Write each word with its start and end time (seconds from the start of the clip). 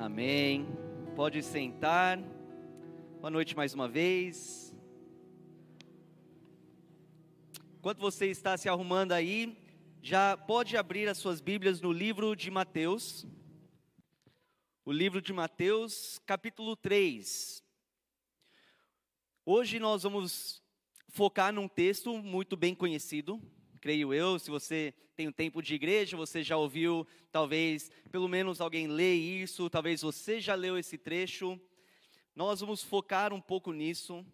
Amém. 0.00 0.64
Pode 1.16 1.42
sentar. 1.42 2.18
Boa 3.20 3.30
noite 3.32 3.56
mais 3.56 3.74
uma 3.74 3.88
vez. 3.88 4.72
Enquanto 7.76 7.98
você 7.98 8.26
está 8.26 8.56
se 8.56 8.68
arrumando 8.68 9.10
aí, 9.10 9.58
já 10.00 10.36
pode 10.36 10.76
abrir 10.76 11.08
as 11.08 11.18
suas 11.18 11.40
Bíblias 11.40 11.80
no 11.80 11.90
livro 11.90 12.36
de 12.36 12.48
Mateus. 12.48 13.26
O 14.84 14.92
livro 14.92 15.20
de 15.20 15.32
Mateus, 15.32 16.20
capítulo 16.24 16.76
3. 16.76 17.60
Hoje 19.44 19.80
nós 19.80 20.04
vamos 20.04 20.62
focar 21.08 21.52
num 21.52 21.66
texto 21.66 22.16
muito 22.18 22.56
bem 22.56 22.72
conhecido, 22.72 23.42
creio 23.78 24.12
eu. 24.12 24.38
Se 24.38 24.50
você 24.50 24.92
tem 25.16 25.28
um 25.28 25.32
tempo 25.32 25.62
de 25.62 25.74
igreja, 25.74 26.16
você 26.16 26.42
já 26.42 26.56
ouviu, 26.56 27.06
talvez, 27.32 27.90
pelo 28.10 28.28
menos 28.28 28.60
alguém 28.60 28.86
lê 28.86 29.14
isso, 29.14 29.70
talvez 29.70 30.02
você 30.02 30.40
já 30.40 30.54
leu 30.54 30.76
esse 30.76 30.98
trecho. 30.98 31.60
Nós 32.34 32.60
vamos 32.60 32.82
focar 32.82 33.32
um 33.32 33.40
pouco 33.40 33.72
nisso 33.72 34.24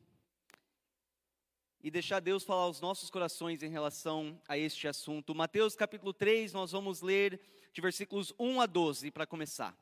e 1.82 1.90
deixar 1.90 2.20
Deus 2.20 2.44
falar 2.44 2.62
aos 2.62 2.80
nossos 2.80 3.10
corações 3.10 3.62
em 3.62 3.68
relação 3.68 4.40
a 4.48 4.56
este 4.56 4.88
assunto. 4.88 5.34
Mateus 5.34 5.76
capítulo 5.76 6.12
3, 6.12 6.52
nós 6.52 6.72
vamos 6.72 7.02
ler 7.02 7.40
de 7.72 7.80
versículos 7.80 8.32
1 8.38 8.60
a 8.60 8.66
12 8.66 9.10
para 9.10 9.26
começar. 9.26 9.76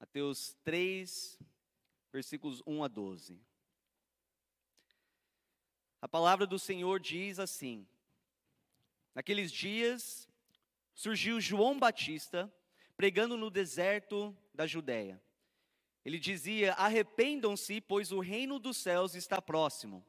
Mateus 0.00 0.56
3, 0.64 1.38
versículos 2.12 2.62
1 2.66 2.82
a 2.82 2.88
12. 2.88 3.40
A 6.00 6.08
palavra 6.08 6.46
do 6.46 6.58
Senhor 6.58 7.00
diz 7.00 7.38
assim: 7.38 7.86
Naqueles 9.18 9.50
dias 9.50 10.28
surgiu 10.94 11.40
João 11.40 11.76
Batista 11.76 12.48
pregando 12.96 13.36
no 13.36 13.50
deserto 13.50 14.32
da 14.54 14.64
Judéia. 14.64 15.20
Ele 16.04 16.20
dizia: 16.20 16.74
Arrependam-se, 16.74 17.80
pois 17.80 18.12
o 18.12 18.20
reino 18.20 18.60
dos 18.60 18.76
céus 18.76 19.16
está 19.16 19.42
próximo. 19.42 20.06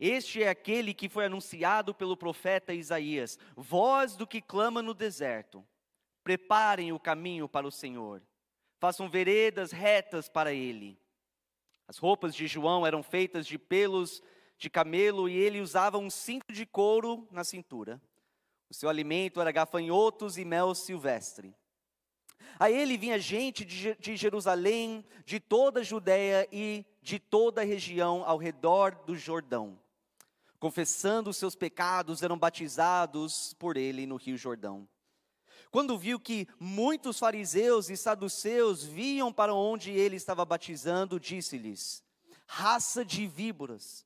Este 0.00 0.42
é 0.42 0.48
aquele 0.48 0.94
que 0.94 1.10
foi 1.10 1.26
anunciado 1.26 1.94
pelo 1.94 2.16
profeta 2.16 2.72
Isaías, 2.72 3.38
voz 3.54 4.16
do 4.16 4.26
que 4.26 4.40
clama 4.40 4.80
no 4.80 4.94
deserto. 4.94 5.62
Preparem 6.24 6.92
o 6.92 6.98
caminho 6.98 7.46
para 7.46 7.66
o 7.66 7.70
Senhor, 7.70 8.22
façam 8.78 9.10
veredas 9.10 9.72
retas 9.72 10.26
para 10.26 10.54
ele. 10.54 10.98
As 11.86 11.98
roupas 11.98 12.34
de 12.34 12.46
João 12.46 12.86
eram 12.86 13.02
feitas 13.02 13.46
de 13.46 13.58
pelos 13.58 14.22
de 14.58 14.70
camelo 14.70 15.28
e 15.28 15.36
ele 15.36 15.60
usava 15.60 15.98
um 15.98 16.10
cinto 16.10 16.52
de 16.52 16.64
couro 16.64 17.26
na 17.30 17.44
cintura. 17.44 18.00
O 18.68 18.74
seu 18.74 18.88
alimento 18.88 19.40
era 19.40 19.52
gafanhotos 19.52 20.38
e 20.38 20.44
mel 20.44 20.74
silvestre. 20.74 21.54
A 22.58 22.70
ele 22.70 22.96
vinha 22.96 23.18
gente 23.18 23.64
de 23.64 24.16
Jerusalém, 24.16 25.04
de 25.24 25.38
toda 25.38 25.80
a 25.80 25.84
Judéia 25.84 26.48
e 26.50 26.86
de 27.02 27.18
toda 27.18 27.60
a 27.60 27.64
região 27.64 28.24
ao 28.24 28.38
redor 28.38 28.94
do 29.04 29.14
Jordão. 29.14 29.78
Confessando 30.58 31.30
os 31.30 31.36
seus 31.36 31.54
pecados, 31.54 32.22
eram 32.22 32.38
batizados 32.38 33.54
por 33.58 33.76
ele 33.76 34.06
no 34.06 34.16
Rio 34.16 34.38
Jordão. 34.38 34.88
Quando 35.70 35.98
viu 35.98 36.18
que 36.18 36.48
muitos 36.58 37.18
fariseus 37.18 37.90
e 37.90 37.96
saduceus 37.96 38.82
viam 38.82 39.30
para 39.30 39.54
onde 39.54 39.90
ele 39.90 40.16
estava 40.16 40.44
batizando, 40.44 41.20
disse-lhes: 41.20 42.02
Raça 42.46 43.04
de 43.04 43.26
víboras, 43.26 44.05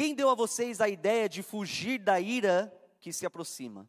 quem 0.00 0.14
deu 0.14 0.30
a 0.30 0.34
vocês 0.34 0.80
a 0.80 0.88
ideia 0.88 1.28
de 1.28 1.42
fugir 1.42 1.98
da 1.98 2.18
ira 2.18 2.74
que 3.02 3.12
se 3.12 3.26
aproxima? 3.26 3.86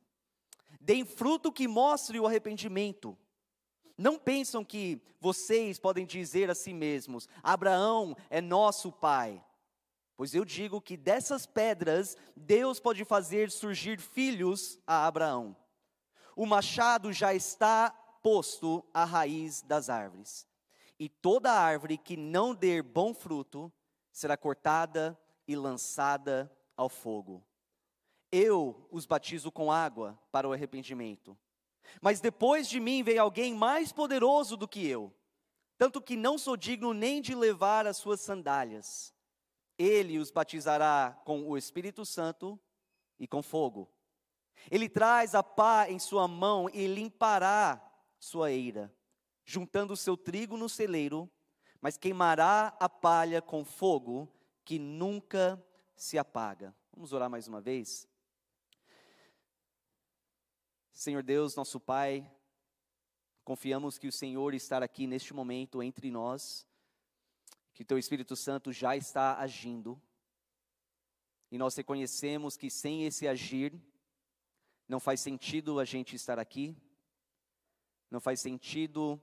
Deem 0.81 1.05
fruto 1.05 1.53
que 1.53 1.69
mostre 1.69 2.19
o 2.19 2.27
arrependimento. 2.27 3.17
Não 3.97 4.19
pensam 4.19 4.61
que 4.61 5.01
vocês 5.21 5.79
podem 5.79 6.05
dizer 6.05 6.49
a 6.49 6.53
si 6.53 6.73
mesmos: 6.73 7.29
Abraão 7.41 8.13
é 8.29 8.41
nosso 8.41 8.91
pai. 8.91 9.41
Pois 10.17 10.35
eu 10.35 10.43
digo 10.43 10.81
que 10.81 10.97
dessas 10.97 11.45
pedras 11.45 12.17
Deus 12.35 12.77
pode 12.77 13.05
fazer 13.05 13.50
surgir 13.50 13.97
filhos 13.97 14.81
a 14.85 15.07
Abraão. 15.07 15.55
O 16.35 16.45
machado 16.45 17.13
já 17.13 17.33
está 17.33 17.89
posto 18.21 18.85
à 18.94 19.05
raiz 19.05 19.61
das 19.61 19.89
árvores, 19.89 20.45
e 21.00 21.07
toda 21.07 21.53
árvore 21.53 21.97
que 21.97 22.17
não 22.17 22.53
der 22.53 22.83
bom 22.83 23.13
fruto 23.13 23.71
será 24.11 24.35
cortada 24.35 25.17
e 25.51 25.56
lançada 25.56 26.50
ao 26.78 26.88
fogo. 26.88 27.45
Eu 28.31 28.88
os 28.89 29.06
batizo 29.06 29.51
com 29.51 29.69
água 29.69 30.17
para 30.31 30.47
o 30.47 30.53
arrependimento. 30.53 31.38
Mas 32.01 32.22
depois 32.22 32.69
de 32.69 32.79
mim 32.79 33.03
vem 33.03 33.17
alguém 33.17 33.53
mais 33.53 33.91
poderoso 33.91 34.56
do 34.56 34.67
que 34.67 34.88
eu, 34.88 35.13
tanto 35.78 36.01
que 36.01 36.16
não 36.16 36.38
sou 36.38 36.56
digno 36.56 36.94
nem 36.94 37.22
de 37.22 37.35
levar 37.35 37.85
as 37.85 37.97
suas 37.97 38.22
sandálias. 38.22 39.13
Ele 39.78 40.17
os 40.19 40.31
batizará 40.31 41.19
com 41.25 41.45
o 41.50 41.57
Espírito 41.57 42.06
Santo 42.06 42.57
e 43.19 43.28
com 43.28 43.44
fogo. 43.44 43.91
Ele 44.69 44.88
traz 44.88 45.35
a 45.35 45.44
pá 45.44 45.89
em 45.89 46.00
sua 46.00 46.29
mão 46.29 46.69
e 46.72 46.88
limpará 46.88 47.81
sua 48.18 48.51
eira, 48.51 48.94
juntando 49.44 49.94
o 49.94 49.97
seu 49.97 50.16
trigo 50.16 50.56
no 50.56 50.69
celeiro, 50.69 51.29
mas 51.81 51.97
queimará 51.97 52.73
a 52.79 52.88
palha 52.88 53.41
com 53.41 53.66
fogo 53.66 54.31
que 54.63 54.77
nunca 54.79 55.63
se 55.95 56.17
apaga. 56.17 56.75
Vamos 56.91 57.13
orar 57.13 57.29
mais 57.29 57.47
uma 57.47 57.61
vez? 57.61 58.07
Senhor 60.94 61.23
Deus, 61.23 61.55
nosso 61.55 61.79
Pai, 61.79 62.29
confiamos 63.44 63.97
que 63.97 64.07
o 64.07 64.11
Senhor 64.11 64.53
está 64.53 64.77
aqui 64.77 65.07
neste 65.07 65.33
momento 65.33 65.81
entre 65.81 66.11
nós, 66.11 66.67
que 67.73 67.83
Teu 67.83 67.97
Espírito 67.97 68.35
Santo 68.35 68.71
já 68.71 68.95
está 68.95 69.38
agindo, 69.39 70.00
e 71.50 71.57
nós 71.57 71.75
reconhecemos 71.75 72.55
que 72.55 72.69
sem 72.69 73.05
esse 73.05 73.27
agir, 73.27 73.73
não 74.88 75.00
faz 75.00 75.21
sentido 75.21 75.79
a 75.79 75.85
gente 75.85 76.16
estar 76.16 76.38
aqui, 76.38 76.77
não 78.09 78.19
faz 78.19 78.39
sentido 78.39 79.19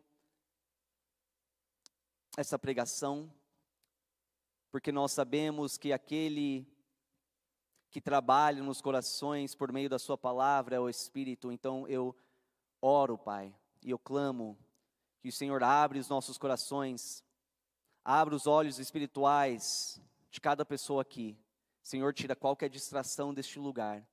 essa 2.36 2.58
pregação, 2.58 3.32
porque 4.70 4.92
nós 4.92 5.12
sabemos 5.12 5.76
que 5.76 5.92
aquele 5.92 6.66
que 7.90 8.00
trabalha 8.00 8.62
nos 8.62 8.80
corações 8.80 9.54
por 9.54 9.72
meio 9.72 9.88
da 9.88 9.98
Sua 9.98 10.16
palavra 10.18 10.76
é 10.76 10.80
o 10.80 10.88
Espírito. 10.88 11.50
Então 11.50 11.86
eu 11.88 12.14
oro, 12.80 13.16
Pai, 13.16 13.54
e 13.82 13.90
eu 13.90 13.98
clamo 13.98 14.58
que 15.20 15.28
o 15.28 15.32
Senhor 15.32 15.62
abra 15.62 15.98
os 15.98 16.08
nossos 16.08 16.36
corações, 16.36 17.24
abra 18.04 18.34
os 18.34 18.46
olhos 18.46 18.78
espirituais 18.78 20.00
de 20.30 20.40
cada 20.40 20.64
pessoa 20.64 21.02
aqui. 21.02 21.36
Senhor, 21.82 22.12
tira 22.12 22.36
qualquer 22.36 22.68
distração 22.68 23.32
deste 23.32 23.58
lugar, 23.58 24.06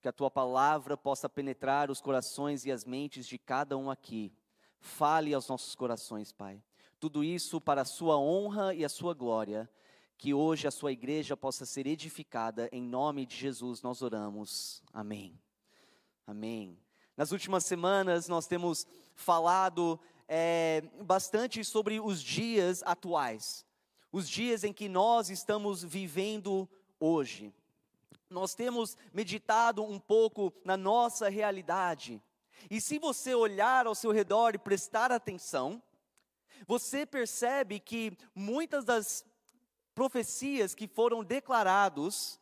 que 0.00 0.08
a 0.08 0.12
Tua 0.12 0.30
palavra 0.30 0.96
possa 0.96 1.28
penetrar 1.28 1.90
os 1.90 2.00
corações 2.00 2.64
e 2.64 2.72
as 2.72 2.84
mentes 2.84 3.26
de 3.26 3.36
cada 3.36 3.76
um 3.76 3.90
aqui. 3.90 4.32
Fale 4.80 5.34
aos 5.34 5.48
nossos 5.48 5.74
corações, 5.74 6.32
Pai. 6.32 6.62
Tudo 6.98 7.22
isso 7.22 7.60
para 7.60 7.82
a 7.82 7.84
Sua 7.84 8.18
honra 8.18 8.74
e 8.74 8.84
a 8.84 8.88
Sua 8.88 9.12
glória 9.12 9.68
que 10.18 10.34
hoje 10.34 10.66
a 10.66 10.70
sua 10.72 10.90
igreja 10.90 11.36
possa 11.36 11.64
ser 11.64 11.86
edificada, 11.86 12.68
em 12.72 12.82
nome 12.82 13.24
de 13.24 13.36
Jesus 13.36 13.80
nós 13.82 14.02
oramos. 14.02 14.82
Amém. 14.92 15.40
Amém. 16.26 16.76
Nas 17.16 17.30
últimas 17.30 17.64
semanas 17.64 18.26
nós 18.26 18.48
temos 18.48 18.84
falado 19.14 19.98
é, 20.26 20.82
bastante 21.04 21.64
sobre 21.64 22.00
os 22.00 22.20
dias 22.20 22.82
atuais, 22.84 23.64
os 24.10 24.28
dias 24.28 24.64
em 24.64 24.72
que 24.72 24.88
nós 24.88 25.30
estamos 25.30 25.84
vivendo 25.84 26.68
hoje. 26.98 27.54
Nós 28.28 28.56
temos 28.56 28.96
meditado 29.12 29.84
um 29.84 30.00
pouco 30.00 30.52
na 30.64 30.76
nossa 30.76 31.28
realidade, 31.28 32.20
e 32.68 32.80
se 32.80 32.98
você 32.98 33.36
olhar 33.36 33.86
ao 33.86 33.94
seu 33.94 34.10
redor 34.10 34.56
e 34.56 34.58
prestar 34.58 35.12
atenção, 35.12 35.80
você 36.66 37.06
percebe 37.06 37.78
que 37.78 38.18
muitas 38.34 38.84
das 38.84 39.24
profecias 39.98 40.76
que 40.76 40.86
foram 40.86 41.24
declarados 41.24 42.38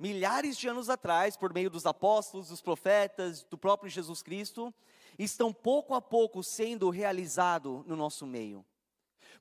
milhares 0.00 0.56
de 0.58 0.66
anos 0.66 0.90
atrás 0.90 1.36
por 1.36 1.54
meio 1.54 1.70
dos 1.70 1.86
apóstolos, 1.86 2.48
dos 2.48 2.60
profetas, 2.60 3.44
do 3.44 3.56
próprio 3.56 3.88
Jesus 3.88 4.20
Cristo, 4.20 4.74
estão 5.16 5.52
pouco 5.52 5.94
a 5.94 6.02
pouco 6.02 6.42
sendo 6.42 6.90
realizado 6.90 7.84
no 7.86 7.94
nosso 7.94 8.26
meio. 8.26 8.66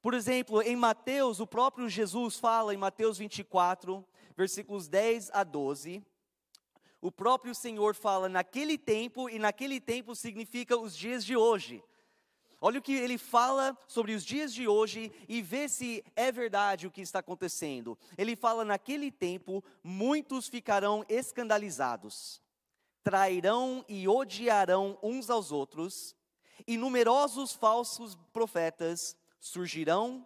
Por 0.03 0.13
exemplo, 0.13 0.61
em 0.61 0.75
Mateus, 0.75 1.39
o 1.39 1.47
próprio 1.47 1.89
Jesus 1.89 2.37
fala 2.37 2.75
em 2.75 2.77
Mateus 2.77 3.17
24, 3.17 4.05
versículos 4.35 4.87
10 4.87 5.31
a 5.33 5.43
12, 5.43 6.05
o 7.01 7.11
próprio 7.11 7.55
Senhor 7.55 7.95
fala 7.95 8.29
naquele 8.29 8.77
tempo, 8.77 9.31
e 9.31 9.39
naquele 9.39 9.81
tempo 9.81 10.15
significa 10.15 10.77
os 10.77 10.95
dias 10.95 11.25
de 11.25 11.35
hoje. 11.35 11.83
Olha 12.59 12.79
o 12.79 12.81
que 12.81 12.93
ele 12.93 13.19
fala 13.19 13.77
sobre 13.87 14.13
os 14.13 14.25
dias 14.25 14.51
de 14.51 14.67
hoje 14.67 15.11
e 15.29 15.41
vê 15.43 15.69
se 15.69 16.03
é 16.15 16.31
verdade 16.31 16.87
o 16.87 16.91
que 16.91 17.01
está 17.01 17.19
acontecendo. 17.19 17.97
Ele 18.17 18.35
fala: 18.35 18.65
naquele 18.65 19.11
tempo, 19.11 19.63
muitos 19.83 20.47
ficarão 20.47 21.05
escandalizados, 21.07 22.41
trairão 23.03 23.85
e 23.87 24.07
odiarão 24.07 24.97
uns 25.03 25.29
aos 25.29 25.51
outros, 25.51 26.15
e 26.65 26.77
numerosos 26.77 27.53
falsos 27.53 28.15
profetas 28.33 29.15
surgirão 29.39 30.25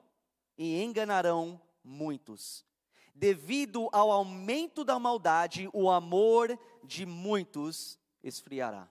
e 0.57 0.81
enganarão 0.81 1.61
muitos. 1.83 2.65
Devido 3.13 3.89
ao 3.91 4.09
aumento 4.09 4.85
da 4.85 4.97
maldade, 4.97 5.69
o 5.73 5.89
amor 5.89 6.57
de 6.81 7.05
muitos 7.05 7.99
esfriará. 8.23 8.89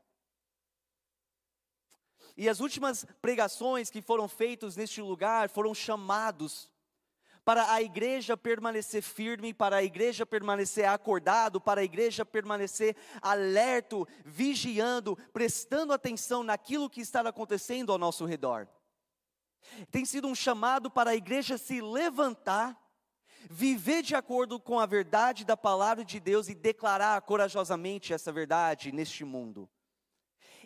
E 2.37 2.49
as 2.49 2.61
últimas 2.61 3.07
pregações 3.21 3.91
que 3.91 4.03
foram 4.03 4.29
feitas 4.29 4.77
neste 4.77 5.01
lugar 5.01 5.49
foram 5.49 5.75
chamados 5.75 6.71
para 7.45 7.73
a 7.73 7.83
igreja 7.83 8.37
permanecer 8.37 9.03
firme, 9.03 9.53
para 9.53 9.77
a 9.77 9.83
igreja 9.83 10.27
permanecer 10.27 10.85
acordado, 10.87 11.61
para 11.61 11.81
a 11.81 11.85
igreja 11.85 12.25
permanecer 12.25 12.95
alerto, 13.21 14.07
vigiando, 14.25 15.17
prestando 15.33 15.93
atenção 15.93 16.43
naquilo 16.43 16.91
que 16.91 17.01
está 17.01 17.21
acontecendo 17.23 17.93
ao 17.93 17.99
nosso 17.99 18.25
redor. 18.25 18.69
Tem 19.91 20.05
sido 20.05 20.29
um 20.29 20.35
chamado 20.35 20.91
para 20.91 21.11
a 21.11 21.17
igreja 21.17 21.59
se 21.59 21.81
levantar, 21.81 22.79
viver 23.51 24.03
de 24.03 24.15
acordo 24.15 24.61
com 24.61 24.79
a 24.79 24.87
verdade 24.87 25.45
da 25.45 25.57
palavra 25.57 26.05
de 26.05 26.21
Deus 26.21 26.49
e 26.49 26.55
declarar 26.55 27.21
corajosamente 27.23 28.13
essa 28.13 28.31
verdade 28.31 28.93
neste 28.93 29.25
mundo. 29.25 29.69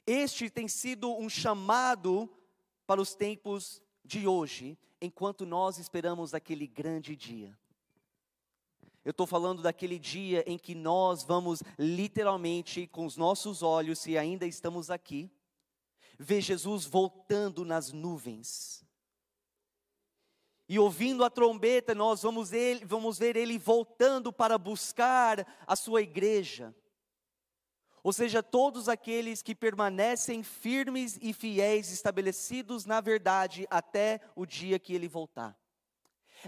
Este 0.06 0.51
tem 0.51 0.69
sido 0.69 1.15
um 1.17 1.29
chamado 1.29 2.29
para 2.87 3.01
os 3.01 3.15
tempos 3.15 3.83
de 4.05 4.27
hoje, 4.27 4.79
enquanto 5.01 5.47
nós 5.47 5.79
esperamos 5.79 6.35
aquele 6.35 6.67
grande 6.67 7.17
dia. 7.17 7.59
Eu 9.05 9.11
estou 9.11 9.27
falando 9.27 9.62
daquele 9.62 9.99
dia 9.99 10.43
em 10.47 10.59
que 10.59 10.75
nós 10.75 11.23
vamos 11.23 11.62
literalmente, 11.79 12.87
com 12.87 13.05
os 13.05 13.17
nossos 13.17 13.62
olhos, 13.62 13.99
se 13.99 14.17
ainda 14.17 14.47
estamos 14.47 14.91
aqui, 14.91 15.31
ver 16.19 16.41
Jesus 16.41 16.87
voltando 16.87 17.65
nas 17.65 17.93
nuvens. 17.93 18.85
E 20.67 20.79
ouvindo 20.79 21.23
a 21.23 21.29
trombeta, 21.29 21.95
nós 21.95 22.23
vamos, 22.23 22.53
ele, 22.53 22.85
vamos 22.87 23.19
ver 23.19 23.37
ele 23.37 23.59
voltando 23.59 24.33
para 24.33 24.56
buscar 24.56 25.47
a 25.67 25.77
sua 25.77 26.01
igreja. 26.01 26.75
Ou 28.05 28.12
seja, 28.12 28.43
todos 28.43 28.87
aqueles 28.87 29.41
que 29.41 29.55
permanecem 29.55 30.43
firmes 30.43 31.19
e 31.23 31.33
fiéis, 31.33 31.91
estabelecidos 31.91 32.85
na 32.85 33.01
verdade 33.01 33.67
até 33.71 34.21
o 34.37 34.45
dia 34.45 34.79
que 34.79 34.93
ele 34.93 35.09
voltar. 35.09 35.59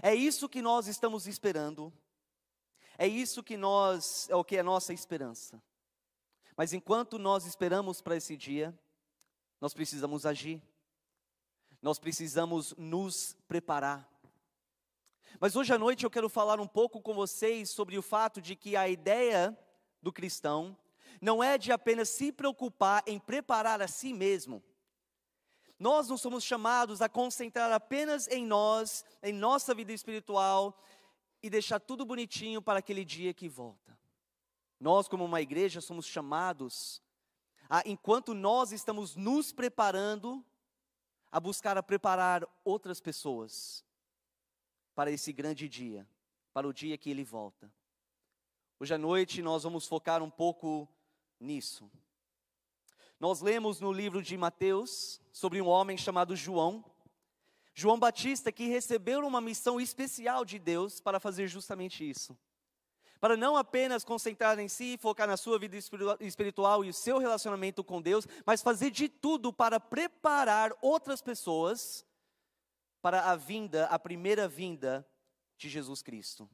É 0.03 0.13
isso 0.13 0.47
que 0.47 0.61
nós 0.61 0.85
estamos 0.85 1.25
esperando. 1.25 1.91
É 2.95 3.07
isso 3.07 3.41
que 3.41 3.57
nós, 3.57 4.29
é 4.29 4.35
o 4.35 4.43
que 4.43 4.57
é 4.57 4.59
a 4.59 4.63
nossa 4.63 4.93
esperança. 4.93 5.59
Mas 6.55 6.73
enquanto 6.73 7.17
nós 7.17 7.47
esperamos 7.47 8.01
para 8.01 8.15
esse 8.15 8.37
dia, 8.37 8.77
nós 9.59 9.73
precisamos 9.73 10.27
agir. 10.27 10.61
Nós 11.81 11.97
precisamos 11.97 12.75
nos 12.77 13.35
preparar. 13.47 14.07
Mas 15.39 15.55
hoje 15.55 15.73
à 15.73 15.77
noite 15.79 16.03
eu 16.03 16.11
quero 16.11 16.29
falar 16.29 16.59
um 16.59 16.67
pouco 16.67 17.01
com 17.01 17.15
vocês 17.15 17.71
sobre 17.71 17.97
o 17.97 18.03
fato 18.03 18.39
de 18.39 18.55
que 18.55 18.75
a 18.75 18.87
ideia 18.87 19.57
do 20.03 20.13
cristão 20.13 20.77
não 21.21 21.43
é 21.43 21.57
de 21.57 21.71
apenas 21.71 22.09
se 22.09 22.31
preocupar 22.31 23.03
em 23.07 23.19
preparar 23.19 23.81
a 23.81 23.87
si 23.87 24.13
mesmo. 24.13 24.63
Nós 25.79 26.07
não 26.07 26.17
somos 26.17 26.43
chamados 26.43 27.01
a 27.01 27.09
concentrar 27.09 27.71
apenas 27.71 28.27
em 28.27 28.45
nós, 28.45 29.05
em 29.21 29.33
nossa 29.33 29.75
vida 29.75 29.93
espiritual 29.93 30.81
e 31.41 31.49
deixar 31.49 31.79
tudo 31.79 32.05
bonitinho 32.05 32.61
para 32.61 32.79
aquele 32.79 33.05
dia 33.05 33.33
que 33.33 33.47
volta. 33.47 33.97
Nós, 34.79 35.07
como 35.07 35.25
uma 35.25 35.41
igreja, 35.41 35.81
somos 35.81 36.05
chamados 36.05 37.01
a, 37.69 37.83
enquanto 37.85 38.33
nós 38.33 38.71
estamos 38.71 39.15
nos 39.15 39.51
preparando, 39.51 40.43
a 41.31 41.39
buscar 41.39 41.77
a 41.77 41.83
preparar 41.83 42.47
outras 42.63 42.99
pessoas 42.99 43.85
para 44.95 45.11
esse 45.11 45.31
grande 45.31 45.67
dia, 45.69 46.07
para 46.53 46.67
o 46.67 46.73
dia 46.73 46.97
que 46.97 47.09
ele 47.09 47.23
volta. 47.23 47.71
Hoje 48.79 48.93
à 48.93 48.97
noite 48.97 49.41
nós 49.41 49.63
vamos 49.63 49.87
focar 49.87 50.23
um 50.23 50.29
pouco 50.29 50.87
nisso. 51.39 51.89
Nós 53.19 53.41
lemos 53.41 53.79
no 53.79 53.91
livro 53.91 54.21
de 54.21 54.37
Mateus 54.37 55.19
sobre 55.31 55.61
um 55.61 55.67
homem 55.67 55.97
chamado 55.97 56.35
João, 56.35 56.85
João 57.73 57.99
Batista, 57.99 58.51
que 58.51 58.67
recebeu 58.67 59.25
uma 59.25 59.39
missão 59.39 59.79
especial 59.79 60.43
de 60.43 60.57
Deus 60.57 60.99
para 60.99 61.19
fazer 61.19 61.47
justamente 61.47 62.07
isso. 62.07 62.37
Para 63.19 63.35
não 63.35 63.55
apenas 63.57 64.03
concentrar 64.03 64.59
em 64.59 64.67
si, 64.67 64.97
focar 64.99 65.27
na 65.27 65.37
sua 65.37 65.57
vida 65.57 65.75
espiritual 66.19 66.85
e 66.85 66.89
o 66.89 66.93
seu 66.93 67.17
relacionamento 67.17 67.83
com 67.83 68.01
Deus, 68.01 68.27
mas 68.45 68.61
fazer 68.61 68.91
de 68.91 69.09
tudo 69.09 69.51
para 69.51 69.79
preparar 69.79 70.71
outras 70.81 71.21
pessoas 71.21 72.05
para 73.01 73.31
a 73.31 73.35
vinda, 73.35 73.85
a 73.85 73.97
primeira 73.97 74.47
vinda 74.47 75.07
de 75.57 75.69
Jesus 75.69 76.01
Cristo. 76.01 76.49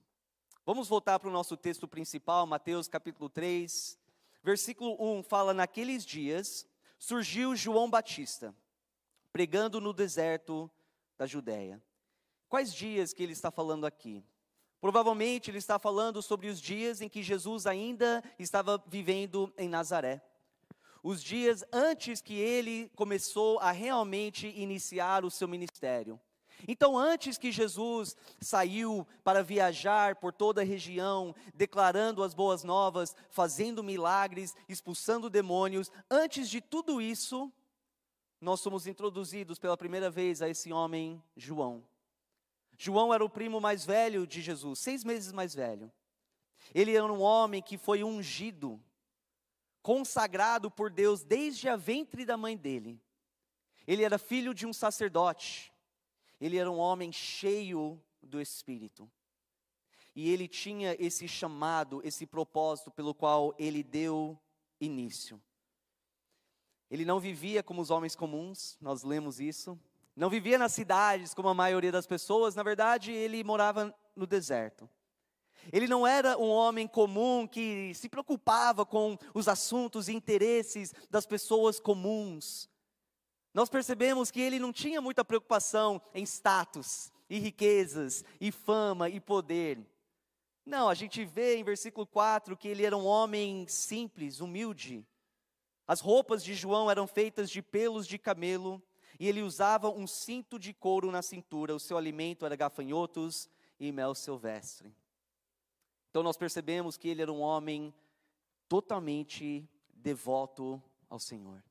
Vamos 0.65 0.87
voltar 0.87 1.19
para 1.19 1.29
o 1.29 1.33
nosso 1.33 1.57
texto 1.57 1.87
principal, 1.87 2.47
Mateus 2.47 2.87
capítulo 2.87 3.29
3, 3.29 3.99
Versículo 4.43 4.97
1 4.99 5.23
fala: 5.23 5.53
Naqueles 5.53 6.05
dias 6.05 6.67
surgiu 6.99 7.55
João 7.55 7.89
Batista, 7.89 8.53
pregando 9.31 9.79
no 9.79 9.93
deserto 9.93 10.69
da 11.17 11.25
Judéia. 11.25 11.81
Quais 12.49 12.73
dias 12.73 13.13
que 13.13 13.23
ele 13.23 13.33
está 13.33 13.49
falando 13.49 13.85
aqui? 13.85 14.23
Provavelmente 14.81 15.49
ele 15.49 15.59
está 15.59 15.79
falando 15.79 16.21
sobre 16.21 16.49
os 16.49 16.59
dias 16.59 16.99
em 16.99 17.07
que 17.07 17.23
Jesus 17.23 17.65
ainda 17.65 18.21
estava 18.37 18.83
vivendo 18.85 19.51
em 19.57 19.69
Nazaré. 19.69 20.21
Os 21.01 21.23
dias 21.23 21.63
antes 21.71 22.21
que 22.21 22.33
ele 22.33 22.89
começou 22.95 23.59
a 23.59 23.71
realmente 23.71 24.47
iniciar 24.47 25.23
o 25.23 25.31
seu 25.31 25.47
ministério. 25.47 26.19
Então, 26.67 26.97
antes 26.97 27.37
que 27.37 27.51
Jesus 27.51 28.15
saiu 28.39 29.07
para 29.23 29.43
viajar 29.43 30.15
por 30.15 30.31
toda 30.31 30.61
a 30.61 30.65
região, 30.65 31.35
declarando 31.53 32.23
as 32.23 32.33
boas 32.33 32.63
novas, 32.63 33.15
fazendo 33.29 33.83
milagres, 33.83 34.55
expulsando 34.69 35.29
demônios, 35.29 35.91
antes 36.09 36.49
de 36.49 36.61
tudo 36.61 37.01
isso, 37.01 37.51
nós 38.39 38.61
somos 38.61 38.87
introduzidos 38.87 39.59
pela 39.59 39.77
primeira 39.77 40.09
vez 40.09 40.41
a 40.41 40.49
esse 40.49 40.71
homem, 40.71 41.21
João. 41.35 41.83
João 42.77 43.13
era 43.13 43.23
o 43.23 43.29
primo 43.29 43.59
mais 43.59 43.85
velho 43.85 44.25
de 44.25 44.41
Jesus, 44.41 44.79
seis 44.79 45.03
meses 45.03 45.31
mais 45.31 45.53
velho. 45.53 45.91
Ele 46.73 46.95
era 46.95 47.05
um 47.05 47.21
homem 47.21 47.61
que 47.61 47.77
foi 47.77 48.03
ungido, 48.03 48.81
consagrado 49.81 50.71
por 50.71 50.89
Deus 50.89 51.23
desde 51.23 51.67
a 51.67 51.75
ventre 51.75 52.25
da 52.25 52.37
mãe 52.37 52.55
dele. 52.55 53.01
Ele 53.85 54.03
era 54.03 54.17
filho 54.17 54.53
de 54.53 54.65
um 54.65 54.71
sacerdote. 54.71 55.72
Ele 56.39 56.57
era 56.57 56.69
um 56.69 56.77
homem 56.77 57.11
cheio 57.11 58.01
do 58.21 58.41
Espírito. 58.41 59.09
E 60.15 60.29
ele 60.29 60.47
tinha 60.47 60.95
esse 60.99 61.27
chamado, 61.27 62.01
esse 62.03 62.25
propósito 62.25 62.91
pelo 62.91 63.13
qual 63.13 63.55
ele 63.57 63.81
deu 63.83 64.39
início. 64.79 65.41
Ele 66.89 67.05
não 67.05 67.19
vivia 67.19 67.63
como 67.63 67.81
os 67.81 67.89
homens 67.89 68.15
comuns, 68.15 68.77
nós 68.79 69.03
lemos 69.03 69.39
isso. 69.39 69.79
Não 70.15 70.29
vivia 70.29 70.59
nas 70.59 70.73
cidades 70.73 71.33
como 71.33 71.49
a 71.49 71.53
maioria 71.53 71.91
das 71.91 72.05
pessoas, 72.05 72.53
na 72.53 72.61
verdade, 72.61 73.11
ele 73.11 73.43
morava 73.43 73.93
no 74.15 74.27
deserto. 74.27 74.87
Ele 75.71 75.87
não 75.87 76.05
era 76.05 76.37
um 76.37 76.49
homem 76.49 76.87
comum 76.87 77.47
que 77.47 77.93
se 77.95 78.09
preocupava 78.09 78.85
com 78.85 79.17
os 79.33 79.47
assuntos 79.47 80.07
e 80.07 80.13
interesses 80.13 80.93
das 81.09 81.25
pessoas 81.25 81.79
comuns. 81.79 82.69
Nós 83.53 83.69
percebemos 83.69 84.31
que 84.31 84.41
ele 84.41 84.57
não 84.57 84.73
tinha 84.73 84.99
muita 84.99 85.23
preocupação 85.23 86.01
em 86.13 86.23
status, 86.23 87.11
e 87.29 87.37
riquezas, 87.37 88.23
e 88.41 88.51
fama, 88.51 89.09
e 89.09 89.19
poder. 89.19 89.79
Não, 90.65 90.89
a 90.89 90.93
gente 90.93 91.23
vê 91.23 91.57
em 91.57 91.63
versículo 91.63 92.05
4 92.07 92.57
que 92.57 92.67
ele 92.67 92.85
era 92.85 92.97
um 92.97 93.05
homem 93.05 93.67
simples, 93.67 94.39
humilde. 94.39 95.05
As 95.87 95.99
roupas 95.99 96.43
de 96.43 96.53
João 96.55 96.89
eram 96.89 97.05
feitas 97.05 97.49
de 97.49 97.61
pelos 97.61 98.07
de 98.07 98.17
camelo, 98.17 98.81
e 99.19 99.27
ele 99.27 99.43
usava 99.43 99.89
um 99.89 100.07
cinto 100.07 100.57
de 100.57 100.73
couro 100.73 101.11
na 101.11 101.21
cintura. 101.21 101.75
O 101.75 101.79
seu 101.79 101.97
alimento 101.97 102.45
era 102.45 102.55
gafanhotos 102.55 103.47
e 103.79 103.91
mel 103.91 104.15
silvestre. 104.15 104.95
Então 106.09 106.23
nós 106.23 106.37
percebemos 106.37 106.97
que 106.97 107.07
ele 107.07 107.21
era 107.21 107.31
um 107.31 107.41
homem 107.41 107.93
totalmente 108.67 109.69
devoto 109.93 110.81
ao 111.09 111.19
Senhor 111.19 111.63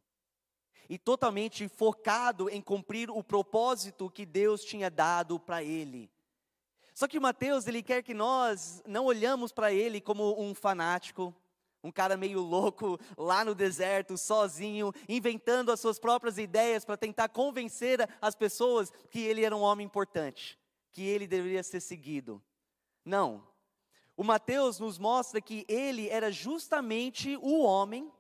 e 0.88 0.98
totalmente 0.98 1.68
focado 1.68 2.48
em 2.48 2.60
cumprir 2.60 3.10
o 3.10 3.22
propósito 3.22 4.10
que 4.10 4.26
Deus 4.26 4.64
tinha 4.64 4.90
dado 4.90 5.38
para 5.38 5.62
ele. 5.62 6.10
Só 6.94 7.08
que 7.08 7.18
Mateus, 7.18 7.66
ele 7.66 7.82
quer 7.82 8.02
que 8.02 8.12
nós 8.12 8.82
não 8.86 9.06
olhamos 9.06 9.52
para 9.52 9.72
ele 9.72 10.00
como 10.00 10.40
um 10.40 10.54
fanático, 10.54 11.34
um 11.82 11.90
cara 11.90 12.16
meio 12.16 12.40
louco 12.40 12.98
lá 13.16 13.44
no 13.44 13.54
deserto, 13.54 14.16
sozinho, 14.16 14.92
inventando 15.08 15.72
as 15.72 15.80
suas 15.80 15.98
próprias 15.98 16.38
ideias 16.38 16.84
para 16.84 16.96
tentar 16.96 17.28
convencer 17.28 18.08
as 18.20 18.34
pessoas 18.34 18.92
que 19.10 19.20
ele 19.20 19.44
era 19.44 19.56
um 19.56 19.62
homem 19.62 19.86
importante, 19.86 20.58
que 20.92 21.02
ele 21.02 21.26
deveria 21.26 21.62
ser 21.62 21.80
seguido. 21.80 22.42
Não. 23.04 23.46
O 24.16 24.22
Mateus 24.22 24.78
nos 24.78 24.98
mostra 24.98 25.40
que 25.40 25.64
ele 25.66 26.08
era 26.08 26.30
justamente 26.30 27.36
o 27.38 27.62
homem 27.62 28.12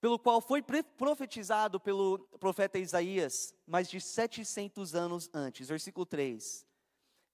pelo 0.00 0.18
qual 0.18 0.40
foi 0.40 0.62
profetizado 0.62 1.80
pelo 1.80 2.18
profeta 2.38 2.78
Isaías 2.78 3.54
mais 3.66 3.88
de 3.88 4.00
700 4.00 4.94
anos 4.94 5.30
antes. 5.34 5.68
Versículo 5.68 6.06
3. 6.06 6.66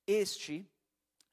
Este 0.06 0.68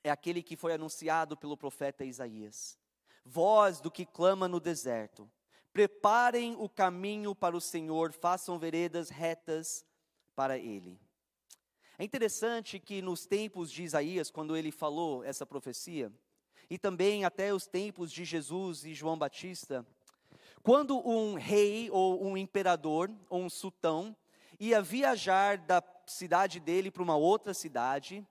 é 0.04 0.10
aquele 0.10 0.44
que 0.44 0.56
foi 0.56 0.74
anunciado 0.74 1.38
pelo 1.38 1.58
profeta 1.58 2.04
Isaías. 2.04 2.78
Voz 3.24 3.80
do 3.80 3.92
que 3.92 4.06
clama 4.06 4.48
no 4.48 4.60
deserto: 4.60 5.30
Preparem 5.72 6.56
o 6.58 6.68
caminho 6.68 7.34
para 7.34 7.56
o 7.56 7.62
Senhor, 7.62 8.12
façam 8.12 8.60
veredas 8.60 9.10
retas 9.10 9.86
para 10.36 10.58
ele. 10.58 11.00
É 11.98 12.04
interessante 12.04 12.80
que 12.80 13.02
nos 13.02 13.26
tempos 13.26 13.72
de 13.72 13.84
Isaías, 13.84 14.32
quando 14.32 14.58
ele 14.58 14.72
falou 14.72 15.24
essa 15.24 15.46
profecia, 15.46 16.12
e 16.70 16.78
também 16.78 17.24
até 17.24 17.54
os 17.54 17.68
tempos 17.68 18.12
de 18.12 18.26
Jesus 18.26 18.86
e 18.86 18.94
João 18.94 19.18
Batista, 19.18 19.86
quando 20.62 20.98
um 21.08 21.36
rei 21.36 21.90
ou 21.92 22.24
um 22.24 22.38
imperador 22.38 23.12
ou 23.30 23.42
um 23.42 23.50
sultão 23.50 24.16
ia 24.60 24.82
viajar 24.82 25.58
da 25.58 25.84
cidade 26.06 26.60
dele 26.60 26.92
para 26.92 27.02
uma 27.02 27.16
outra 27.16 27.54
cidade, 27.54 28.26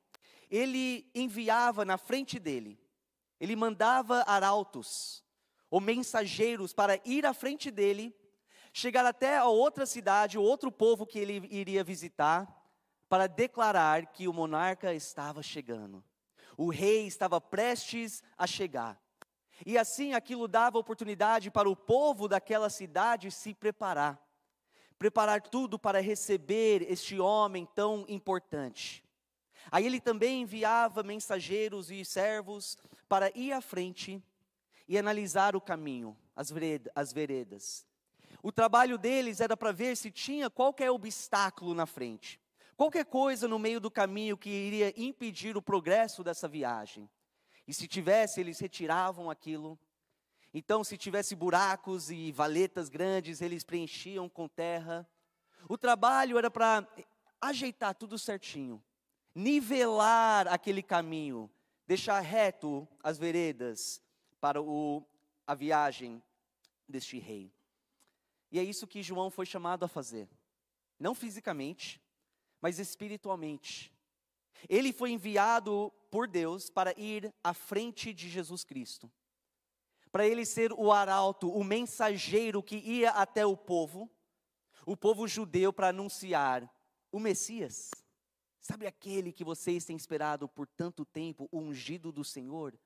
ele 0.50 1.08
enviava 1.14 1.84
na 1.84 1.98
frente 1.98 2.38
dele, 2.38 2.78
ele 3.40 3.56
mandava 3.56 4.22
arautos 4.26 5.24
ou 5.70 5.80
mensageiros 5.80 6.72
para 6.72 7.00
ir 7.04 7.24
à 7.24 7.32
frente 7.32 7.70
dele, 7.70 8.14
chegar 8.72 9.06
até 9.06 9.38
a 9.38 9.46
outra 9.46 9.86
cidade, 9.86 10.36
o 10.36 10.42
outro 10.42 10.70
povo 10.70 11.06
que 11.06 11.18
ele 11.18 11.48
iria 11.50 11.84
visitar, 11.84 12.48
para 13.08 13.26
declarar 13.26 14.06
que 14.06 14.28
o 14.28 14.32
monarca 14.32 14.94
estava 14.94 15.42
chegando. 15.42 16.04
O 16.56 16.70
rei 16.70 17.06
estava 17.06 17.40
prestes 17.40 18.22
a 18.36 18.46
chegar. 18.46 18.99
E 19.64 19.76
assim 19.76 20.14
aquilo 20.14 20.48
dava 20.48 20.78
oportunidade 20.78 21.50
para 21.50 21.68
o 21.68 21.76
povo 21.76 22.26
daquela 22.28 22.70
cidade 22.70 23.30
se 23.30 23.54
preparar. 23.54 24.20
Preparar 24.98 25.42
tudo 25.42 25.78
para 25.78 26.00
receber 26.00 26.90
este 26.90 27.18
homem 27.18 27.66
tão 27.74 28.04
importante. 28.08 29.04
Aí 29.70 29.86
ele 29.86 30.00
também 30.00 30.42
enviava 30.42 31.02
mensageiros 31.02 31.90
e 31.90 32.04
servos 32.04 32.76
para 33.08 33.30
ir 33.36 33.52
à 33.52 33.60
frente 33.60 34.22
e 34.88 34.98
analisar 34.98 35.54
o 35.54 35.60
caminho, 35.60 36.16
as, 36.34 36.52
as 36.94 37.12
veredas. 37.12 37.86
O 38.42 38.50
trabalho 38.50 38.96
deles 38.96 39.40
era 39.40 39.56
para 39.56 39.72
ver 39.72 39.96
se 39.96 40.10
tinha 40.10 40.48
qualquer 40.48 40.90
obstáculo 40.90 41.74
na 41.74 41.86
frente, 41.86 42.40
qualquer 42.76 43.04
coisa 43.04 43.46
no 43.46 43.58
meio 43.58 43.80
do 43.80 43.90
caminho 43.90 44.36
que 44.36 44.48
iria 44.48 44.94
impedir 44.96 45.56
o 45.56 45.62
progresso 45.62 46.24
dessa 46.24 46.48
viagem. 46.48 47.08
E 47.70 47.72
se 47.72 47.86
tivesse, 47.86 48.40
eles 48.40 48.58
retiravam 48.58 49.30
aquilo. 49.30 49.78
Então, 50.52 50.82
se 50.82 50.98
tivesse 50.98 51.36
buracos 51.36 52.10
e 52.10 52.32
valetas 52.32 52.88
grandes, 52.88 53.40
eles 53.40 53.62
preenchiam 53.62 54.28
com 54.28 54.48
terra. 54.48 55.08
O 55.68 55.78
trabalho 55.78 56.36
era 56.36 56.50
para 56.50 56.84
ajeitar 57.40 57.94
tudo 57.94 58.18
certinho, 58.18 58.82
nivelar 59.32 60.48
aquele 60.48 60.82
caminho, 60.82 61.48
deixar 61.86 62.18
reto 62.18 62.88
as 63.04 63.18
veredas 63.18 64.02
para 64.40 64.60
o, 64.60 65.06
a 65.46 65.54
viagem 65.54 66.20
deste 66.88 67.20
rei. 67.20 67.52
E 68.50 68.58
é 68.58 68.64
isso 68.64 68.84
que 68.84 69.00
João 69.00 69.30
foi 69.30 69.46
chamado 69.46 69.84
a 69.84 69.88
fazer. 69.88 70.28
Não 70.98 71.14
fisicamente, 71.14 72.02
mas 72.60 72.80
espiritualmente. 72.80 73.94
Ele 74.68 74.92
foi 74.92 75.12
enviado 75.12 75.92
por 76.10 76.26
Deus 76.26 76.68
para 76.68 76.98
ir 76.98 77.32
à 77.42 77.54
frente 77.54 78.12
de 78.12 78.28
Jesus 78.28 78.64
Cristo. 78.64 79.10
Para 80.12 80.26
ele 80.26 80.44
ser 80.44 80.72
o 80.72 80.92
arauto, 80.92 81.48
o 81.50 81.62
mensageiro 81.62 82.62
que 82.62 82.76
ia 82.76 83.10
até 83.10 83.46
o 83.46 83.56
povo, 83.56 84.10
o 84.84 84.96
povo 84.96 85.28
judeu, 85.28 85.72
para 85.72 85.88
anunciar 85.88 86.68
o 87.12 87.20
Messias. 87.20 87.90
Sabe 88.60 88.86
aquele 88.86 89.32
que 89.32 89.44
vocês 89.44 89.84
têm 89.84 89.96
esperado 89.96 90.48
por 90.48 90.66
tanto 90.66 91.04
tempo, 91.04 91.48
o 91.50 91.58
ungido 91.58 92.10
do 92.10 92.24
Senhor? 92.24 92.78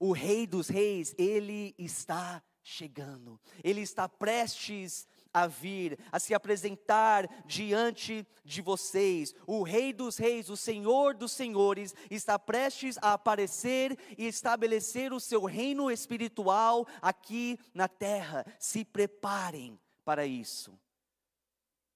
O 0.00 0.12
Rei 0.12 0.46
dos 0.46 0.68
Reis, 0.68 1.14
ele 1.16 1.74
está 1.78 2.42
chegando, 2.62 3.40
ele 3.62 3.80
está 3.80 4.08
prestes 4.08 5.06
a 5.36 5.46
vir, 5.46 5.98
a 6.10 6.18
se 6.18 6.32
apresentar 6.32 7.28
diante 7.44 8.26
de 8.42 8.62
vocês. 8.62 9.34
O 9.46 9.62
Rei 9.62 9.92
dos 9.92 10.16
Reis, 10.16 10.48
o 10.48 10.56
Senhor 10.56 11.12
dos 11.14 11.32
Senhores, 11.32 11.94
está 12.10 12.38
prestes 12.38 12.96
a 13.02 13.12
aparecer 13.12 13.98
e 14.16 14.26
estabelecer 14.26 15.12
o 15.12 15.20
seu 15.20 15.44
reino 15.44 15.90
espiritual 15.90 16.86
aqui 17.02 17.58
na 17.74 17.86
terra. 17.86 18.46
Se 18.58 18.82
preparem 18.82 19.78
para 20.06 20.24
isso. 20.24 20.72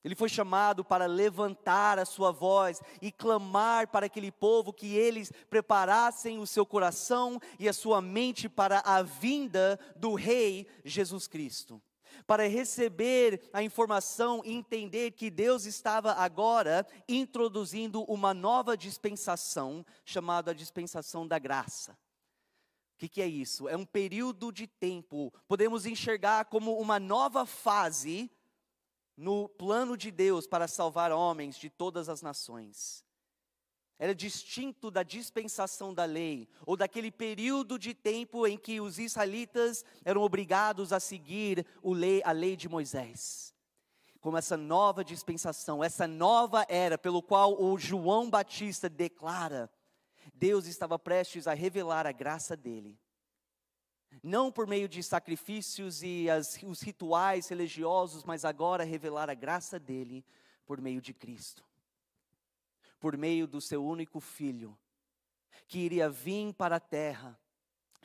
Ele 0.04 0.14
foi 0.14 0.28
chamado 0.28 0.84
para 0.84 1.06
levantar 1.06 1.98
a 1.98 2.04
sua 2.04 2.30
voz 2.30 2.82
e 3.00 3.10
clamar 3.10 3.88
para 3.88 4.04
aquele 4.04 4.30
povo 4.30 4.70
que 4.70 4.94
eles 4.94 5.32
preparassem 5.48 6.38
o 6.38 6.46
seu 6.46 6.66
coração 6.66 7.40
e 7.58 7.66
a 7.66 7.72
sua 7.72 8.02
mente 8.02 8.50
para 8.50 8.80
a 8.80 9.00
vinda 9.02 9.80
do 9.96 10.12
Rei 10.12 10.66
Jesus 10.84 11.26
Cristo 11.26 11.80
para 12.26 12.48
receber 12.48 13.48
a 13.52 13.62
informação 13.62 14.42
e 14.44 14.52
entender 14.52 15.12
que 15.12 15.30
Deus 15.30 15.64
estava 15.64 16.12
agora 16.12 16.86
introduzindo 17.08 18.02
uma 18.04 18.32
nova 18.32 18.76
dispensação, 18.76 19.84
chamada 20.04 20.54
dispensação 20.54 21.26
da 21.26 21.38
graça. 21.38 21.92
O 22.94 22.98
que, 22.98 23.08
que 23.08 23.22
é 23.22 23.26
isso? 23.26 23.68
É 23.68 23.76
um 23.76 23.86
período 23.86 24.52
de 24.52 24.66
tempo, 24.66 25.32
podemos 25.48 25.86
enxergar 25.86 26.46
como 26.46 26.78
uma 26.78 27.00
nova 27.00 27.46
fase 27.46 28.30
no 29.16 29.48
plano 29.48 29.96
de 29.96 30.10
Deus 30.10 30.46
para 30.46 30.68
salvar 30.68 31.12
homens 31.12 31.56
de 31.56 31.68
todas 31.68 32.08
as 32.08 32.22
nações 32.22 33.04
era 34.00 34.14
distinto 34.14 34.90
da 34.90 35.02
dispensação 35.02 35.92
da 35.92 36.06
lei, 36.06 36.48
ou 36.64 36.74
daquele 36.74 37.10
período 37.10 37.78
de 37.78 37.92
tempo 37.92 38.46
em 38.46 38.56
que 38.56 38.80
os 38.80 38.98
israelitas 38.98 39.84
eram 40.02 40.22
obrigados 40.22 40.90
a 40.90 40.98
seguir 40.98 41.66
a 42.24 42.32
lei 42.32 42.56
de 42.56 42.66
Moisés. 42.66 43.54
Como 44.18 44.38
essa 44.38 44.56
nova 44.56 45.04
dispensação, 45.04 45.84
essa 45.84 46.06
nova 46.06 46.64
era 46.66 46.96
pelo 46.96 47.22
qual 47.22 47.62
o 47.62 47.78
João 47.78 48.30
Batista 48.30 48.88
declara, 48.88 49.70
Deus 50.32 50.64
estava 50.64 50.98
prestes 50.98 51.46
a 51.46 51.52
revelar 51.52 52.06
a 52.06 52.12
graça 52.12 52.56
dele. 52.56 52.98
Não 54.22 54.50
por 54.50 54.66
meio 54.66 54.88
de 54.88 55.02
sacrifícios 55.02 56.02
e 56.02 56.28
as, 56.30 56.58
os 56.62 56.80
rituais 56.80 57.48
religiosos, 57.48 58.24
mas 58.24 58.46
agora 58.46 58.82
revelar 58.82 59.28
a 59.28 59.34
graça 59.34 59.78
dele 59.78 60.24
por 60.64 60.80
meio 60.80 61.02
de 61.02 61.12
Cristo 61.12 61.69
por 63.00 63.16
meio 63.16 63.46
do 63.46 63.60
seu 63.60 63.84
único 63.84 64.20
filho, 64.20 64.78
que 65.66 65.78
iria 65.78 66.08
vir 66.08 66.52
para 66.52 66.76
a 66.76 66.80
terra 66.80 67.40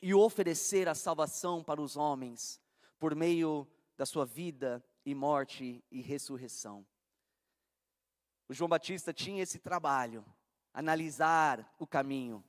e 0.01 0.13
oferecer 0.13 0.87
a 0.87 0.95
salvação 0.95 1.63
para 1.63 1.81
os 1.81 1.97
homens, 1.97 2.59
por 2.97 3.13
meio 3.13 3.67
da 3.97 4.05
sua 4.05 4.25
vida 4.25 4.83
e 5.05 5.13
morte 5.13 5.83
e 5.91 6.01
ressurreição. 6.01 6.85
O 8.47 8.53
João 8.53 8.69
Batista 8.69 9.13
tinha 9.13 9.43
esse 9.43 9.59
trabalho, 9.59 10.23
analisar 10.73 11.75
o 11.79 11.85
caminho, 11.85 12.43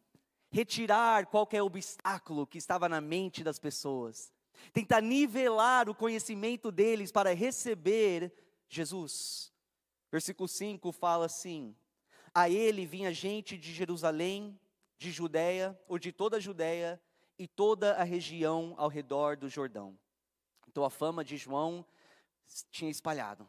retirar 0.50 1.26
qualquer 1.26 1.62
obstáculo 1.62 2.46
que 2.46 2.58
estava 2.58 2.88
na 2.88 3.00
mente 3.00 3.42
das 3.42 3.58
pessoas, 3.58 4.32
tentar 4.72 5.00
nivelar 5.00 5.88
o 5.88 5.94
conhecimento 5.94 6.70
deles 6.70 7.10
para 7.10 7.34
receber 7.34 8.32
Jesus. 8.68 9.52
Versículo 10.10 10.48
5 10.48 10.92
fala 10.92 11.26
assim: 11.26 11.74
a 12.36 12.50
ele 12.50 12.84
vinha 12.84 13.14
gente 13.14 13.56
de 13.56 13.72
Jerusalém, 13.72 14.60
de 14.98 15.10
Judéia, 15.10 15.74
ou 15.88 15.98
de 15.98 16.12
toda 16.12 16.36
a 16.36 16.40
Judéia 16.40 17.00
e 17.38 17.48
toda 17.48 17.94
a 17.94 18.04
região 18.04 18.74
ao 18.76 18.90
redor 18.90 19.38
do 19.38 19.48
Jordão. 19.48 19.98
Então 20.68 20.84
a 20.84 20.90
fama 20.90 21.24
de 21.24 21.38
João 21.38 21.82
tinha 22.70 22.90
espalhado. 22.90 23.48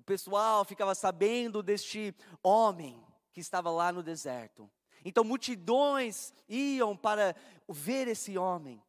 O 0.00 0.02
pessoal 0.02 0.64
ficava 0.64 0.94
sabendo 0.94 1.62
deste 1.62 2.14
homem 2.42 3.04
que 3.34 3.40
estava 3.40 3.70
lá 3.70 3.92
no 3.92 4.02
deserto. 4.02 4.66
Então 5.04 5.22
multidões 5.22 6.32
iam 6.48 6.96
para 6.96 7.36
ver 7.68 8.08
esse 8.08 8.38
homem, 8.38 8.82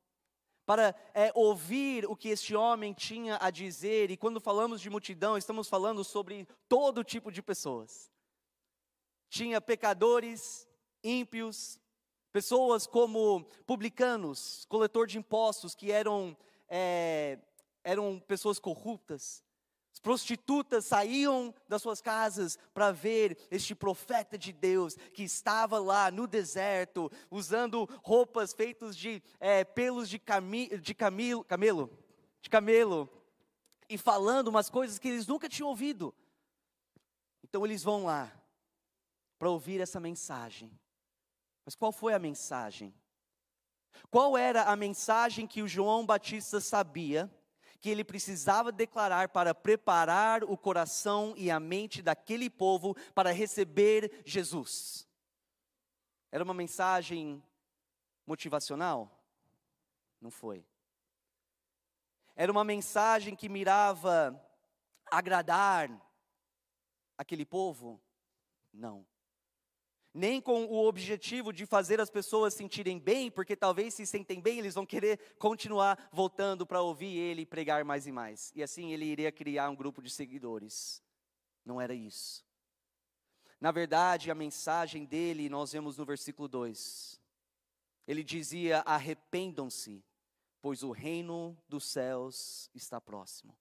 para 0.66 0.96
é, 1.14 1.34
ouvir 1.36 2.06
o 2.06 2.16
que 2.16 2.30
este 2.30 2.56
homem 2.56 2.94
tinha 2.94 3.38
a 3.42 3.50
dizer. 3.50 4.10
E 4.10 4.16
quando 4.16 4.40
falamos 4.40 4.80
de 4.80 4.90
multidão, 4.90 5.38
estamos 5.38 5.68
falando 5.68 6.02
sobre 6.02 6.48
todo 6.70 7.04
tipo 7.04 7.30
de 7.30 7.42
pessoas 7.42 8.10
tinha 9.30 9.60
pecadores, 9.62 10.68
ímpios, 11.04 11.80
pessoas 12.32 12.86
como 12.86 13.46
publicanos, 13.66 14.66
coletor 14.70 15.08
de 15.08 15.18
impostos, 15.18 15.74
que 15.74 15.92
eram, 15.92 16.38
é, 16.68 17.40
eram 17.84 18.20
pessoas 18.20 18.60
corruptas. 18.60 19.44
As 19.92 20.00
prostitutas 20.00 20.86
saíam 20.86 21.52
das 21.68 21.82
suas 21.82 22.00
casas 22.00 22.60
para 22.72 22.92
ver 22.92 23.36
este 23.50 23.74
profeta 23.74 24.38
de 24.38 24.54
Deus 24.54 24.96
que 25.12 25.24
estava 25.24 25.80
lá 25.80 26.12
no 26.12 26.28
deserto, 26.28 27.12
usando 27.32 27.90
roupas 28.04 28.54
feitas 28.54 28.96
de 28.96 29.24
é, 29.40 29.64
pelos 29.64 30.08
de, 30.08 30.20
cami, 30.20 30.78
de 30.78 30.94
camilo, 30.94 31.44
camelo, 31.44 31.90
de 32.40 32.50
camelo, 32.50 33.10
e 33.90 33.98
falando 33.98 34.50
umas 34.50 34.70
coisas 34.70 35.00
que 35.00 35.08
eles 35.08 35.26
nunca 35.26 35.50
tinham 35.50 35.70
ouvido. 35.70 36.14
Então 37.44 37.66
eles 37.66 37.82
vão 37.82 38.06
lá 38.06 38.32
para 39.38 39.50
ouvir 39.50 39.82
essa 39.82 40.00
mensagem. 40.00 40.72
Mas 41.66 41.76
qual 41.76 41.92
foi 41.92 42.14
a 42.14 42.20
mensagem? 42.20 42.94
Qual 44.10 44.38
era 44.38 44.64
a 44.64 44.76
mensagem 44.76 45.48
que 45.48 45.62
o 45.62 45.68
João 45.68 46.06
Batista 46.06 46.60
sabia 46.60 47.32
que 47.80 47.90
ele 47.90 48.04
precisava 48.04 48.72
declarar 48.72 49.30
para 49.30 49.54
preparar 49.54 50.44
o 50.44 50.58
coração 50.58 51.34
e 51.38 51.52
a 51.52 51.60
mente 51.60 52.02
daquele 52.02 52.50
povo 52.50 52.96
para 53.14 53.32
receber 53.32 54.24
Jesus? 54.26 55.08
Era 56.32 56.44
uma 56.44 56.54
mensagem 56.54 57.44
motivacional? 58.26 59.12
Não 60.20 60.32
foi. 60.32 60.66
Era 62.36 62.52
uma 62.52 62.64
mensagem 62.64 63.36
que 63.36 63.50
mirava 63.50 64.40
agradar 65.06 65.90
aquele 67.18 67.46
povo? 67.46 68.02
Não. 68.72 69.06
Nem 70.18 70.42
com 70.42 70.66
o 70.66 70.88
objetivo 70.88 71.54
de 71.54 71.68
fazer 71.68 72.02
as 72.02 72.10
pessoas 72.10 72.56
sentirem 72.56 72.98
bem, 72.98 73.30
porque 73.30 73.56
talvez 73.56 73.94
se 73.94 74.04
sentem 74.04 74.42
bem, 74.42 74.58
eles 74.58 74.74
vão 74.74 74.84
querer 74.84 75.20
continuar 75.38 76.10
voltando 76.12 76.66
para 76.66 76.82
ouvir 76.82 77.16
ele 77.16 77.46
pregar 77.46 77.86
mais 77.86 78.08
e 78.08 78.12
mais. 78.12 78.52
E 78.56 78.64
assim 78.64 78.92
ele 78.92 79.06
iria 79.06 79.32
criar 79.32 79.70
um 79.70 79.76
grupo 79.76 80.02
de 80.02 80.10
seguidores. 80.10 81.04
Não 81.64 81.80
era 81.80 81.94
isso. 81.94 82.44
Na 83.62 83.72
verdade, 83.72 84.32
a 84.32 84.34
mensagem 84.34 85.06
dele, 85.06 85.50
nós 85.50 85.72
vemos 85.72 85.98
no 85.98 86.04
versículo 86.04 86.48
2. 86.48 87.22
Ele 88.08 88.24
dizia: 88.24 88.80
arrependam-se, 88.88 90.04
pois 90.60 90.82
o 90.82 90.90
reino 90.90 91.56
dos 91.70 91.86
céus 91.86 92.72
está 92.74 93.00
próximo. 93.00 93.56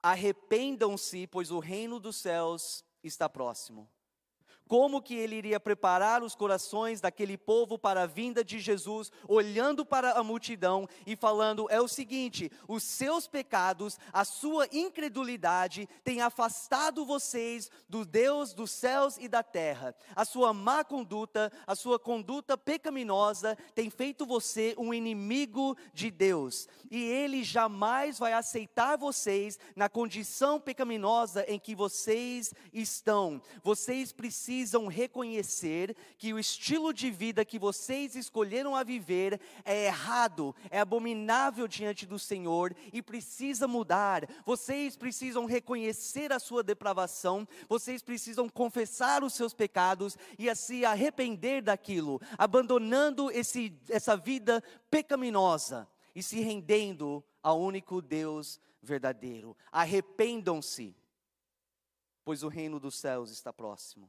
Arrependam-se, 0.00 1.26
pois 1.26 1.50
o 1.50 1.58
reino 1.58 1.98
dos 1.98 2.14
céus 2.14 2.84
está 3.02 3.28
próximo 3.28 3.90
como 4.72 5.02
que 5.02 5.14
ele 5.14 5.36
iria 5.36 5.60
preparar 5.60 6.22
os 6.22 6.34
corações 6.34 6.98
daquele 6.98 7.36
povo 7.36 7.78
para 7.78 8.04
a 8.04 8.06
vinda 8.06 8.42
de 8.42 8.58
Jesus, 8.58 9.12
olhando 9.28 9.84
para 9.84 10.12
a 10.12 10.24
multidão 10.24 10.88
e 11.06 11.14
falando: 11.14 11.66
é 11.68 11.78
o 11.78 11.86
seguinte, 11.86 12.50
os 12.66 12.82
seus 12.82 13.28
pecados, 13.28 13.98
a 14.14 14.24
sua 14.24 14.66
incredulidade 14.72 15.86
tem 16.02 16.22
afastado 16.22 17.04
vocês 17.04 17.70
do 17.86 18.02
Deus 18.02 18.54
dos 18.54 18.70
céus 18.70 19.18
e 19.18 19.28
da 19.28 19.42
terra. 19.42 19.94
A 20.16 20.24
sua 20.24 20.54
má 20.54 20.82
conduta, 20.82 21.52
a 21.66 21.76
sua 21.76 21.98
conduta 21.98 22.56
pecaminosa 22.56 23.58
tem 23.74 23.90
feito 23.90 24.24
você 24.24 24.74
um 24.78 24.94
inimigo 24.94 25.76
de 25.92 26.10
Deus, 26.10 26.66
e 26.90 26.98
ele 26.98 27.44
jamais 27.44 28.18
vai 28.18 28.32
aceitar 28.32 28.96
vocês 28.96 29.58
na 29.76 29.90
condição 29.90 30.58
pecaminosa 30.58 31.44
em 31.46 31.58
que 31.58 31.74
vocês 31.74 32.54
estão. 32.72 33.38
Vocês 33.62 34.12
precisam 34.12 34.61
precisam 34.62 34.86
reconhecer 34.86 35.96
que 36.16 36.32
o 36.32 36.38
estilo 36.38 36.94
de 36.94 37.10
vida 37.10 37.44
que 37.44 37.58
vocês 37.58 38.14
escolheram 38.14 38.76
a 38.76 38.84
viver 38.84 39.40
é 39.64 39.86
errado, 39.86 40.54
é 40.70 40.78
abominável 40.78 41.66
diante 41.66 42.06
do 42.06 42.16
Senhor 42.16 42.72
e 42.92 43.02
precisa 43.02 43.66
mudar. 43.66 44.24
Vocês 44.46 44.96
precisam 44.96 45.46
reconhecer 45.46 46.32
a 46.32 46.38
sua 46.38 46.62
depravação, 46.62 47.46
vocês 47.68 48.04
precisam 48.04 48.48
confessar 48.48 49.24
os 49.24 49.34
seus 49.34 49.52
pecados 49.52 50.16
e 50.38 50.54
se 50.54 50.84
arrepender 50.84 51.60
daquilo, 51.60 52.20
abandonando 52.38 53.32
esse, 53.32 53.76
essa 53.88 54.16
vida 54.16 54.62
pecaminosa 54.88 55.88
e 56.14 56.22
se 56.22 56.40
rendendo 56.40 57.24
ao 57.42 57.60
único 57.60 58.00
Deus 58.00 58.60
verdadeiro. 58.80 59.56
Arrependam-se, 59.72 60.94
pois 62.24 62.44
o 62.44 62.48
reino 62.48 62.78
dos 62.78 62.94
céus 62.94 63.32
está 63.32 63.52
próximo. 63.52 64.08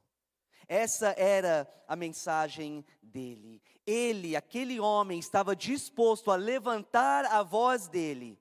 Essa 0.68 1.14
era 1.18 1.68
a 1.88 1.96
mensagem 1.96 2.86
dele. 3.02 3.62
Ele, 3.86 4.36
aquele 4.36 4.80
homem, 4.80 5.20
estava 5.20 5.56
disposto 5.56 6.32
a 6.32 6.36
levantar 6.36 7.26
a 7.26 7.44
voz 7.44 7.88
dele, 7.88 8.40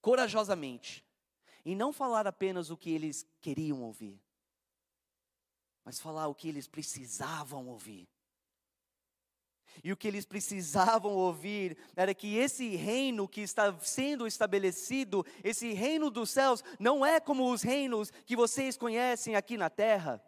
corajosamente, 0.00 1.04
e 1.64 1.74
não 1.74 1.92
falar 1.92 2.26
apenas 2.26 2.70
o 2.70 2.76
que 2.76 2.90
eles 2.90 3.26
queriam 3.40 3.82
ouvir, 3.82 4.20
mas 5.84 6.00
falar 6.00 6.28
o 6.28 6.34
que 6.34 6.48
eles 6.48 6.68
precisavam 6.68 7.68
ouvir. 7.68 8.08
E 9.82 9.90
o 9.90 9.96
que 9.96 10.06
eles 10.06 10.24
precisavam 10.24 11.12
ouvir 11.12 11.76
era 11.96 12.14
que 12.14 12.36
esse 12.36 12.76
reino 12.76 13.26
que 13.26 13.40
está 13.40 13.76
sendo 13.80 14.26
estabelecido, 14.26 15.26
esse 15.42 15.72
reino 15.72 16.10
dos 16.10 16.30
céus, 16.30 16.62
não 16.78 17.04
é 17.04 17.18
como 17.18 17.50
os 17.50 17.62
reinos 17.62 18.10
que 18.24 18.36
vocês 18.36 18.76
conhecem 18.76 19.34
aqui 19.34 19.56
na 19.56 19.68
terra. 19.68 20.22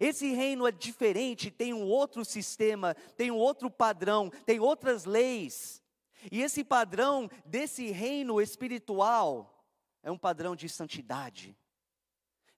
Esse 0.00 0.32
reino 0.32 0.66
é 0.66 0.72
diferente, 0.72 1.50
tem 1.50 1.72
um 1.72 1.86
outro 1.86 2.24
sistema, 2.24 2.94
tem 3.16 3.30
um 3.30 3.36
outro 3.36 3.70
padrão, 3.70 4.30
tem 4.44 4.60
outras 4.60 5.04
leis. 5.04 5.82
E 6.30 6.42
esse 6.42 6.64
padrão 6.64 7.30
desse 7.44 7.90
reino 7.90 8.40
espiritual 8.40 9.64
é 10.02 10.10
um 10.10 10.18
padrão 10.18 10.56
de 10.56 10.68
santidade, 10.68 11.56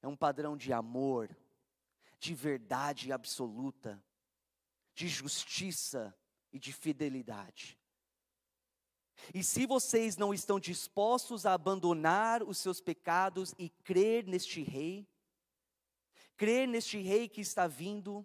é 0.03 0.09
um 0.09 0.17
padrão 0.17 0.57
de 0.57 0.73
amor, 0.73 1.29
de 2.19 2.35
verdade 2.35 3.13
absoluta, 3.13 4.03
de 4.95 5.07
justiça 5.07 6.15
e 6.53 6.59
de 6.59 6.73
fidelidade. 6.73 7.79
E 9.35 9.43
se 9.43 9.67
vocês 9.67 10.17
não 10.17 10.33
estão 10.33 10.59
dispostos 10.59 11.45
a 11.45 11.53
abandonar 11.53 12.43
os 12.43 12.59
seus 12.59 12.81
pecados 12.81 13.55
e 13.59 13.69
crer 13.69 14.27
neste 14.27 14.63
rei, 14.63 15.07
crer 16.39 16.67
neste 16.67 16.99
rei 16.99 17.29
que 17.29 17.43
está 17.43 17.67
vindo, 17.67 18.25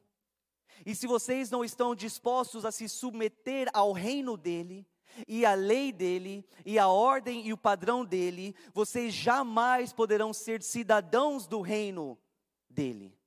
e 0.86 0.96
se 0.96 1.08
vocês 1.08 1.50
não 1.50 1.66
estão 1.66 1.96
dispostos 1.96 2.64
a 2.64 2.72
se 2.72 2.88
submeter 2.88 3.70
ao 3.74 3.92
reino 3.92 4.38
dele, 4.38 4.88
e 5.28 5.46
à 5.46 5.54
lei 5.54 5.92
dele, 5.92 6.46
e 6.66 6.80
à 6.80 6.88
ordem 6.88 7.46
e 7.46 7.54
o 7.54 7.58
padrão 7.58 8.06
dele, 8.06 8.56
vocês 8.74 9.14
jamais 9.14 9.92
poderão 9.92 10.34
ser 10.34 10.64
cidadãos 10.64 11.46
do 11.46 11.62
reino 11.62 12.18
dele. 12.70 13.18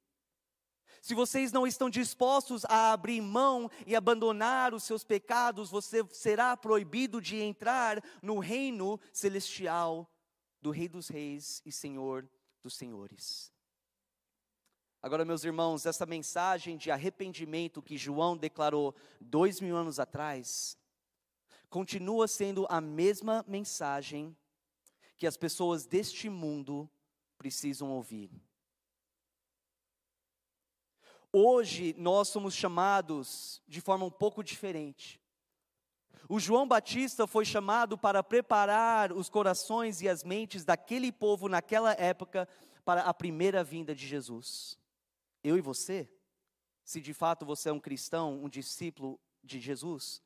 Se 1.00 1.14
vocês 1.14 1.52
não 1.52 1.66
estão 1.66 1.88
dispostos 1.88 2.64
a 2.64 2.92
abrir 2.92 3.20
mão 3.20 3.70
e 3.86 3.94
abandonar 3.94 4.74
os 4.74 4.82
seus 4.82 5.04
pecados, 5.04 5.70
você 5.70 6.04
será 6.10 6.56
proibido 6.56 7.20
de 7.20 7.40
entrar 7.40 8.02
no 8.20 8.40
reino 8.40 8.98
celestial 9.12 10.10
do 10.60 10.72
Rei 10.72 10.88
dos 10.88 11.06
Reis 11.06 11.62
e 11.64 11.70
Senhor 11.70 12.28
dos 12.60 12.76
Senhores. 12.76 13.55
Agora, 15.06 15.24
meus 15.24 15.44
irmãos, 15.44 15.86
essa 15.86 16.04
mensagem 16.04 16.76
de 16.76 16.90
arrependimento 16.90 17.80
que 17.80 17.96
João 17.96 18.36
declarou 18.36 18.92
dois 19.20 19.60
mil 19.60 19.76
anos 19.76 20.00
atrás, 20.00 20.76
continua 21.70 22.26
sendo 22.26 22.66
a 22.68 22.80
mesma 22.80 23.44
mensagem 23.46 24.36
que 25.16 25.24
as 25.24 25.36
pessoas 25.36 25.86
deste 25.86 26.28
mundo 26.28 26.90
precisam 27.38 27.92
ouvir. 27.92 28.32
Hoje 31.32 31.94
nós 31.96 32.26
somos 32.26 32.52
chamados 32.52 33.62
de 33.68 33.80
forma 33.80 34.04
um 34.04 34.10
pouco 34.10 34.42
diferente. 34.42 35.20
O 36.28 36.40
João 36.40 36.66
Batista 36.66 37.28
foi 37.28 37.44
chamado 37.44 37.96
para 37.96 38.24
preparar 38.24 39.12
os 39.12 39.28
corações 39.28 40.02
e 40.02 40.08
as 40.08 40.24
mentes 40.24 40.64
daquele 40.64 41.12
povo 41.12 41.48
naquela 41.48 41.92
época 41.92 42.48
para 42.84 43.02
a 43.02 43.14
primeira 43.14 43.62
vinda 43.62 43.94
de 43.94 44.04
Jesus 44.04 44.76
eu 45.46 45.56
e 45.56 45.60
você, 45.60 46.10
se 46.84 47.00
de 47.00 47.14
fato 47.14 47.46
você 47.46 47.68
é 47.68 47.72
um 47.72 47.80
cristão, 47.80 48.42
um 48.42 48.48
discípulo 48.48 49.20
de 49.42 49.60
Jesus, 49.60 50.22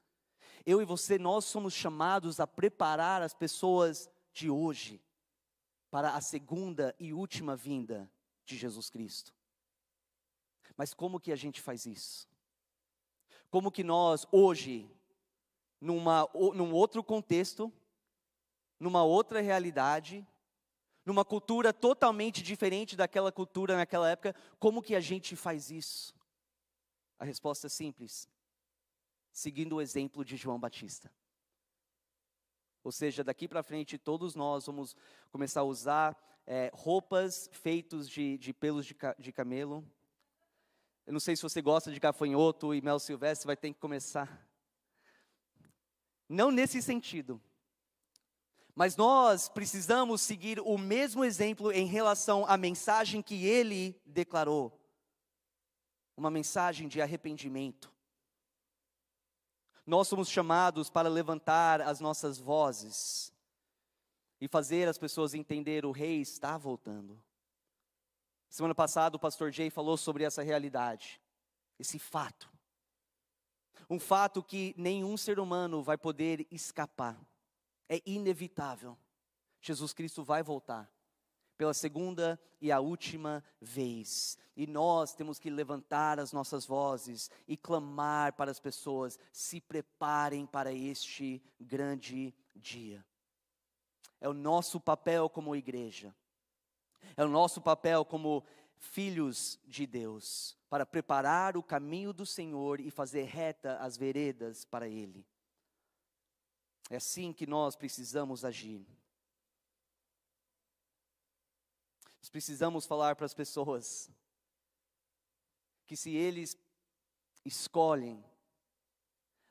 eu 0.64 0.80
e 0.80 0.84
você, 0.84 1.18
nós 1.18 1.44
somos 1.44 1.74
chamados 1.74 2.40
a 2.40 2.46
preparar 2.46 3.22
as 3.22 3.34
pessoas 3.34 4.10
de 4.32 4.48
hoje 4.48 5.02
para 5.90 6.14
a 6.14 6.20
segunda 6.20 6.94
e 6.98 7.12
última 7.12 7.56
vinda 7.56 8.10
de 8.44 8.56
Jesus 8.56 8.88
Cristo. 8.88 9.34
Mas 10.76 10.94
como 10.94 11.20
que 11.20 11.32
a 11.32 11.36
gente 11.36 11.60
faz 11.60 11.84
isso? 11.84 12.28
Como 13.50 13.70
que 13.70 13.82
nós, 13.82 14.26
hoje, 14.30 14.90
numa, 15.80 16.28
num 16.54 16.72
outro 16.72 17.02
contexto, 17.02 17.72
numa 18.78 19.02
outra 19.02 19.40
realidade, 19.40 20.26
numa 21.04 21.24
cultura 21.24 21.72
totalmente 21.72 22.42
diferente 22.42 22.96
daquela 22.96 23.32
cultura 23.32 23.76
naquela 23.76 24.10
época, 24.10 24.34
como 24.58 24.82
que 24.82 24.94
a 24.94 25.00
gente 25.00 25.34
faz 25.34 25.70
isso? 25.70 26.14
A 27.18 27.24
resposta 27.24 27.66
é 27.66 27.70
simples: 27.70 28.28
seguindo 29.32 29.76
o 29.76 29.80
exemplo 29.80 30.24
de 30.24 30.36
João 30.36 30.58
Batista. 30.58 31.10
Ou 32.82 32.90
seja, 32.90 33.22
daqui 33.22 33.46
para 33.46 33.62
frente, 33.62 33.98
todos 33.98 34.34
nós 34.34 34.66
vamos 34.66 34.96
começar 35.30 35.60
a 35.60 35.64
usar 35.64 36.16
é, 36.46 36.70
roupas 36.72 37.48
feitas 37.52 38.08
de, 38.08 38.38
de 38.38 38.54
pelos 38.54 38.86
de, 38.86 38.96
de 39.18 39.32
camelo. 39.32 39.86
Eu 41.06 41.12
não 41.12 41.20
sei 41.20 41.36
se 41.36 41.42
você 41.42 41.60
gosta 41.60 41.92
de 41.92 42.00
gafanhoto 42.00 42.74
e 42.74 42.80
mel 42.80 42.98
silvestre, 42.98 43.46
vai 43.46 43.56
ter 43.56 43.72
que 43.72 43.78
começar. 43.78 44.48
Não 46.28 46.50
nesse 46.50 46.80
sentido, 46.80 47.40
Mas 48.80 48.96
nós 48.96 49.46
precisamos 49.46 50.22
seguir 50.22 50.58
o 50.58 50.78
mesmo 50.78 51.22
exemplo 51.22 51.70
em 51.70 51.84
relação 51.84 52.46
à 52.46 52.56
mensagem 52.56 53.20
que 53.20 53.44
ele 53.44 54.00
declarou 54.06 54.72
uma 56.16 56.30
mensagem 56.30 56.88
de 56.88 56.98
arrependimento. 57.02 57.92
Nós 59.84 60.08
somos 60.08 60.30
chamados 60.30 60.88
para 60.88 61.10
levantar 61.10 61.82
as 61.82 62.00
nossas 62.00 62.38
vozes 62.38 63.30
e 64.40 64.48
fazer 64.48 64.88
as 64.88 64.96
pessoas 64.96 65.34
entender 65.34 65.84
o 65.84 65.92
rei 65.92 66.22
está 66.22 66.56
voltando. 66.56 67.22
Semana 68.48 68.74
passada 68.74 69.14
o 69.14 69.20
pastor 69.20 69.52
Jay 69.52 69.68
falou 69.68 69.98
sobre 69.98 70.24
essa 70.24 70.42
realidade, 70.42 71.20
esse 71.78 71.98
fato. 71.98 72.50
Um 73.90 74.00
fato 74.00 74.42
que 74.42 74.74
nenhum 74.78 75.18
ser 75.18 75.38
humano 75.38 75.82
vai 75.82 75.98
poder 75.98 76.46
escapar. 76.50 77.20
É 77.90 78.00
inevitável. 78.06 78.96
Jesus 79.60 79.92
Cristo 79.92 80.22
vai 80.22 80.44
voltar 80.44 80.88
pela 81.58 81.74
segunda 81.74 82.40
e 82.58 82.70
a 82.70 82.78
última 82.80 83.44
vez. 83.60 84.38
E 84.56 84.66
nós 84.66 85.12
temos 85.12 85.38
que 85.38 85.50
levantar 85.50 86.20
as 86.20 86.32
nossas 86.32 86.64
vozes 86.64 87.30
e 87.48 87.56
clamar 87.56 88.32
para 88.34 88.50
as 88.50 88.60
pessoas: 88.60 89.18
se 89.32 89.60
preparem 89.60 90.46
para 90.46 90.72
este 90.72 91.42
grande 91.60 92.32
dia. 92.54 93.04
É 94.20 94.28
o 94.28 94.32
nosso 94.32 94.80
papel 94.80 95.28
como 95.28 95.56
igreja, 95.56 96.14
é 97.16 97.24
o 97.24 97.28
nosso 97.28 97.60
papel 97.60 98.04
como 98.04 98.44
filhos 98.78 99.58
de 99.66 99.86
Deus, 99.86 100.56
para 100.68 100.86
preparar 100.86 101.56
o 101.56 101.62
caminho 101.62 102.12
do 102.12 102.24
Senhor 102.24 102.80
e 102.80 102.90
fazer 102.90 103.24
reta 103.24 103.76
as 103.78 103.96
veredas 103.96 104.64
para 104.64 104.88
Ele. 104.88 105.26
É 106.90 106.96
assim 106.96 107.32
que 107.32 107.46
nós 107.46 107.76
precisamos 107.76 108.44
agir. 108.44 108.84
Nós 112.18 112.28
precisamos 112.28 112.84
falar 112.84 113.14
para 113.14 113.26
as 113.26 113.32
pessoas 113.32 114.10
que 115.86 115.96
se 115.96 116.10
eles 116.10 116.58
escolhem 117.44 118.24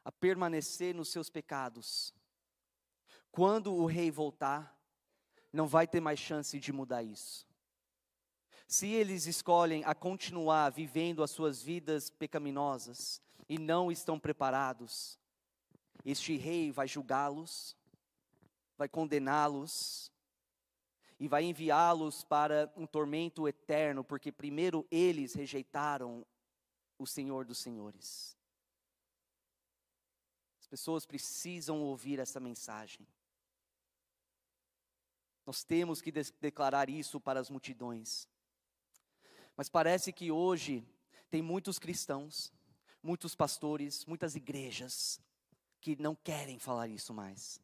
a 0.04 0.12
permanecer 0.12 0.94
nos 0.94 1.10
seus 1.10 1.30
pecados, 1.30 2.14
quando 3.32 3.74
o 3.74 3.86
rei 3.86 4.12
voltar, 4.12 4.78
não 5.52 5.68
vai 5.68 5.88
ter 5.88 6.00
mais 6.00 6.20
chance 6.20 6.60
de 6.60 6.72
mudar 6.72 7.04
isso. 7.04 7.48
Se 8.68 8.88
eles 8.88 9.26
escolhem 9.26 9.84
a 9.86 9.96
continuar 9.96 10.70
vivendo 10.70 11.24
as 11.24 11.32
suas 11.32 11.62
vidas 11.62 12.10
pecaminosas 12.10 13.22
e 13.48 13.58
não 13.58 13.92
estão 13.92 14.20
preparados, 14.20 15.19
este 16.06 16.38
rei 16.38 16.72
vai 16.72 16.88
julgá-los, 16.88 17.76
vai 18.78 18.88
condená-los, 18.88 20.12
e 21.20 21.28
vai 21.28 21.44
enviá-los 21.44 22.24
para 22.24 22.72
um 22.78 22.88
tormento 22.88 23.48
eterno, 23.48 24.04
porque 24.04 24.32
primeiro 24.32 24.88
eles 24.90 25.34
rejeitaram 25.34 26.26
o 26.98 27.06
Senhor 27.06 27.46
dos 27.46 27.58
Senhores. 27.58 28.38
As 30.62 30.68
pessoas 30.68 31.06
precisam 31.06 31.82
ouvir 31.82 32.20
essa 32.20 32.40
mensagem. 32.40 33.06
Nós 35.46 35.64
temos 35.64 36.02
que 36.02 36.12
declarar 36.40 36.90
isso 36.90 37.20
para 37.20 37.40
as 37.40 37.50
multidões. 37.50 38.28
Mas 39.58 39.68
parece 39.68 40.14
que 40.14 40.32
hoje 40.32 40.88
tem 41.30 41.42
muitos 41.42 41.78
cristãos, 41.78 42.54
muitos 43.04 43.36
pastores, 43.36 44.06
muitas 44.06 44.36
igrejas 44.36 45.20
que 45.80 45.96
não 46.02 46.16
querem 46.16 46.60
falar 46.60 46.88
isso 46.88 47.14
mais, 47.14 47.62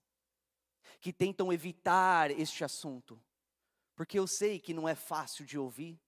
que 0.99 1.11
tentam 1.11 1.51
evitar 1.51 2.31
este 2.31 2.63
assunto, 2.63 3.21
porque 3.95 4.17
eu 4.17 4.27
sei 4.27 4.59
que 4.59 4.73
não 4.73 4.87
é 4.87 4.95
fácil 4.95 5.45
de 5.45 5.57
ouvir, 5.57 5.99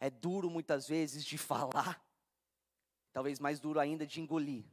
é 0.00 0.10
duro 0.10 0.50
muitas 0.50 0.88
vezes 0.88 1.24
de 1.24 1.36
falar, 1.38 2.02
talvez 3.12 3.38
mais 3.38 3.60
duro 3.60 3.78
ainda 3.80 4.06
de 4.06 4.20
engolir. 4.20 4.64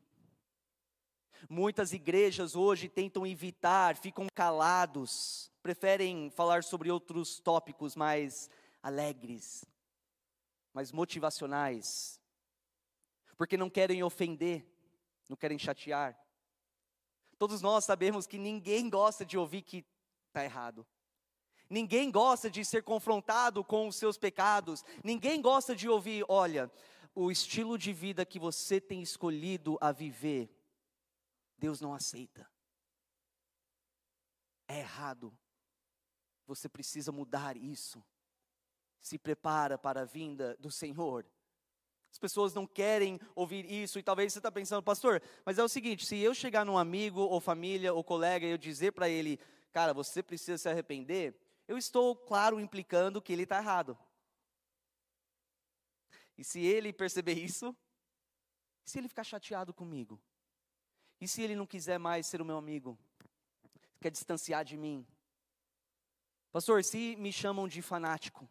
Muitas 1.49 1.91
igrejas 1.91 2.55
hoje 2.55 2.87
tentam 2.87 3.25
evitar, 3.25 3.95
ficam 3.97 4.27
calados, 4.33 5.51
preferem 5.63 6.29
falar 6.29 6.63
sobre 6.63 6.91
outros 6.91 7.39
tópicos 7.39 7.95
mais 7.95 8.49
alegres, 8.81 9.65
mais 10.73 10.91
motivacionais, 10.91 12.19
porque 13.37 13.57
não 13.57 13.69
querem 13.69 14.03
ofender, 14.03 14.65
não 15.31 15.37
querem 15.37 15.57
chatear. 15.57 16.19
Todos 17.37 17.61
nós 17.61 17.85
sabemos 17.85 18.27
que 18.27 18.37
ninguém 18.37 18.89
gosta 18.89 19.25
de 19.25 19.37
ouvir 19.37 19.61
que 19.61 19.85
está 20.27 20.43
errado. 20.43 20.85
Ninguém 21.69 22.11
gosta 22.11 22.51
de 22.51 22.65
ser 22.65 22.83
confrontado 22.83 23.63
com 23.63 23.87
os 23.87 23.95
seus 23.95 24.17
pecados. 24.17 24.83
Ninguém 25.01 25.41
gosta 25.41 25.73
de 25.73 25.87
ouvir, 25.87 26.25
olha, 26.27 26.69
o 27.15 27.31
estilo 27.31 27.77
de 27.77 27.93
vida 27.93 28.25
que 28.25 28.37
você 28.37 28.81
tem 28.81 29.01
escolhido 29.01 29.77
a 29.79 29.93
viver, 29.93 30.53
Deus 31.57 31.79
não 31.79 31.93
aceita. 31.93 32.45
É 34.67 34.79
errado. 34.79 35.33
Você 36.45 36.67
precisa 36.67 37.09
mudar 37.09 37.55
isso. 37.55 38.03
Se 38.99 39.17
prepara 39.17 39.77
para 39.77 40.01
a 40.01 40.05
vinda 40.05 40.57
do 40.57 40.69
Senhor. 40.69 41.25
As 42.11 42.19
pessoas 42.19 42.53
não 42.53 42.67
querem 42.67 43.19
ouvir 43.33 43.65
isso, 43.71 43.97
e 43.97 44.03
talvez 44.03 44.33
você 44.33 44.39
está 44.39 44.51
pensando, 44.51 44.83
pastor, 44.83 45.21
mas 45.45 45.57
é 45.57 45.63
o 45.63 45.69
seguinte: 45.69 46.05
se 46.05 46.17
eu 46.17 46.33
chegar 46.33 46.65
num 46.65 46.77
amigo, 46.77 47.21
ou 47.21 47.39
família, 47.39 47.93
ou 47.93 48.03
colega, 48.03 48.45
e 48.45 48.51
eu 48.51 48.57
dizer 48.57 48.91
para 48.91 49.07
ele, 49.07 49.39
cara, 49.71 49.93
você 49.93 50.21
precisa 50.21 50.57
se 50.57 50.67
arrepender, 50.67 51.33
eu 51.67 51.77
estou, 51.77 52.15
claro, 52.15 52.59
implicando 52.59 53.21
que 53.21 53.31
ele 53.31 53.43
está 53.43 53.57
errado. 53.57 53.97
E 56.37 56.43
se 56.43 56.59
ele 56.59 56.91
perceber 56.91 57.33
isso, 57.33 57.75
se 58.83 58.97
ele 58.97 59.07
ficar 59.07 59.23
chateado 59.23 59.73
comigo? 59.73 60.21
E 61.19 61.27
se 61.27 61.41
ele 61.41 61.55
não 61.55 61.67
quiser 61.67 61.97
mais 61.97 62.25
ser 62.25 62.41
o 62.41 62.45
meu 62.45 62.57
amigo? 62.57 62.97
Quer 64.01 64.09
distanciar 64.09 64.65
de 64.65 64.75
mim? 64.75 65.07
Pastor, 66.51 66.83
se 66.83 67.15
me 67.15 67.31
chamam 67.31 67.67
de 67.67 67.81
fanático, 67.81 68.49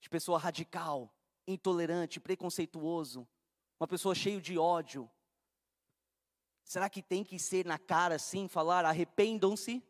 de 0.00 0.08
pessoa 0.08 0.38
radical, 0.38 1.12
intolerante, 1.48 2.20
preconceituoso, 2.20 3.26
uma 3.80 3.88
pessoa 3.88 4.14
cheia 4.14 4.40
de 4.40 4.58
ódio, 4.58 5.10
será 6.62 6.90
que 6.90 7.02
tem 7.02 7.24
que 7.24 7.38
ser 7.38 7.64
na 7.64 7.78
cara 7.78 8.16
assim, 8.16 8.46
falar 8.46 8.84
arrependam-se? 8.84 9.82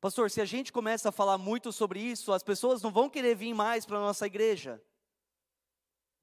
Pastor, 0.00 0.30
se 0.30 0.40
a 0.40 0.44
gente 0.44 0.70
começa 0.70 1.08
a 1.08 1.12
falar 1.12 1.38
muito 1.38 1.72
sobre 1.72 1.98
isso, 1.98 2.30
as 2.32 2.42
pessoas 2.42 2.82
não 2.82 2.92
vão 2.92 3.08
querer 3.08 3.34
vir 3.34 3.54
mais 3.54 3.86
para 3.86 3.96
a 3.96 4.02
nossa 4.02 4.26
igreja. 4.26 4.82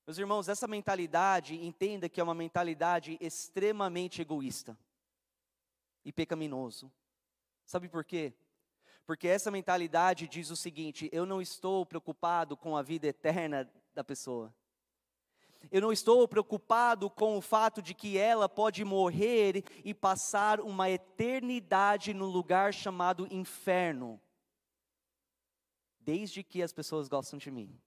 Meus 0.06 0.20
irmãos, 0.20 0.48
essa 0.48 0.68
mentalidade, 0.68 1.56
entenda 1.56 2.08
que 2.08 2.22
é 2.22 2.24
uma 2.24 2.36
mentalidade 2.36 3.18
extremamente 3.20 4.22
egoísta 4.22 4.78
e 6.06 6.12
pecaminoso. 6.12 6.92
Sabe 7.66 7.90
por 7.90 8.04
quê? 8.04 8.34
Porque 9.12 9.28
essa 9.28 9.52
mentalidade 9.52 10.26
diz 10.26 10.50
o 10.52 10.56
seguinte: 10.56 11.10
eu 11.12 11.26
não 11.26 11.42
estou 11.42 11.86
preocupado 11.86 12.56
com 12.56 12.78
a 12.78 12.82
vida 12.82 13.08
eterna 13.08 13.70
da 13.94 14.06
pessoa. 14.06 14.56
Eu 15.70 15.82
não 15.82 15.92
estou 15.92 16.26
preocupado 16.30 17.10
com 17.10 17.38
o 17.38 17.42
fato 17.42 17.82
de 17.82 17.94
que 17.94 18.18
ela 18.18 18.48
pode 18.48 18.86
morrer 18.86 19.66
e 19.84 19.94
passar 19.94 20.62
uma 20.62 20.90
eternidade 20.90 22.14
no 22.14 22.26
lugar 22.26 22.74
chamado 22.74 23.28
inferno, 23.30 24.18
desde 26.00 26.42
que 26.42 26.64
as 26.64 26.72
pessoas 26.72 27.10
gostam 27.10 27.38
de 27.38 27.52
mim, 27.52 27.78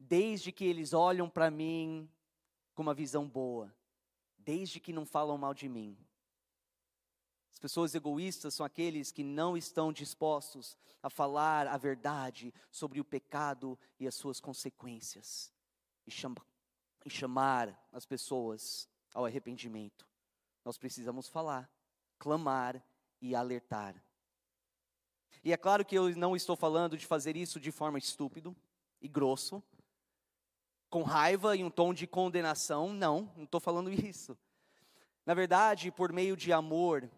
desde 0.00 0.50
que 0.50 0.64
eles 0.64 0.94
olham 0.94 1.28
para 1.28 1.50
mim 1.50 2.08
com 2.74 2.80
uma 2.80 2.94
visão 2.94 3.28
boa, 3.28 3.70
desde 4.38 4.80
que 4.80 4.94
não 4.94 5.04
falam 5.04 5.36
mal 5.36 5.52
de 5.52 5.68
mim. 5.68 5.94
As 7.52 7.58
pessoas 7.58 7.94
egoístas 7.94 8.54
são 8.54 8.64
aqueles 8.64 9.10
que 9.10 9.22
não 9.22 9.56
estão 9.56 9.92
dispostos 9.92 10.76
a 11.02 11.10
falar 11.10 11.66
a 11.66 11.76
verdade 11.76 12.54
sobre 12.70 13.00
o 13.00 13.04
pecado 13.04 13.78
e 13.98 14.06
as 14.06 14.14
suas 14.14 14.40
consequências 14.40 15.52
e, 16.06 16.10
chama, 16.10 16.36
e 17.04 17.10
chamar 17.10 17.78
as 17.92 18.06
pessoas 18.06 18.88
ao 19.14 19.24
arrependimento. 19.24 20.06
Nós 20.64 20.78
precisamos 20.78 21.28
falar, 21.28 21.70
clamar 22.18 22.82
e 23.20 23.34
alertar. 23.34 23.94
E 25.42 25.52
é 25.52 25.56
claro 25.56 25.84
que 25.84 25.96
eu 25.96 26.14
não 26.16 26.36
estou 26.36 26.54
falando 26.54 26.96
de 26.96 27.06
fazer 27.06 27.36
isso 27.36 27.58
de 27.58 27.72
forma 27.72 27.98
estúpido 27.98 28.54
e 29.00 29.08
grosso, 29.08 29.62
com 30.90 31.02
raiva 31.02 31.56
e 31.56 31.64
um 31.64 31.70
tom 31.70 31.94
de 31.94 32.06
condenação, 32.06 32.92
não, 32.92 33.32
não 33.36 33.44
estou 33.44 33.60
falando 33.60 33.90
isso. 33.90 34.36
Na 35.24 35.34
verdade, 35.34 35.90
por 35.90 36.12
meio 36.12 36.36
de 36.36 36.52
amor 36.52 37.08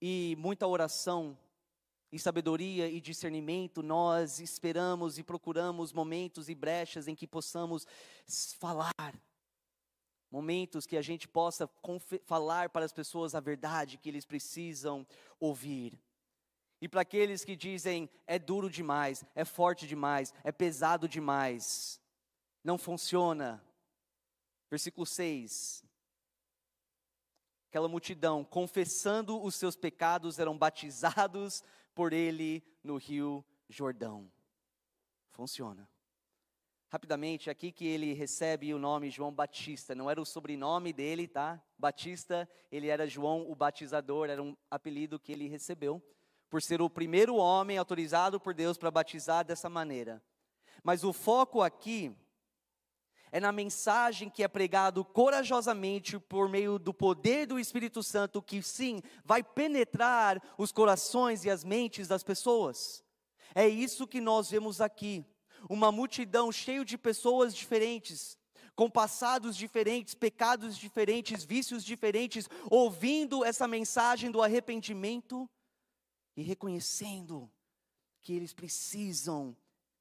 e 0.00 0.36
muita 0.38 0.66
oração, 0.66 1.38
e 2.12 2.18
sabedoria 2.18 2.88
e 2.88 3.00
discernimento, 3.00 3.82
nós 3.82 4.40
esperamos 4.40 5.18
e 5.18 5.22
procuramos 5.22 5.92
momentos 5.92 6.48
e 6.48 6.54
brechas 6.54 7.08
em 7.08 7.14
que 7.14 7.26
possamos 7.26 7.86
falar, 8.58 8.92
Momentos 10.30 10.86
que 10.86 10.96
a 10.96 11.02
gente 11.02 11.28
possa 11.28 11.70
falar 12.24 12.68
para 12.70 12.84
as 12.84 12.92
pessoas 12.92 13.34
a 13.34 13.40
verdade 13.40 13.96
que 13.96 14.08
eles 14.08 14.26
precisam 14.26 15.06
ouvir. 15.38 15.98
E 16.80 16.88
para 16.88 17.02
aqueles 17.02 17.44
que 17.44 17.56
dizem 17.56 18.10
é 18.26 18.38
duro 18.38 18.68
demais, 18.68 19.24
é 19.34 19.44
forte 19.44 19.86
demais, 19.86 20.34
é 20.44 20.52
pesado 20.52 21.08
demais, 21.08 22.00
não 22.62 22.76
funciona. 22.76 23.64
Versículo 24.68 25.06
6. 25.06 25.84
Aquela 27.68 27.88
multidão, 27.88 28.44
confessando 28.44 29.42
os 29.42 29.54
seus 29.54 29.76
pecados, 29.76 30.38
eram 30.38 30.56
batizados 30.56 31.62
por 31.94 32.12
ele 32.12 32.62
no 32.82 32.96
rio 32.96 33.44
Jordão. 33.68 34.30
Funciona. 35.30 35.88
Rapidamente, 36.88 37.50
aqui 37.50 37.72
que 37.72 37.84
ele 37.84 38.12
recebe 38.12 38.72
o 38.72 38.78
nome 38.78 39.10
João 39.10 39.32
Batista, 39.32 39.94
não 39.94 40.08
era 40.08 40.20
o 40.20 40.24
sobrenome 40.24 40.92
dele, 40.92 41.26
tá? 41.26 41.60
Batista, 41.76 42.48
ele 42.70 42.86
era 42.86 43.08
João 43.08 43.50
o 43.50 43.54
Batizador, 43.54 44.30
era 44.30 44.42
um 44.42 44.56
apelido 44.70 45.18
que 45.18 45.32
ele 45.32 45.48
recebeu, 45.48 46.00
por 46.48 46.62
ser 46.62 46.80
o 46.80 46.88
primeiro 46.88 47.34
homem 47.34 47.76
autorizado 47.76 48.40
por 48.40 48.54
Deus 48.54 48.78
para 48.78 48.90
batizar 48.90 49.44
dessa 49.44 49.68
maneira. 49.68 50.22
Mas 50.82 51.02
o 51.02 51.12
foco 51.12 51.60
aqui 51.60 52.16
é 53.32 53.40
na 53.40 53.52
mensagem 53.52 54.30
que 54.30 54.42
é 54.42 54.48
pregado 54.48 55.04
corajosamente 55.04 56.18
por 56.18 56.48
meio 56.48 56.78
do 56.78 56.94
poder 56.94 57.46
do 57.46 57.58
Espírito 57.58 58.02
Santo, 58.02 58.42
que 58.42 58.62
sim, 58.62 59.02
vai 59.24 59.42
penetrar 59.42 60.40
os 60.56 60.72
corações 60.72 61.44
e 61.44 61.50
as 61.50 61.64
mentes 61.64 62.08
das 62.08 62.22
pessoas. 62.22 63.04
É 63.54 63.68
isso 63.68 64.06
que 64.06 64.20
nós 64.20 64.50
vemos 64.50 64.80
aqui 64.80 65.24
uma 65.68 65.90
multidão 65.90 66.52
cheia 66.52 66.84
de 66.84 66.96
pessoas 66.96 67.54
diferentes, 67.54 68.38
com 68.74 68.90
passados 68.90 69.56
diferentes, 69.56 70.14
pecados 70.14 70.76
diferentes, 70.76 71.44
vícios 71.44 71.82
diferentes, 71.84 72.48
ouvindo 72.70 73.44
essa 73.44 73.66
mensagem 73.66 74.30
do 74.30 74.42
arrependimento 74.42 75.48
e 76.36 76.42
reconhecendo 76.42 77.50
que 78.20 78.32
eles 78.32 78.52
precisam 78.52 79.56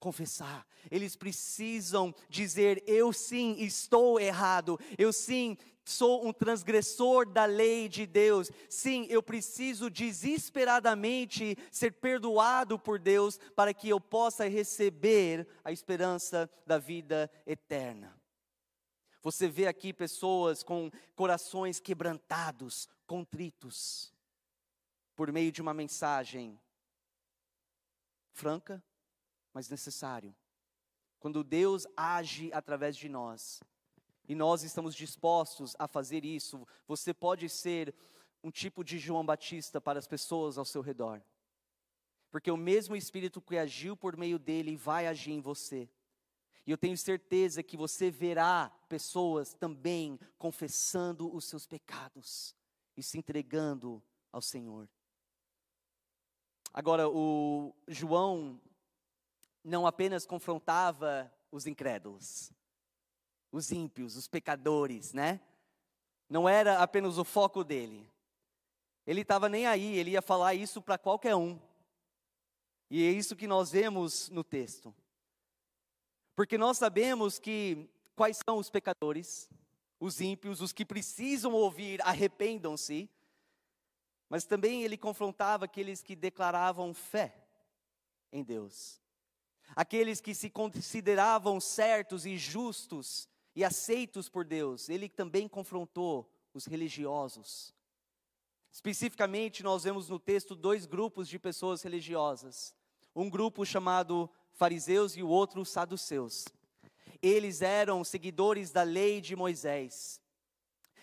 confessar, 0.05 0.67
eles 0.91 1.15
precisam 1.15 2.13
dizer: 2.29 2.83
eu 2.85 3.11
sim 3.11 3.55
estou 3.57 4.19
errado, 4.19 4.79
eu 4.99 5.11
sim 5.11 5.57
sou 5.83 6.27
um 6.27 6.31
transgressor 6.31 7.27
da 7.27 7.45
lei 7.45 7.89
de 7.89 8.05
Deus. 8.05 8.51
Sim, 8.69 9.07
eu 9.09 9.23
preciso 9.23 9.89
desesperadamente 9.89 11.57
ser 11.71 11.93
perdoado 11.93 12.77
por 12.77 12.99
Deus 12.99 13.39
para 13.55 13.73
que 13.73 13.89
eu 13.89 13.99
possa 13.99 14.47
receber 14.47 15.47
a 15.63 15.71
esperança 15.71 16.47
da 16.67 16.77
vida 16.77 17.31
eterna. 17.47 18.15
Você 19.23 19.47
vê 19.47 19.65
aqui 19.65 19.91
pessoas 19.91 20.61
com 20.61 20.91
corações 21.15 21.79
quebrantados, 21.79 22.87
contritos, 23.07 24.13
por 25.15 25.31
meio 25.31 25.51
de 25.51 25.63
uma 25.63 25.73
mensagem 25.73 26.59
franca, 28.33 28.83
mas 29.55 29.69
necessário. 29.69 30.35
Quando 31.17 31.41
Deus 31.41 31.87
age 31.95 32.51
através 32.53 32.97
de 32.97 33.07
nós, 33.07 33.63
e 34.27 34.35
nós 34.35 34.63
estamos 34.63 34.93
dispostos 34.93 35.77
a 35.79 35.87
fazer 35.87 36.25
isso, 36.25 36.67
você 36.85 37.13
pode 37.13 37.47
ser 37.47 37.95
um 38.43 38.51
tipo 38.51 38.83
de 38.83 38.99
João 38.99 39.25
Batista 39.25 39.79
para 39.79 39.97
as 39.97 40.05
pessoas 40.05 40.57
ao 40.57 40.65
seu 40.65 40.81
redor. 40.81 41.23
Porque 42.29 42.51
o 42.51 42.57
mesmo 42.57 42.97
Espírito 42.97 43.41
que 43.41 43.57
agiu 43.57 43.95
por 43.95 44.17
meio 44.17 44.37
dele 44.37 44.75
vai 44.75 45.07
agir 45.07 45.31
em 45.31 45.39
você. 45.39 45.89
E 46.67 46.71
eu 46.71 46.77
tenho 46.77 46.97
certeza 46.97 47.63
que 47.63 47.77
você 47.77 48.11
verá 48.11 48.69
pessoas 48.89 49.53
também 49.53 50.19
confessando 50.37 51.33
os 51.33 51.45
seus 51.45 51.65
pecados 51.65 52.53
e 52.97 53.01
se 53.01 53.17
entregando 53.17 54.03
ao 54.33 54.41
Senhor. 54.41 54.89
Agora, 56.73 57.07
o 57.07 57.73
João 57.87 58.59
não 59.65 59.87
apenas 59.87 60.27
confrontava 60.27 61.31
os 61.51 61.65
incrédulos, 61.65 62.53
os 63.51 63.71
ímpios, 63.71 64.15
os 64.15 64.27
pecadores, 64.27 65.11
né? 65.11 65.41
Não 66.29 66.47
era 66.47 66.83
apenas 66.83 67.17
o 67.17 67.23
foco 67.23 67.63
dele. 67.63 68.07
Ele 69.07 69.21
estava 69.21 69.49
nem 69.49 69.65
aí, 69.65 69.97
ele 69.97 70.11
ia 70.11 70.21
falar 70.21 70.53
isso 70.53 70.81
para 70.81 70.99
qualquer 70.99 71.35
um. 71.35 71.59
E 72.91 73.03
é 73.03 73.11
isso 73.11 73.35
que 73.35 73.47
nós 73.47 73.71
vemos 73.71 74.29
no 74.29 74.43
texto. 74.43 74.93
Porque 76.35 76.57
nós 76.57 76.77
sabemos 76.77 77.39
que 77.39 77.89
quais 78.15 78.39
são 78.47 78.57
os 78.57 78.69
pecadores, 78.69 79.49
os 79.99 80.21
ímpios, 80.21 80.61
os 80.61 80.71
que 80.71 80.85
precisam 80.85 81.53
ouvir, 81.53 82.01
arrependam-se. 82.03 83.09
Mas 84.29 84.45
também 84.45 84.83
ele 84.83 84.97
confrontava 84.97 85.65
aqueles 85.65 86.03
que 86.03 86.15
declaravam 86.15 86.93
fé 86.93 87.35
em 88.31 88.43
Deus. 88.43 89.04
Aqueles 89.75 90.21
que 90.21 90.33
se 90.33 90.49
consideravam 90.49 91.59
certos 91.59 92.25
e 92.25 92.37
justos 92.37 93.27
e 93.53 93.63
aceitos 93.63 94.29
por 94.29 94.45
Deus, 94.45 94.87
ele 94.87 95.09
também 95.09 95.47
confrontou 95.47 96.31
os 96.53 96.65
religiosos. 96.65 97.73
Especificamente, 98.71 99.63
nós 99.63 99.83
vemos 99.83 100.09
no 100.09 100.19
texto 100.19 100.55
dois 100.55 100.85
grupos 100.85 101.27
de 101.27 101.37
pessoas 101.37 101.81
religiosas. 101.81 102.73
Um 103.13 103.29
grupo 103.29 103.65
chamado 103.65 104.29
fariseus 104.53 105.15
e 105.17 105.23
o 105.23 105.27
outro 105.27 105.65
saduceus. 105.65 106.45
Eles 107.21 107.61
eram 107.61 108.03
seguidores 108.03 108.71
da 108.71 108.83
lei 108.83 109.19
de 109.19 109.35
Moisés. 109.35 110.21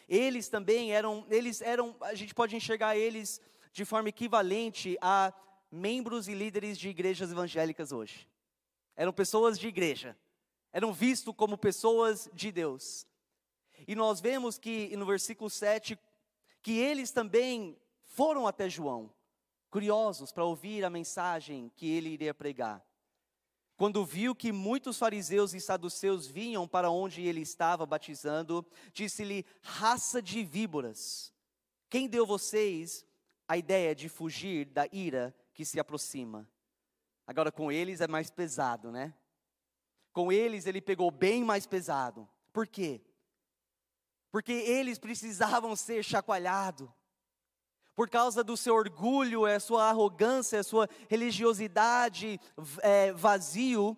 Eles 0.09 0.49
também 0.49 0.93
eram, 0.93 1.27
eles 1.31 1.61
eram, 1.61 1.97
a 2.01 2.15
gente 2.15 2.35
pode 2.35 2.57
enxergar 2.57 2.97
eles 2.97 3.41
de 3.73 3.85
forma 3.85 4.11
equivalente 4.11 4.97
a 5.01 5.33
membros 5.71 6.29
e 6.29 6.35
líderes 6.35 6.79
de 6.79 6.91
igrejas 6.91 7.31
evangélicas 7.31 7.93
hoje. 7.93 8.29
Eram 8.97 9.13
pessoas 9.13 9.59
de 9.59 9.69
igreja, 9.69 10.17
eram 10.73 10.93
vistos 10.93 11.35
como 11.37 11.57
pessoas 11.57 12.29
de 12.33 12.53
Deus. 12.53 13.07
E 13.87 13.95
nós 13.95 14.21
vemos 14.21 14.59
que 14.59 14.97
no 14.97 15.07
versículo 15.07 15.51
7 15.51 15.99
que 16.63 16.79
eles 16.79 17.11
também 17.11 17.77
foram 18.05 18.47
até 18.47 18.69
João, 18.69 19.13
curiosos 19.71 20.31
para 20.31 20.45
ouvir 20.45 20.85
a 20.85 20.91
mensagem 20.91 21.73
que 21.77 21.91
ele 21.91 22.11
iria 22.11 22.33
pregar. 22.33 22.85
Quando 23.77 24.05
viu 24.05 24.35
que 24.35 24.53
muitos 24.53 24.99
fariseus 24.99 25.55
e 25.55 25.61
saduceus 25.61 26.29
vinham 26.29 26.69
para 26.69 26.91
onde 26.91 27.23
ele 27.23 27.41
estava 27.41 27.85
batizando, 27.85 28.65
disse-lhe: 28.93 29.45
raça 29.61 30.23
de 30.23 30.45
víboras, 30.45 31.33
quem 31.91 32.07
deu 32.07 32.25
vocês 32.25 33.05
a 33.49 33.57
ideia 33.57 33.95
de 33.95 34.09
fugir 34.09 34.67
da 34.67 34.87
ira 34.93 35.35
que 35.53 35.65
se 35.65 35.81
aproxima? 35.81 36.49
Agora 37.33 37.51
com 37.51 37.73
eles 37.73 38.03
é 38.03 38.07
mais 38.07 38.31
pesado, 38.31 38.93
né? 38.93 39.15
Com 40.13 40.31
eles 40.31 40.67
ele 40.67 40.83
pegou 40.83 41.11
bem 41.11 41.43
mais 41.43 41.67
pesado. 41.67 42.29
Por 42.53 42.67
quê? 42.67 43.01
Porque 44.31 44.53
eles 44.53 44.99
precisavam 44.99 45.75
ser 45.75 46.05
chacoalhados. 46.05 46.91
Por 47.97 48.11
causa 48.11 48.45
do 48.45 48.55
seu 48.55 48.75
orgulho, 48.75 49.47
a 49.47 49.59
sua 49.59 49.89
arrogância, 49.89 50.61
a 50.61 50.63
sua 50.63 50.87
religiosidade 51.09 52.39
é, 52.83 53.13
vazio, 53.13 53.97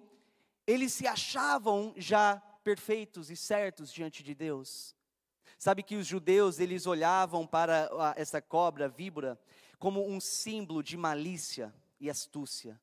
eles 0.65 0.93
se 0.93 1.05
achavam 1.05 1.93
já 1.97 2.37
perfeitos 2.63 3.31
e 3.31 3.37
certos 3.37 3.93
diante 3.93 4.23
de 4.23 4.33
Deus. 4.33 4.95
Sabe 5.59 5.83
que 5.83 5.97
os 5.97 6.07
judeus, 6.07 6.61
eles 6.61 6.87
olhavam 6.87 7.45
para 7.45 8.15
essa 8.15 8.41
cobra, 8.41 8.89
víbora, 8.89 9.37
como 9.77 10.09
um 10.09 10.21
símbolo 10.21 10.85
de 10.85 10.97
malícia 10.97 11.75
e 11.99 12.09
astúcia. 12.09 12.81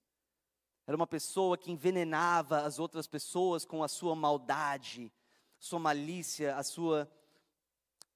Era 0.91 0.97
uma 0.97 1.08
pessoa 1.08 1.58
que 1.58 1.71
envenenava 1.71 2.63
as 2.63 2.77
outras 2.77 3.08
pessoas 3.08 3.63
com 3.63 3.82
a 3.82 3.88
sua 3.88 4.13
maldade, 4.13 5.10
sua 5.58 5.80
malícia, 5.80 6.58
a 6.58 6.63
sua 6.63 7.10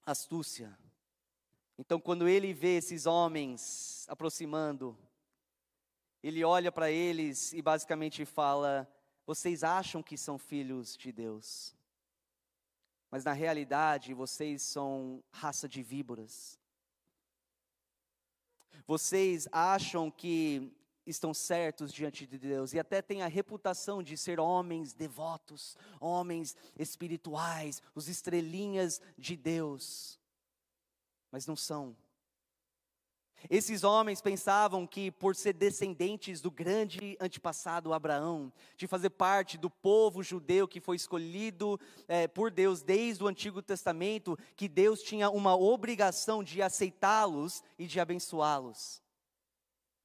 astúcia. 0.05 0.77
Então, 1.77 2.01
quando 2.01 2.27
ele 2.27 2.51
vê 2.53 2.75
esses 2.75 3.05
homens 3.05 4.05
aproximando, 4.09 4.93
ele 6.21 6.43
olha 6.43 6.69
para 6.69 6.91
eles 6.91 7.53
e 7.53 7.61
basicamente 7.61 8.25
fala: 8.25 8.85
Vocês 9.25 9.63
acham 9.63 10.03
que 10.03 10.17
são 10.17 10.37
filhos 10.37 10.97
de 10.97 11.13
Deus, 11.13 11.73
mas 13.09 13.23
na 13.23 13.31
realidade 13.31 14.13
vocês 14.13 14.61
são 14.61 15.23
raça 15.31 15.69
de 15.69 15.81
víboras. 15.81 16.59
Vocês 18.85 19.47
acham 19.49 20.11
que 20.11 20.75
estão 21.05 21.33
certos 21.33 21.93
diante 21.93 22.25
de 22.25 22.37
Deus 22.37 22.73
e 22.73 22.79
até 22.79 23.01
têm 23.01 23.21
a 23.21 23.27
reputação 23.27 24.01
de 24.01 24.17
ser 24.17 24.39
homens 24.39 24.93
devotos, 24.93 25.77
homens 25.99 26.55
espirituais, 26.77 27.81
os 27.93 28.07
estrelinhas 28.07 29.01
de 29.17 29.35
Deus, 29.35 30.19
mas 31.31 31.45
não 31.45 31.55
são. 31.55 31.95
Esses 33.49 33.83
homens 33.83 34.21
pensavam 34.21 34.87
que, 34.87 35.11
por 35.11 35.35
ser 35.35 35.53
descendentes 35.53 36.41
do 36.41 36.49
grande 36.49 37.15
antepassado 37.19 37.93
Abraão, 37.93 38.51
de 38.75 38.87
fazer 38.87 39.11
parte 39.11 39.57
do 39.57 39.69
povo 39.69 40.23
judeu 40.23 40.67
que 40.67 40.79
foi 40.79 40.95
escolhido 40.95 41.79
é, 42.07 42.27
por 42.27 42.49
Deus 42.49 42.81
desde 42.81 43.23
o 43.23 43.27
Antigo 43.27 43.61
Testamento, 43.61 44.37
que 44.55 44.67
Deus 44.67 45.01
tinha 45.01 45.29
uma 45.29 45.55
obrigação 45.55 46.43
de 46.43 46.61
aceitá-los 46.61 47.63
e 47.77 47.85
de 47.85 47.99
abençoá-los. 47.99 49.04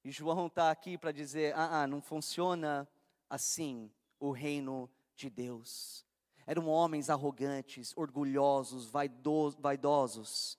E 0.05 0.11
João 0.11 0.47
está 0.47 0.71
aqui 0.71 0.97
para 0.97 1.13
dizer: 1.13 1.55
ah, 1.55 1.83
ah, 1.83 1.87
não 1.87 2.01
funciona 2.01 2.89
assim 3.29 3.91
o 4.19 4.31
reino 4.31 4.91
de 5.15 5.29
Deus. 5.29 6.05
Eram 6.47 6.67
homens 6.67 7.11
arrogantes, 7.11 7.93
orgulhosos, 7.97 8.87
vaidosos 8.87 10.59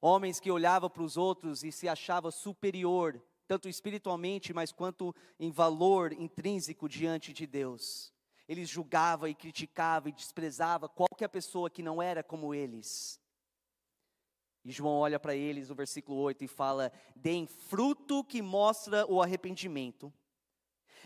Homens 0.00 0.38
que 0.38 0.50
olhavam 0.50 0.88
para 0.88 1.02
os 1.02 1.16
outros 1.16 1.64
e 1.64 1.72
se 1.72 1.88
achavam 1.88 2.30
superior, 2.30 3.20
tanto 3.48 3.68
espiritualmente, 3.68 4.54
mas 4.54 4.70
quanto 4.70 5.14
em 5.40 5.50
valor 5.50 6.12
intrínseco 6.12 6.88
diante 6.88 7.32
de 7.32 7.46
Deus. 7.46 8.12
Eles 8.48 8.68
julgavam 8.68 9.28
e 9.28 9.34
criticavam 9.34 10.08
e 10.08 10.12
desprezavam 10.12 10.88
qualquer 10.88 11.28
pessoa 11.28 11.68
que 11.68 11.82
não 11.82 12.00
era 12.00 12.22
como 12.22 12.54
eles. 12.54 13.20
E 14.68 14.70
João 14.70 14.98
olha 14.98 15.18
para 15.18 15.34
eles 15.34 15.70
no 15.70 15.74
versículo 15.74 16.18
8 16.18 16.44
e 16.44 16.46
fala: 16.46 16.92
Deem 17.16 17.46
fruto 17.46 18.22
que 18.22 18.42
mostra 18.42 19.06
o 19.10 19.22
arrependimento. 19.22 20.12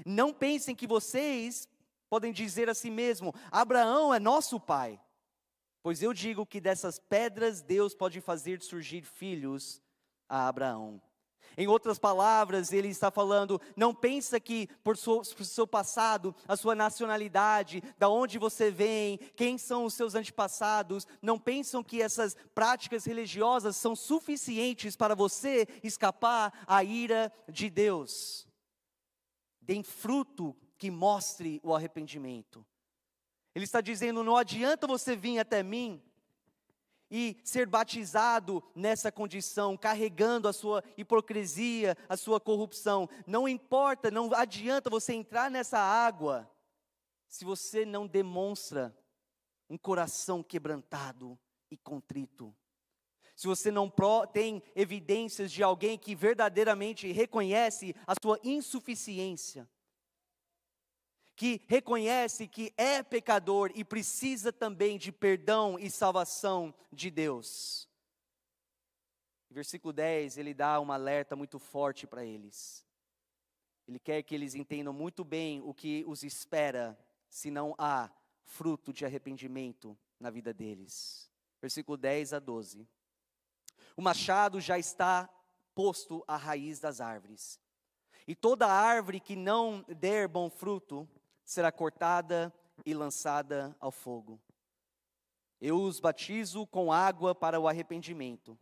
Não 0.05 0.35
pensem 0.35 0.75
que 0.75 0.85
vocês 0.85 1.69
podem 2.11 2.33
dizer 2.33 2.69
a 2.69 2.75
si 2.75 2.91
mesmo: 2.91 3.33
Abraão 3.53 4.13
é 4.13 4.19
nosso 4.19 4.59
pai. 4.59 5.01
Pois 5.81 6.03
eu 6.03 6.13
digo 6.13 6.45
que 6.45 6.61
dessas 6.61 6.99
pedras 6.99 7.63
Deus 7.63 7.95
pode 7.95 8.21
fazer 8.21 8.61
surgir 8.61 9.03
filhos 9.03 9.81
a 10.29 10.49
Abraão. 10.49 11.01
Em 11.57 11.67
outras 11.67 11.99
palavras, 11.99 12.73
ele 12.73 12.89
está 12.89 13.11
falando: 13.11 13.61
não 13.77 13.95
pensa 13.95 14.41
que 14.41 14.69
por 14.83 14.97
seu, 14.97 15.23
por 15.37 15.45
seu, 15.45 15.67
passado, 15.67 16.35
a 16.47 16.57
sua 16.57 16.75
nacionalidade, 16.75 17.83
da 17.99 18.09
onde 18.09 18.39
você 18.39 18.71
vem, 18.71 19.19
quem 19.37 19.59
são 19.59 19.85
os 19.85 19.95
seus 19.95 20.15
antepassados, 20.15 21.07
não 21.21 21.39
pensam 21.39 21.83
que 21.83 22.01
essas 22.01 22.37
práticas 22.55 23.05
religiosas 23.05 23.77
são 23.77 23.95
suficientes 23.95 24.97
para 24.97 25.15
você 25.15 25.67
escapar 25.83 26.53
à 26.67 26.83
ira 26.83 27.33
de 27.49 27.69
Deus. 27.69 28.47
Deem 29.61 29.83
fruto 29.83 30.57
que 30.79 30.91
mostre 30.91 31.61
o 31.63 31.75
arrependimento. 31.75 32.65
Ele 33.55 33.65
está 33.65 33.81
dizendo: 33.81 34.25
não 34.25 34.37
adianta 34.37 34.87
você 34.87 35.15
vir 35.15 35.39
até 35.39 35.63
mim 35.63 36.03
e 37.15 37.37
ser 37.45 37.67
batizado 37.67 38.65
nessa 38.75 39.13
condição, 39.13 39.77
carregando 39.77 40.49
a 40.49 40.53
sua 40.53 40.83
hipocrisia, 40.97 41.95
a 42.09 42.17
sua 42.17 42.41
corrupção. 42.41 43.07
Não 43.27 43.47
importa, 43.47 44.11
não 44.11 44.33
adianta 44.33 44.89
você 44.89 45.13
entrar 45.13 45.51
nessa 45.51 45.79
água 45.79 46.51
se 47.29 47.45
você 47.45 47.85
não 47.85 48.07
demonstra 48.07 48.97
um 49.69 49.77
coração 49.77 50.43
quebrantado 50.43 51.39
e 51.71 51.77
contrito. 51.77 52.57
Se 53.37 53.47
você 53.47 53.71
não 53.71 53.93
tem 54.33 54.63
evidências 54.75 55.53
de 55.53 55.63
alguém 55.63 55.99
que 55.99 56.15
verdadeiramente 56.15 57.13
reconhece 57.13 57.95
a 58.07 58.15
sua 58.23 58.41
insuficiência 58.43 59.69
que 61.43 61.61
reconhece 61.67 62.47
que 62.47 62.73
é 62.77 63.03
pecador 63.03 63.73
e 63.75 63.85
precisa 63.85 64.53
também 64.53 64.97
de 64.97 65.11
perdão 65.11 65.77
e 65.77 65.91
salvação 65.91 66.73
de 66.93 67.11
Deus. 67.11 67.89
Versículo 69.51 69.93
10, 69.93 70.39
ele 70.39 70.55
dá 70.55 70.79
um 70.81 70.93
alerta 70.93 71.35
muito 71.35 71.59
forte 71.59 72.07
para 72.07 72.25
eles. 72.25 72.87
Ele 73.89 73.99
quer 73.99 74.23
que 74.23 74.37
eles 74.37 74.55
entendam 74.55 74.93
muito 74.93 75.25
bem 75.25 75.61
o 75.63 75.75
que 75.75 76.05
os 76.07 76.23
espera 76.23 76.97
se 77.29 77.51
não 77.51 77.75
há 77.77 78.09
fruto 78.45 78.93
de 78.93 79.05
arrependimento 79.05 79.99
na 80.21 80.31
vida 80.31 80.55
deles. 80.55 81.29
Versículo 81.61 81.97
10 81.97 82.35
a 82.35 82.39
12. 82.39 82.87
O 83.97 84.01
machado 84.01 84.61
já 84.61 84.79
está 84.79 85.29
posto 85.75 86.23
à 86.29 86.37
raiz 86.37 86.79
das 86.79 87.01
árvores. 87.01 87.59
E 88.29 88.37
toda 88.37 88.69
árvore 88.69 89.19
que 89.19 89.35
não 89.35 89.85
der 89.89 90.29
bom 90.29 90.49
fruto, 90.49 91.09
será 91.45 91.71
cortada 91.71 92.53
e 92.85 92.95
lançada 92.95 93.77
ao 93.81 93.91
fogo. 93.91 94.41
Eu 95.61 95.81
os 95.81 96.01
batizo 96.01 96.67
com 96.67 96.93
água 96.93 97.35
para 97.35 97.61
o 97.61 97.69
arrependimento, 97.69 98.59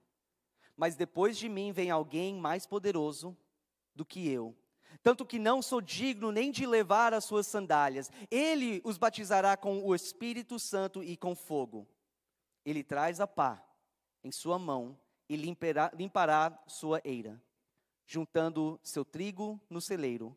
mas 0.77 0.97
depois 0.97 1.39
de 1.39 1.49
mim 1.49 1.73
vem 1.73 1.91
alguém 1.91 2.35
mais 2.37 2.67
poderoso 2.67 3.37
do 3.95 4.05
que 4.05 4.29
eu, 4.29 4.55
tanto 5.03 5.25
que 5.25 5.39
não 5.39 5.63
sou 5.63 5.81
digno 5.81 6.31
nem 6.31 6.51
de 6.51 6.67
levar 6.67 7.15
as 7.15 7.25
suas 7.25 7.47
sandálias. 7.47 8.11
Ele 8.31 8.83
os 8.85 8.99
batizará 8.99 9.57
com 9.57 9.83
o 9.83 9.95
Espírito 9.95 10.59
Santo 10.59 11.03
e 11.03 11.17
com 11.17 11.35
fogo. 11.35 11.89
Ele 12.65 12.85
traz 12.85 13.21
a 13.21 13.27
pá 13.27 13.65
em 14.23 14.31
sua 14.31 14.59
mão 14.59 14.99
e 15.29 15.37
limpará, 15.37 15.91
limpará 15.95 16.63
sua 16.67 17.01
eira, 17.05 17.41
juntando 18.07 18.79
seu 18.83 19.05
trigo 19.05 19.59
no 19.71 19.81
celeiro, 19.81 20.37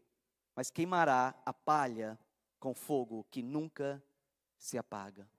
mas 0.55 0.69
queimará 0.69 1.35
a 1.45 1.51
palha 1.51 2.17
com 2.63 2.73
fogo 2.73 3.27
que 3.29 3.43
nunca 3.43 4.01
se 4.57 4.77
apaga. 4.77 5.29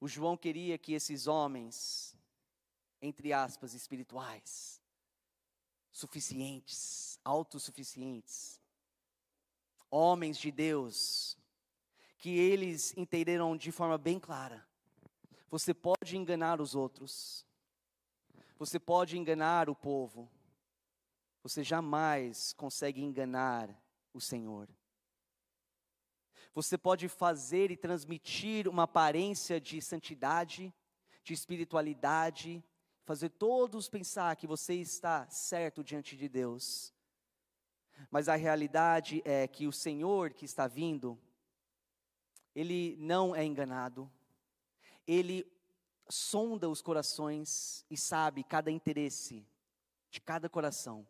O 0.00 0.08
João 0.08 0.36
queria 0.36 0.76
que 0.76 0.92
esses 0.92 1.28
homens, 1.28 2.16
entre 3.00 3.32
aspas, 3.32 3.72
espirituais, 3.72 4.82
suficientes, 5.92 7.20
autossuficientes, 7.24 8.60
homens 9.88 10.36
de 10.36 10.50
Deus, 10.50 11.38
que 12.18 12.30
eles 12.30 12.92
entenderam 12.96 13.56
de 13.56 13.70
forma 13.70 13.96
bem 13.96 14.18
clara: 14.18 14.66
você 15.48 15.72
pode 15.72 16.16
enganar 16.16 16.60
os 16.60 16.74
outros, 16.74 17.46
você 18.58 18.80
pode 18.80 19.16
enganar 19.16 19.70
o 19.70 19.76
povo, 19.76 20.28
você 21.40 21.62
jamais 21.62 22.52
consegue 22.52 23.00
enganar 23.00 23.72
o 24.12 24.20
Senhor. 24.20 24.68
Você 26.52 26.76
pode 26.76 27.08
fazer 27.08 27.70
e 27.70 27.76
transmitir 27.76 28.66
uma 28.66 28.82
aparência 28.82 29.60
de 29.60 29.80
santidade, 29.80 30.74
de 31.22 31.32
espiritualidade, 31.32 32.62
fazer 33.04 33.28
todos 33.28 33.88
pensar 33.88 34.34
que 34.36 34.46
você 34.46 34.74
está 34.74 35.28
certo 35.28 35.84
diante 35.84 36.16
de 36.16 36.28
Deus. 36.28 36.92
Mas 38.10 38.28
a 38.28 38.34
realidade 38.34 39.22
é 39.24 39.46
que 39.46 39.66
o 39.66 39.72
Senhor 39.72 40.32
que 40.32 40.44
está 40.44 40.66
vindo, 40.66 41.18
ele 42.54 42.96
não 42.98 43.34
é 43.34 43.44
enganado. 43.44 44.10
Ele 45.06 45.46
sonda 46.08 46.68
os 46.68 46.82
corações 46.82 47.84
e 47.88 47.96
sabe 47.96 48.42
cada 48.42 48.70
interesse 48.70 49.46
de 50.10 50.20
cada 50.20 50.48
coração. 50.48 51.06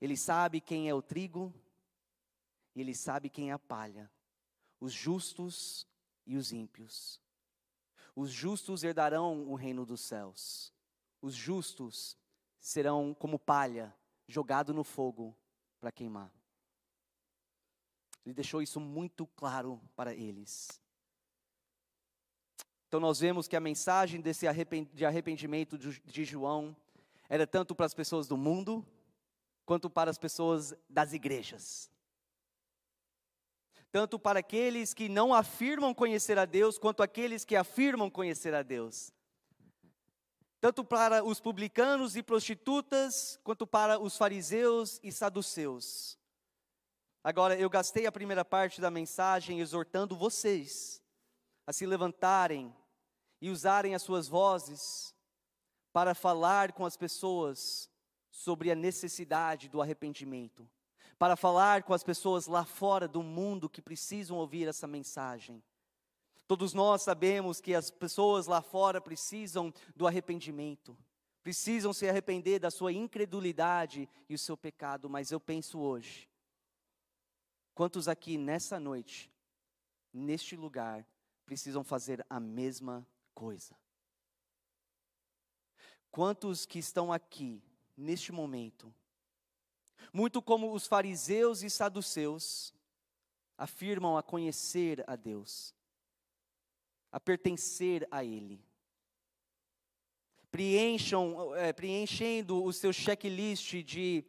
Ele 0.00 0.16
sabe 0.16 0.60
quem 0.60 0.88
é 0.88 0.94
o 0.94 1.02
trigo 1.02 1.52
e 2.74 2.80
ele 2.80 2.94
sabe 2.94 3.28
quem 3.28 3.50
é 3.50 3.52
a 3.52 3.58
palha, 3.58 4.10
os 4.80 4.92
justos 4.92 5.86
e 6.26 6.36
os 6.36 6.52
ímpios. 6.52 7.20
Os 8.14 8.30
justos 8.30 8.82
herdarão 8.84 9.48
o 9.48 9.54
reino 9.54 9.86
dos 9.86 10.00
céus. 10.00 10.72
Os 11.20 11.34
justos 11.34 12.16
serão 12.58 13.14
como 13.14 13.38
palha 13.38 13.94
jogado 14.26 14.72
no 14.74 14.84
fogo 14.84 15.36
para 15.80 15.92
queimar. 15.92 16.32
Ele 18.24 18.34
deixou 18.34 18.62
isso 18.62 18.78
muito 18.78 19.26
claro 19.26 19.80
para 19.96 20.14
eles. 20.14 20.80
Então 22.86 23.00
nós 23.00 23.20
vemos 23.20 23.48
que 23.48 23.56
a 23.56 23.60
mensagem 23.60 24.20
desse 24.20 24.46
de 24.92 25.04
arrependimento 25.04 25.78
de 25.78 26.24
João 26.24 26.76
era 27.28 27.46
tanto 27.46 27.74
para 27.74 27.86
as 27.86 27.94
pessoas 27.94 28.28
do 28.28 28.36
mundo 28.36 28.86
quanto 29.64 29.88
para 29.88 30.10
as 30.10 30.18
pessoas 30.18 30.74
das 30.88 31.12
igrejas 31.12 31.91
tanto 33.92 34.18
para 34.18 34.38
aqueles 34.40 34.94
que 34.94 35.06
não 35.06 35.34
afirmam 35.34 35.92
conhecer 35.92 36.38
a 36.38 36.46
Deus, 36.46 36.78
quanto 36.78 37.02
aqueles 37.02 37.44
que 37.44 37.54
afirmam 37.54 38.10
conhecer 38.10 38.54
a 38.54 38.62
Deus. 38.62 39.12
Tanto 40.58 40.82
para 40.82 41.22
os 41.22 41.40
publicanos 41.40 42.16
e 42.16 42.22
prostitutas, 42.22 43.38
quanto 43.44 43.66
para 43.66 44.00
os 44.00 44.16
fariseus 44.16 44.98
e 45.02 45.12
saduceus. 45.12 46.18
Agora, 47.22 47.54
eu 47.54 47.68
gastei 47.68 48.06
a 48.06 48.12
primeira 48.12 48.44
parte 48.44 48.80
da 48.80 48.90
mensagem 48.90 49.60
exortando 49.60 50.16
vocês 50.16 51.02
a 51.66 51.72
se 51.72 51.84
levantarem 51.84 52.74
e 53.42 53.50
usarem 53.50 53.94
as 53.94 54.02
suas 54.02 54.26
vozes 54.26 55.14
para 55.92 56.14
falar 56.14 56.72
com 56.72 56.86
as 56.86 56.96
pessoas 56.96 57.90
sobre 58.30 58.70
a 58.70 58.74
necessidade 58.74 59.68
do 59.68 59.82
arrependimento 59.82 60.66
para 61.22 61.36
falar 61.36 61.84
com 61.84 61.94
as 61.94 62.02
pessoas 62.02 62.48
lá 62.48 62.64
fora 62.64 63.06
do 63.06 63.22
mundo 63.22 63.70
que 63.70 63.80
precisam 63.80 64.38
ouvir 64.38 64.66
essa 64.66 64.88
mensagem. 64.88 65.62
Todos 66.48 66.74
nós 66.74 67.02
sabemos 67.02 67.60
que 67.60 67.76
as 67.76 67.92
pessoas 67.92 68.48
lá 68.48 68.60
fora 68.60 69.00
precisam 69.00 69.72
do 69.94 70.08
arrependimento, 70.08 70.98
precisam 71.40 71.92
se 71.92 72.08
arrepender 72.08 72.58
da 72.58 72.72
sua 72.72 72.92
incredulidade 72.92 74.08
e 74.28 74.34
o 74.34 74.38
seu 74.38 74.56
pecado, 74.56 75.08
mas 75.08 75.30
eu 75.30 75.38
penso 75.38 75.78
hoje, 75.78 76.28
quantos 77.72 78.08
aqui 78.08 78.36
nessa 78.36 78.80
noite, 78.80 79.32
neste 80.12 80.56
lugar, 80.56 81.06
precisam 81.46 81.84
fazer 81.84 82.26
a 82.28 82.40
mesma 82.40 83.06
coisa? 83.32 83.76
Quantos 86.10 86.66
que 86.66 86.80
estão 86.80 87.12
aqui, 87.12 87.62
neste 87.96 88.32
momento, 88.32 88.92
muito 90.12 90.42
como 90.42 90.72
os 90.72 90.86
fariseus 90.86 91.62
e 91.62 91.70
saduceus, 91.70 92.74
afirmam 93.56 94.16
a 94.16 94.22
conhecer 94.22 95.02
a 95.06 95.16
Deus, 95.16 95.74
a 97.10 97.18
pertencer 97.18 98.06
a 98.10 98.24
Ele. 98.24 98.62
Preencham, 100.50 101.54
é, 101.56 101.72
preenchendo 101.72 102.62
o 102.62 102.72
seu 102.72 102.92
checklist 102.92 103.82
de 103.84 104.24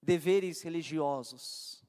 deveres 0.00 0.62
religiosos. 0.62 1.84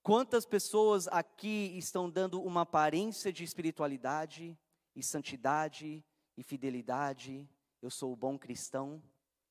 Quantas 0.00 0.46
pessoas 0.46 1.08
aqui 1.08 1.76
estão 1.76 2.08
dando 2.08 2.40
uma 2.40 2.60
aparência 2.60 3.32
de 3.32 3.42
espiritualidade 3.42 4.56
e 4.94 5.02
santidade 5.02 6.04
e 6.36 6.44
fidelidade? 6.44 7.48
Eu 7.82 7.90
sou 7.90 8.12
o 8.12 8.16
bom 8.16 8.38
cristão, 8.38 9.02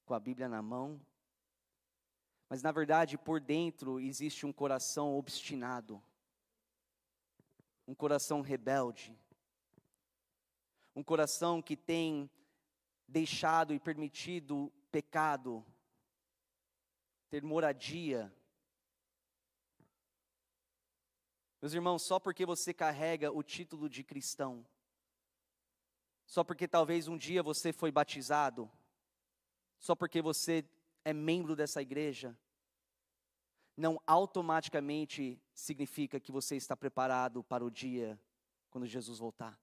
com 0.05 0.13
a 0.13 0.19
Bíblia 0.19 0.47
na 0.47 0.61
mão. 0.61 1.01
Mas 2.49 2.61
na 2.61 2.71
verdade, 2.71 3.17
por 3.17 3.39
dentro 3.39 3.99
existe 3.99 4.45
um 4.45 4.53
coração 4.53 5.17
obstinado, 5.17 6.01
um 7.87 7.95
coração 7.95 8.41
rebelde, 8.41 9.17
um 10.95 11.03
coração 11.03 11.61
que 11.61 11.75
tem 11.75 12.29
deixado 13.07 13.73
e 13.73 13.79
permitido 13.79 14.71
pecado 14.91 15.65
ter 17.29 17.43
moradia. 17.43 18.33
Meus 21.61 21.73
irmãos, 21.73 22.03
só 22.03 22.19
porque 22.19 22.45
você 22.45 22.73
carrega 22.73 23.31
o 23.31 23.41
título 23.41 23.89
de 23.89 24.03
cristão, 24.03 24.65
só 26.25 26.43
porque 26.43 26.67
talvez 26.67 27.07
um 27.07 27.17
dia 27.17 27.41
você 27.41 27.73
foi 27.73 27.91
batizado, 27.91 28.71
só 29.79 29.95
porque 29.95 30.21
você 30.21 30.63
é 31.05 31.13
membro 31.13 31.55
dessa 31.55 31.81
igreja, 31.81 32.35
não 33.77 34.01
automaticamente 34.07 35.39
significa 35.53 36.19
que 36.19 36.31
você 36.31 36.55
está 36.55 36.75
preparado 36.75 37.43
para 37.43 37.63
o 37.63 37.69
dia 37.69 38.19
quando 38.71 38.87
Jesus 38.87 39.19
voltar. 39.19 39.59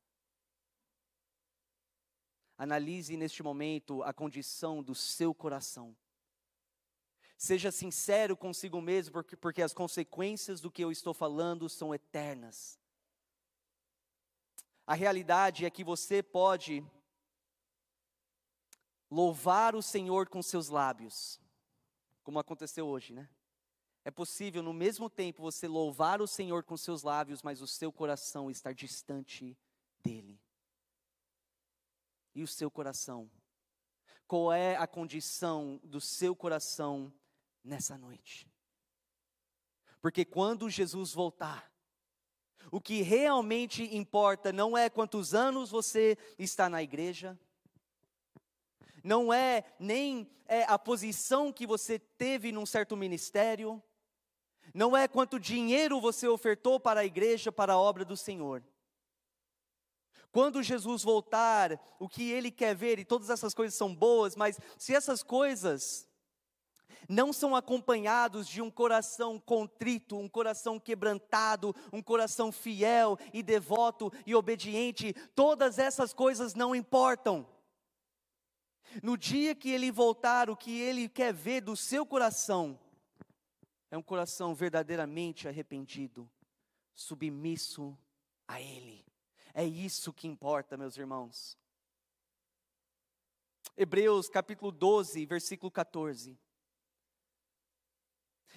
Analise 2.57 3.16
neste 3.16 3.43
momento 3.43 4.03
a 4.05 4.12
condição 4.12 4.82
do 4.82 4.95
seu 4.95 5.34
coração. 5.34 5.97
Seja 7.36 7.72
sincero 7.72 8.36
consigo 8.36 8.80
mesmo, 8.80 9.14
porque, 9.14 9.36
porque 9.36 9.62
as 9.62 9.74
consequências 9.74 10.61
do 10.61 10.70
que 10.70 10.84
eu 10.84 10.93
estou 10.93 11.12
falando 11.12 11.68
são 11.68 11.93
eternas. 11.93 12.78
A 14.86 14.95
realidade 14.95 15.64
é 15.64 15.70
que 15.70 15.82
você 15.82 16.22
pode 16.22 16.84
louvar 19.13 19.77
o 19.77 19.83
Senhor 19.83 20.27
com 20.27 20.43
seus 20.43 20.71
lábios, 20.71 21.39
como 22.23 22.39
aconteceu 22.39 22.87
hoje, 22.87 23.13
né? 23.13 23.29
É 24.07 24.11
possível, 24.11 24.63
no 24.63 24.73
mesmo 24.73 25.11
tempo, 25.11 25.43
você 25.43 25.69
louvar 25.69 26.23
o 26.23 26.27
Senhor 26.27 26.65
com 26.65 26.79
seus 26.79 27.03
lábios, 27.03 27.43
mas 27.43 27.61
o 27.61 27.67
seu 27.67 27.93
coração 27.93 28.51
estar 28.51 28.73
distante 28.73 29.55
dEle. 30.03 30.41
E 32.35 32.43
o 32.43 32.49
seu 32.49 32.71
coração? 32.71 33.31
Qual 34.27 34.51
é 34.51 34.77
a 34.77 34.87
condição 34.87 35.79
do 35.85 36.01
seu 36.01 36.35
coração 36.35 37.13
nessa 37.63 37.99
noite? 37.99 38.51
Porque 40.01 40.25
quando 40.25 40.71
Jesus 40.71 41.13
voltar, 41.13 41.71
o 42.71 42.81
que 42.81 43.03
realmente 43.03 43.95
importa 43.95 44.55
não 44.55 44.77
é 44.77 44.89
quantos 44.89 45.35
anos 45.35 45.71
você 45.71 46.17
está 46.39 46.71
na 46.71 46.83
igreja, 46.83 47.39
não 49.03 49.33
é 49.33 49.65
nem 49.79 50.31
é, 50.47 50.65
a 50.65 50.79
posição 50.79 51.53
que 51.53 51.67
você 51.67 51.99
teve 51.99 52.53
num 52.53 52.67
certo 52.67 52.97
ministério, 52.97 53.83
não 54.75 54.97
é 54.97 55.07
quanto 55.09 55.41
dinheiro 55.41 56.01
você 56.01 56.27
ofertou 56.29 56.79
para 56.79 57.01
a 57.01 57.05
igreja, 57.05 57.51
para 57.51 57.75
a 57.75 57.79
obra 57.79 58.05
do 58.05 58.17
Senhor. 58.17 58.63
Quando 60.31 60.63
Jesus 60.63 61.03
voltar, 61.03 61.79
o 61.99 62.09
que 62.09 62.31
ele 62.31 62.51
quer 62.51 62.75
ver, 62.75 62.99
e 62.99 63.05
todas 63.05 63.29
essas 63.29 63.53
coisas 63.53 63.75
são 63.75 63.95
boas, 63.95 64.35
mas 64.35 64.59
se 64.79 64.95
essas 64.95 65.23
coisas 65.23 66.09
não 67.09 67.33
são 67.33 67.55
acompanhados 67.55 68.49
de 68.49 68.63
um 68.63 68.71
coração 68.71 69.39
contrito, 69.39 70.17
um 70.17 70.29
coração 70.29 70.81
quebrantado, 70.81 71.75
um 71.93 72.03
coração 72.03 72.51
fiel 72.51 73.19
e 73.33 73.43
devoto 73.43 74.11
e 74.25 74.35
obediente, 74.35 75.13
todas 75.35 75.79
essas 75.79 76.15
coisas 76.15 76.55
não 76.55 76.75
importam. 76.75 77.47
No 79.01 79.16
dia 79.16 79.55
que 79.55 79.70
ele 79.70 79.93
voltar, 79.93 80.51
o 80.51 80.57
que 80.57 80.80
ele 80.80 81.09
quer 81.09 81.32
ver 81.32 81.61
do 81.61 81.76
seu 81.76 82.05
coração 82.05 82.78
é 83.93 83.99
um 83.99 84.03
coração 84.03 84.55
verdadeiramente 84.55 85.47
arrependido, 85.47 86.26
submisso 86.95 87.97
a 88.49 88.59
Ele. 88.59 89.05
É 89.53 89.66
isso 89.66 90.14
que 90.14 90.26
importa, 90.26 90.78
meus 90.78 90.97
irmãos. 90.97 91.59
Hebreus 93.76 94.30
capítulo 94.30 94.72
12, 94.72 95.26
versículo 95.26 95.70
14. 95.70 96.38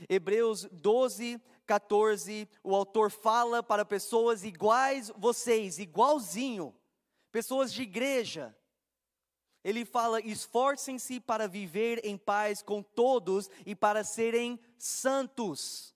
Hebreus 0.07 0.63
12, 0.71 1.41
14, 1.65 2.49
o 2.63 2.73
autor 2.73 3.11
fala 3.11 3.61
para 3.61 3.83
pessoas 3.83 4.45
iguais 4.45 5.11
vocês, 5.17 5.79
igualzinho, 5.79 6.73
pessoas 7.29 7.73
de 7.73 7.81
igreja, 7.81 8.55
ele 9.65 9.83
fala: 9.83 10.21
esforcem-se 10.21 11.19
para 11.19 11.47
viver 11.47 11.99
em 12.05 12.15
paz 12.15 12.61
com 12.61 12.83
todos 12.83 13.49
e 13.65 13.75
para 13.75 14.03
serem 14.03 14.59
santos. 14.77 15.91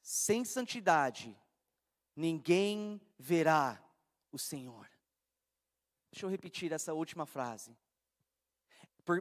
Sem 0.00 0.46
santidade, 0.46 1.38
ninguém 2.16 2.98
verá 3.18 3.78
o 4.32 4.38
Senhor. 4.38 4.88
Deixa 6.10 6.24
eu 6.24 6.30
repetir 6.30 6.72
essa 6.72 6.94
última 6.94 7.26
frase. 7.26 7.76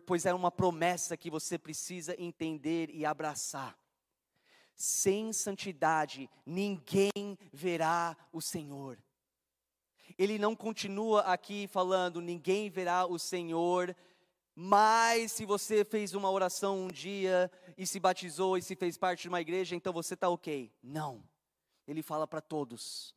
Pois 0.05 0.25
é 0.25 0.33
uma 0.33 0.49
promessa 0.49 1.17
que 1.17 1.29
você 1.29 1.57
precisa 1.57 2.15
entender 2.17 2.89
e 2.91 3.05
abraçar. 3.05 3.77
Sem 4.73 5.33
santidade, 5.33 6.29
ninguém 6.45 7.37
verá 7.51 8.15
o 8.31 8.41
Senhor 8.41 8.97
ele 10.17 10.37
não 10.37 10.55
continua 10.55 11.21
aqui 11.21 11.67
falando, 11.67 12.21
ninguém 12.21 12.69
verá 12.69 13.05
o 13.05 13.17
Senhor, 13.17 13.95
mas 14.55 15.33
se 15.33 15.45
você 15.45 15.85
fez 15.85 16.15
uma 16.15 16.31
oração 16.31 16.85
um 16.85 16.87
dia 16.87 17.51
e 17.77 17.85
se 17.85 17.99
batizou 17.99 18.57
e 18.57 18.61
se 18.61 18.75
fez 18.75 18.97
parte 18.97 19.21
de 19.21 19.29
uma 19.29 19.39
igreja, 19.39 19.75
então 19.75 19.93
você 19.93 20.15
está 20.15 20.29
ok. 20.29 20.73
Não. 20.81 21.23
Ele 21.87 22.01
fala 22.01 22.27
para 22.27 22.41
todos, 22.41 23.15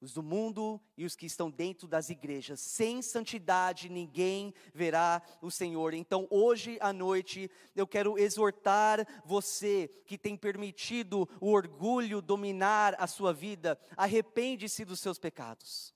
os 0.00 0.12
do 0.12 0.22
mundo 0.22 0.80
e 0.96 1.04
os 1.04 1.16
que 1.16 1.26
estão 1.26 1.50
dentro 1.50 1.88
das 1.88 2.10
igrejas. 2.10 2.60
Sem 2.60 3.02
santidade 3.02 3.88
ninguém 3.88 4.54
verá 4.74 5.22
o 5.40 5.50
Senhor. 5.50 5.94
Então, 5.94 6.26
hoje 6.30 6.78
à 6.80 6.92
noite, 6.92 7.50
eu 7.74 7.86
quero 7.86 8.18
exortar 8.18 9.06
você 9.24 9.88
que 10.06 10.18
tem 10.18 10.36
permitido 10.36 11.28
o 11.40 11.52
orgulho 11.52 12.22
dominar 12.22 12.94
a 12.98 13.06
sua 13.06 13.32
vida, 13.32 13.78
arrepende-se 13.96 14.84
dos 14.84 15.00
seus 15.00 15.18
pecados. 15.18 15.94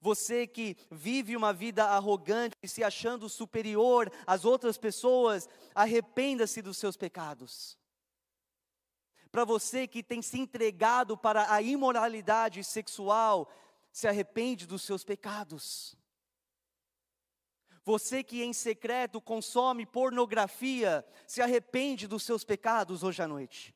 Você 0.00 0.46
que 0.46 0.76
vive 0.90 1.36
uma 1.36 1.52
vida 1.52 1.84
arrogante, 1.84 2.56
se 2.64 2.84
achando 2.84 3.28
superior 3.28 4.10
às 4.26 4.44
outras 4.44 4.78
pessoas, 4.78 5.48
arrependa-se 5.74 6.62
dos 6.62 6.76
seus 6.76 6.96
pecados. 6.96 7.78
Para 9.30 9.44
você 9.44 9.86
que 9.86 10.02
tem 10.02 10.20
se 10.20 10.38
entregado 10.38 11.16
para 11.16 11.52
a 11.52 11.62
imoralidade 11.62 12.62
sexual, 12.64 13.50
se 13.92 14.06
arrepende 14.06 14.66
dos 14.66 14.82
seus 14.82 15.04
pecados. 15.04 15.96
Você 17.84 18.22
que 18.22 18.42
em 18.42 18.52
secreto 18.52 19.20
consome 19.20 19.86
pornografia, 19.86 21.04
se 21.26 21.40
arrepende 21.40 22.06
dos 22.06 22.22
seus 22.22 22.44
pecados 22.44 23.02
hoje 23.02 23.22
à 23.22 23.28
noite. 23.28 23.74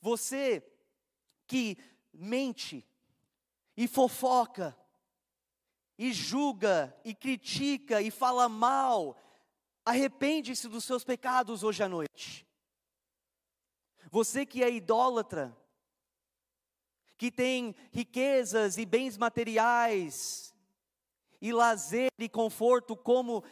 Você 0.00 0.62
que 1.46 1.78
mente, 2.12 2.86
e 3.76 3.88
fofoca, 3.88 4.76
e 5.98 6.12
julga, 6.12 6.96
e 7.04 7.14
critica, 7.14 8.00
e 8.00 8.10
fala 8.10 8.48
mal, 8.48 9.16
arrepende-se 9.84 10.68
dos 10.68 10.84
seus 10.84 11.04
pecados 11.04 11.62
hoje 11.62 11.82
à 11.82 11.88
noite. 11.88 12.46
Você 14.10 14.44
que 14.44 14.62
é 14.62 14.70
idólatra, 14.70 15.56
que 17.16 17.30
tem 17.30 17.74
riquezas 17.92 18.78
e 18.78 18.84
bens 18.84 19.16
materiais, 19.16 20.52
e 21.40 21.52
lazer 21.52 22.10
e 22.18 22.28
conforto 22.28 22.96
como 22.96 23.42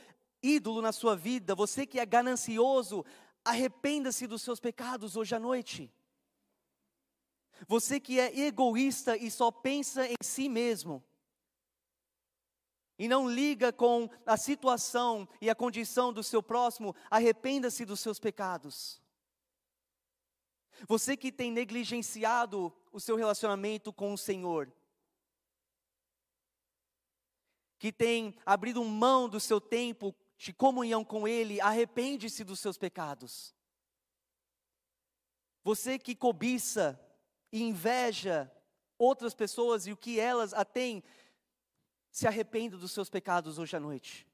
ídolo 0.40 0.80
na 0.80 0.92
sua 0.92 1.16
vida, 1.16 1.54
você 1.54 1.84
que 1.84 1.98
é 1.98 2.06
ganancioso, 2.06 3.04
arrependa-se 3.44 4.26
dos 4.26 4.42
seus 4.42 4.60
pecados 4.60 5.16
hoje 5.16 5.34
à 5.34 5.40
noite. 5.40 5.92
Você 7.68 8.00
que 8.00 8.18
é 8.18 8.38
egoísta 8.38 9.16
e 9.16 9.30
só 9.30 9.50
pensa 9.50 10.06
em 10.06 10.16
si 10.22 10.48
mesmo, 10.48 11.04
e 12.98 13.08
não 13.08 13.26
liga 13.26 13.72
com 13.72 14.10
a 14.26 14.36
situação 14.36 15.26
e 15.40 15.48
a 15.48 15.54
condição 15.54 16.12
do 16.12 16.22
seu 16.22 16.42
próximo, 16.42 16.94
arrependa-se 17.10 17.86
dos 17.86 17.98
seus 17.98 18.18
pecados. 18.18 19.00
Você 20.86 21.16
que 21.16 21.32
tem 21.32 21.50
negligenciado 21.50 22.70
o 22.92 23.00
seu 23.00 23.16
relacionamento 23.16 23.90
com 23.90 24.12
o 24.12 24.18
Senhor, 24.18 24.70
que 27.78 27.90
tem 27.90 28.36
abrido 28.44 28.84
mão 28.84 29.30
do 29.30 29.40
seu 29.40 29.62
tempo 29.62 30.14
de 30.36 30.52
comunhão 30.52 31.02
com 31.02 31.26
Ele, 31.26 31.58
arrepende-se 31.58 32.44
dos 32.44 32.60
seus 32.60 32.76
pecados. 32.76 33.54
Você 35.64 35.98
que 35.98 36.14
cobiça 36.14 37.00
e 37.52 37.62
inveja 37.62 38.50
outras 38.98 39.34
pessoas 39.34 39.86
e 39.86 39.92
o 39.92 39.96
que 39.96 40.20
elas 40.20 40.52
a 40.52 40.64
têm, 40.64 41.02
se 42.10 42.26
arrependa 42.26 42.76
dos 42.76 42.92
seus 42.92 43.08
pecados 43.08 43.58
hoje 43.58 43.76
à 43.76 43.80
noite. 43.80 44.26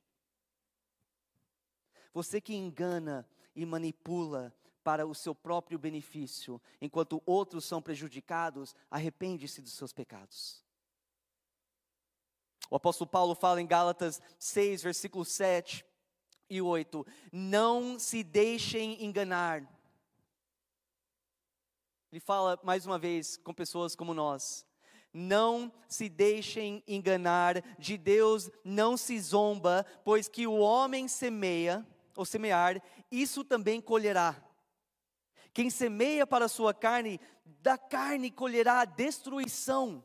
Você 2.12 2.40
que 2.40 2.54
engana 2.54 3.28
e 3.54 3.64
manipula 3.64 4.54
para 4.82 5.06
o 5.06 5.14
seu 5.14 5.34
próprio 5.34 5.78
benefício, 5.78 6.60
enquanto 6.80 7.22
outros 7.26 7.64
são 7.64 7.82
prejudicados, 7.82 8.74
arrepende-se 8.90 9.60
dos 9.60 9.72
seus 9.72 9.92
pecados. 9.92 10.64
O 12.70 12.76
apóstolo 12.76 13.08
Paulo 13.08 13.34
fala 13.34 13.60
em 13.60 13.66
Gálatas 13.66 14.20
6, 14.38 14.82
versículo 14.82 15.24
7 15.24 15.84
e 16.48 16.60
8: 16.60 17.06
Não 17.32 17.98
se 17.98 18.22
deixem 18.24 19.04
enganar. 19.04 19.75
Ele 22.10 22.20
fala 22.20 22.58
mais 22.62 22.86
uma 22.86 22.98
vez 22.98 23.36
com 23.36 23.52
pessoas 23.52 23.94
como 23.94 24.14
nós. 24.14 24.64
Não 25.12 25.72
se 25.88 26.08
deixem 26.08 26.82
enganar, 26.86 27.62
de 27.78 27.96
Deus 27.96 28.50
não 28.64 28.96
se 28.96 29.18
zomba, 29.18 29.84
pois 30.04 30.28
que 30.28 30.46
o 30.46 30.56
homem 30.58 31.08
semeia, 31.08 31.86
ou 32.14 32.24
semear, 32.24 32.82
isso 33.10 33.42
também 33.42 33.80
colherá. 33.80 34.36
Quem 35.52 35.70
semeia 35.70 36.26
para 36.26 36.44
a 36.44 36.48
sua 36.48 36.74
carne, 36.74 37.18
da 37.44 37.78
carne 37.78 38.30
colherá 38.30 38.80
a 38.80 38.84
destruição. 38.84 40.04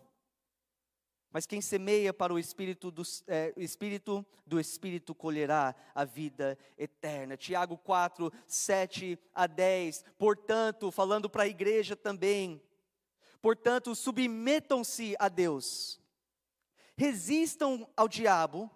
Mas 1.32 1.46
quem 1.46 1.62
semeia 1.62 2.14
para 2.14 2.34
o 2.34 2.40
Espírito 2.40 2.92
do, 2.92 3.04
é, 3.28 3.54
Espírito 3.56 4.26
do 4.46 4.60
Espírito 4.60 5.16
colherá 5.16 5.74
a 5.96 6.04
vida 6.04 6.58
eterna. 6.78 7.38
Tiago 7.38 7.78
4, 7.78 8.32
7 8.46 9.18
a 9.34 9.48
10. 9.48 10.04
Portanto, 10.18 10.92
falando 10.92 11.30
para 11.30 11.44
a 11.44 11.48
igreja 11.48 11.96
também, 11.96 12.62
portanto, 13.42 13.96
submetam-se 13.96 15.16
a 15.18 15.30
Deus, 15.30 16.02
resistam 16.98 17.88
ao 17.96 18.10
diabo, 18.10 18.70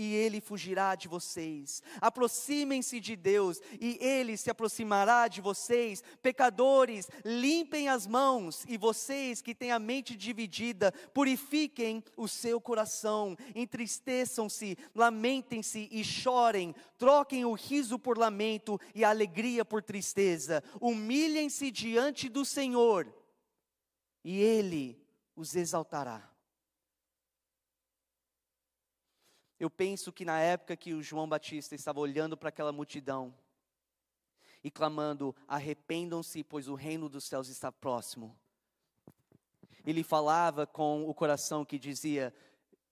e 0.00 0.14
ele 0.14 0.40
fugirá 0.40 0.94
de 0.94 1.08
vocês. 1.08 1.82
Aproximem-se 2.00 2.98
de 2.98 3.14
Deus 3.14 3.60
e 3.78 3.98
ele 4.00 4.34
se 4.34 4.48
aproximará 4.48 5.28
de 5.28 5.42
vocês. 5.42 6.02
Pecadores, 6.22 7.06
limpem 7.22 7.90
as 7.90 8.06
mãos 8.06 8.64
e 8.66 8.78
vocês 8.78 9.42
que 9.42 9.54
têm 9.54 9.72
a 9.72 9.78
mente 9.78 10.16
dividida, 10.16 10.90
purifiquem 11.12 12.02
o 12.16 12.26
seu 12.26 12.58
coração. 12.58 13.36
Entristeçam-se, 13.54 14.78
lamentem-se 14.94 15.86
e 15.92 16.02
chorem. 16.02 16.74
Troquem 16.96 17.44
o 17.44 17.52
riso 17.52 17.98
por 17.98 18.16
lamento 18.16 18.80
e 18.94 19.04
a 19.04 19.10
alegria 19.10 19.66
por 19.66 19.82
tristeza. 19.82 20.64
Humilhem-se 20.80 21.70
diante 21.70 22.26
do 22.30 22.42
Senhor 22.42 23.06
e 24.24 24.40
ele 24.40 24.98
os 25.36 25.54
exaltará. 25.54 26.26
Eu 29.60 29.68
penso 29.68 30.10
que 30.10 30.24
na 30.24 30.40
época 30.40 30.74
que 30.74 30.94
o 30.94 31.02
João 31.02 31.28
Batista 31.28 31.74
estava 31.74 32.00
olhando 32.00 32.34
para 32.34 32.48
aquela 32.48 32.72
multidão 32.72 33.34
e 34.64 34.70
clamando: 34.70 35.36
arrependam-se, 35.46 36.42
pois 36.42 36.66
o 36.66 36.74
reino 36.74 37.10
dos 37.10 37.24
céus 37.24 37.48
está 37.48 37.70
próximo. 37.70 38.34
Ele 39.84 40.02
falava 40.02 40.66
com 40.66 41.06
o 41.06 41.12
coração 41.12 41.62
que 41.62 41.78
dizia: 41.78 42.34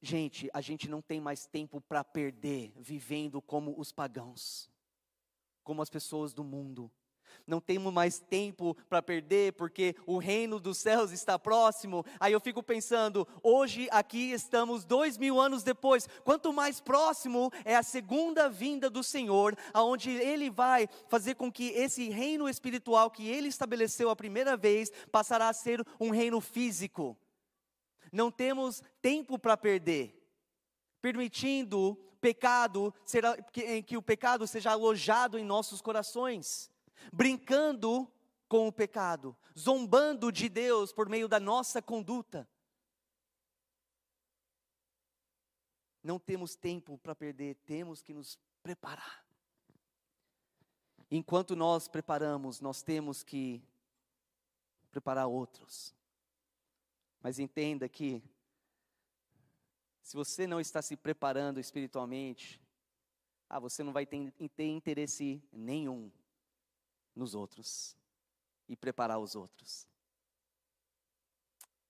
gente, 0.03 0.51
a 0.53 0.61
gente 0.61 0.91
não 0.91 1.01
tem 1.01 1.23
mais 1.23 1.47
tempo 1.47 1.81
para 1.81 2.05
perder 2.05 2.75
vivendo 2.77 3.41
como 3.41 3.75
os 3.81 3.91
pagãos, 3.91 4.71
como 5.65 5.81
as 5.81 5.89
pessoas 5.89 6.35
do 6.35 6.45
mundo 6.45 6.93
não 7.49 7.61
temos 7.61 7.93
mais 7.93 8.21
tempo 8.21 8.77
para 8.89 9.01
perder, 9.01 9.55
porque 9.55 9.97
o 10.07 10.19
reino 10.19 10.61
dos 10.61 10.77
céus 10.77 11.11
está 11.11 11.39
próximo. 11.39 12.05
Aí 12.21 12.33
eu 12.33 12.41
fico 12.41 12.63
pensando, 12.63 13.27
hoje 13.43 13.89
aqui 13.91 14.33
estamos 14.33 14.85
dois 14.85 15.17
mil 15.17 15.41
anos 15.41 15.63
depois, 15.63 16.07
quanto 16.23 16.53
mais 16.53 16.79
próximo 16.79 17.51
é 17.65 17.75
a 17.75 17.83
segunda 17.83 18.51
vinda 18.51 18.91
do 18.91 19.03
Senhor, 19.03 19.57
aonde 19.73 20.11
Ele 20.11 20.51
vai 20.51 20.89
fazer 21.09 21.37
com 21.37 21.51
que 21.51 21.69
esse 21.71 22.11
reino 22.11 22.49
espiritual 22.49 23.11
que 23.11 23.27
Ele 23.27 23.49
estabeleceu 23.49 24.11
a 24.11 24.17
primeira 24.17 24.55
vez, 24.57 24.93
passará 25.11 25.49
a 25.49 25.55
ser 25.55 25.83
um 25.99 26.11
reino 26.11 26.41
físico. 26.43 27.17
Não 28.13 28.31
temos 28.31 28.83
tempo 29.01 29.39
para 29.39 29.57
perder, 29.57 30.15
permitindo 31.01 31.99
pecado, 32.21 32.93
será, 33.07 33.41
que, 33.41 33.83
que 33.83 33.97
o 33.97 34.03
pecado 34.03 34.47
seja 34.47 34.73
alojado 34.73 35.39
em 35.39 35.45
nossos 35.45 35.81
corações 35.81 36.71
brincando 37.13 38.11
com 38.49 38.67
o 38.67 38.73
pecado, 38.73 39.37
zombando 39.57 40.33
de 40.33 40.49
Deus 40.49 40.93
por 40.93 41.09
meio 41.09 41.29
da 41.29 41.39
nossa 41.39 41.83
conduta. 41.83 42.49
Não 46.03 46.19
temos 46.19 46.57
tempo 46.57 46.97
para 46.99 47.15
perder, 47.15 47.57
temos 47.67 48.01
que 48.01 48.15
nos 48.15 48.39
preparar. 48.63 49.27
Enquanto 51.11 51.55
nós 51.55 51.89
preparamos, 51.89 52.61
nós 52.61 52.83
temos 52.83 53.23
que 53.23 53.63
preparar 54.91 55.27
outros. 55.27 55.95
Mas 57.21 57.39
entenda 57.39 57.89
que, 57.89 58.23
se 60.03 60.17
você 60.17 60.47
não 60.47 60.61
está 60.61 60.81
se 60.81 60.97
preparando 60.97 61.61
espiritualmente, 61.61 62.61
ah, 63.49 63.59
você 63.59 63.83
não 63.83 63.93
vai 63.93 64.07
ter, 64.07 64.31
ter 64.57 64.69
interesse 64.69 65.43
nenhum 65.53 66.11
nos 67.19 67.35
outros 67.35 67.97
e 68.69 68.77
preparar 68.77 69.19
os 69.19 69.35
outros. 69.35 69.87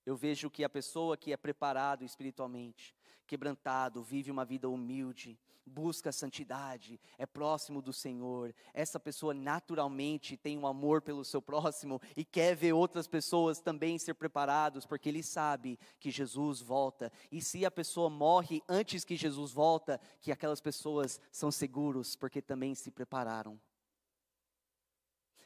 Eu 0.05 0.17
vejo 0.17 0.51
que 0.51 0.65
a 0.65 0.69
pessoa 0.71 1.17
que 1.17 1.33
é 1.33 1.37
preparado 1.37 2.05
espiritualmente, 2.05 2.97
quebrantado, 3.27 4.03
vive 4.03 4.31
uma 4.31 4.45
vida 4.45 4.69
humilde, 4.69 5.39
busca 5.69 6.09
a 6.09 6.13
santidade, 6.13 6.99
é 7.19 7.27
próximo 7.27 7.83
do 7.83 7.93
Senhor, 7.93 8.55
essa 8.73 8.99
pessoa 8.99 9.35
naturalmente 9.35 10.35
tem 10.37 10.57
um 10.57 10.67
amor 10.67 11.03
pelo 11.03 11.25
seu 11.25 11.43
próximo 11.43 12.01
e 12.17 12.25
quer 12.25 12.57
ver 12.57 12.73
outras 12.73 13.07
pessoas 13.07 13.61
também 13.61 13.99
ser 13.99 14.15
preparados, 14.15 14.87
porque 14.87 15.11
ele 15.11 15.23
sabe 15.23 15.79
que 16.01 16.11
Jesus 16.11 16.63
volta. 16.63 17.13
E 17.31 17.43
se 17.43 17.67
a 17.67 17.71
pessoa 17.71 18.09
morre 18.09 18.63
antes 18.67 19.05
que 19.05 19.15
Jesus 19.15 19.53
volta, 19.53 20.01
que 20.23 20.33
aquelas 20.33 20.61
pessoas 20.61 21.21
são 21.31 21.53
seguros, 21.53 22.17
porque 22.17 22.41
também 22.41 22.75
se 22.75 22.91
prepararam. 22.91 23.61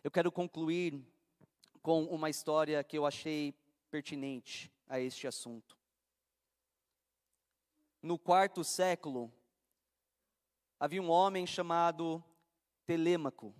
Eu 0.04 0.10
quero 0.10 0.32
concluir 0.32 1.00
com 1.80 2.04
uma 2.04 2.28
história 2.28 2.82
que 2.82 2.98
eu 2.98 3.06
achei 3.06 3.54
pertinente 3.88 4.72
a 4.88 4.98
este 4.98 5.28
assunto. 5.28 5.76
No 8.02 8.18
quarto 8.18 8.64
século, 8.64 9.32
havia 10.80 11.00
um 11.00 11.08
homem 11.08 11.46
chamado 11.46 12.22
Telêmaco, 12.84 13.54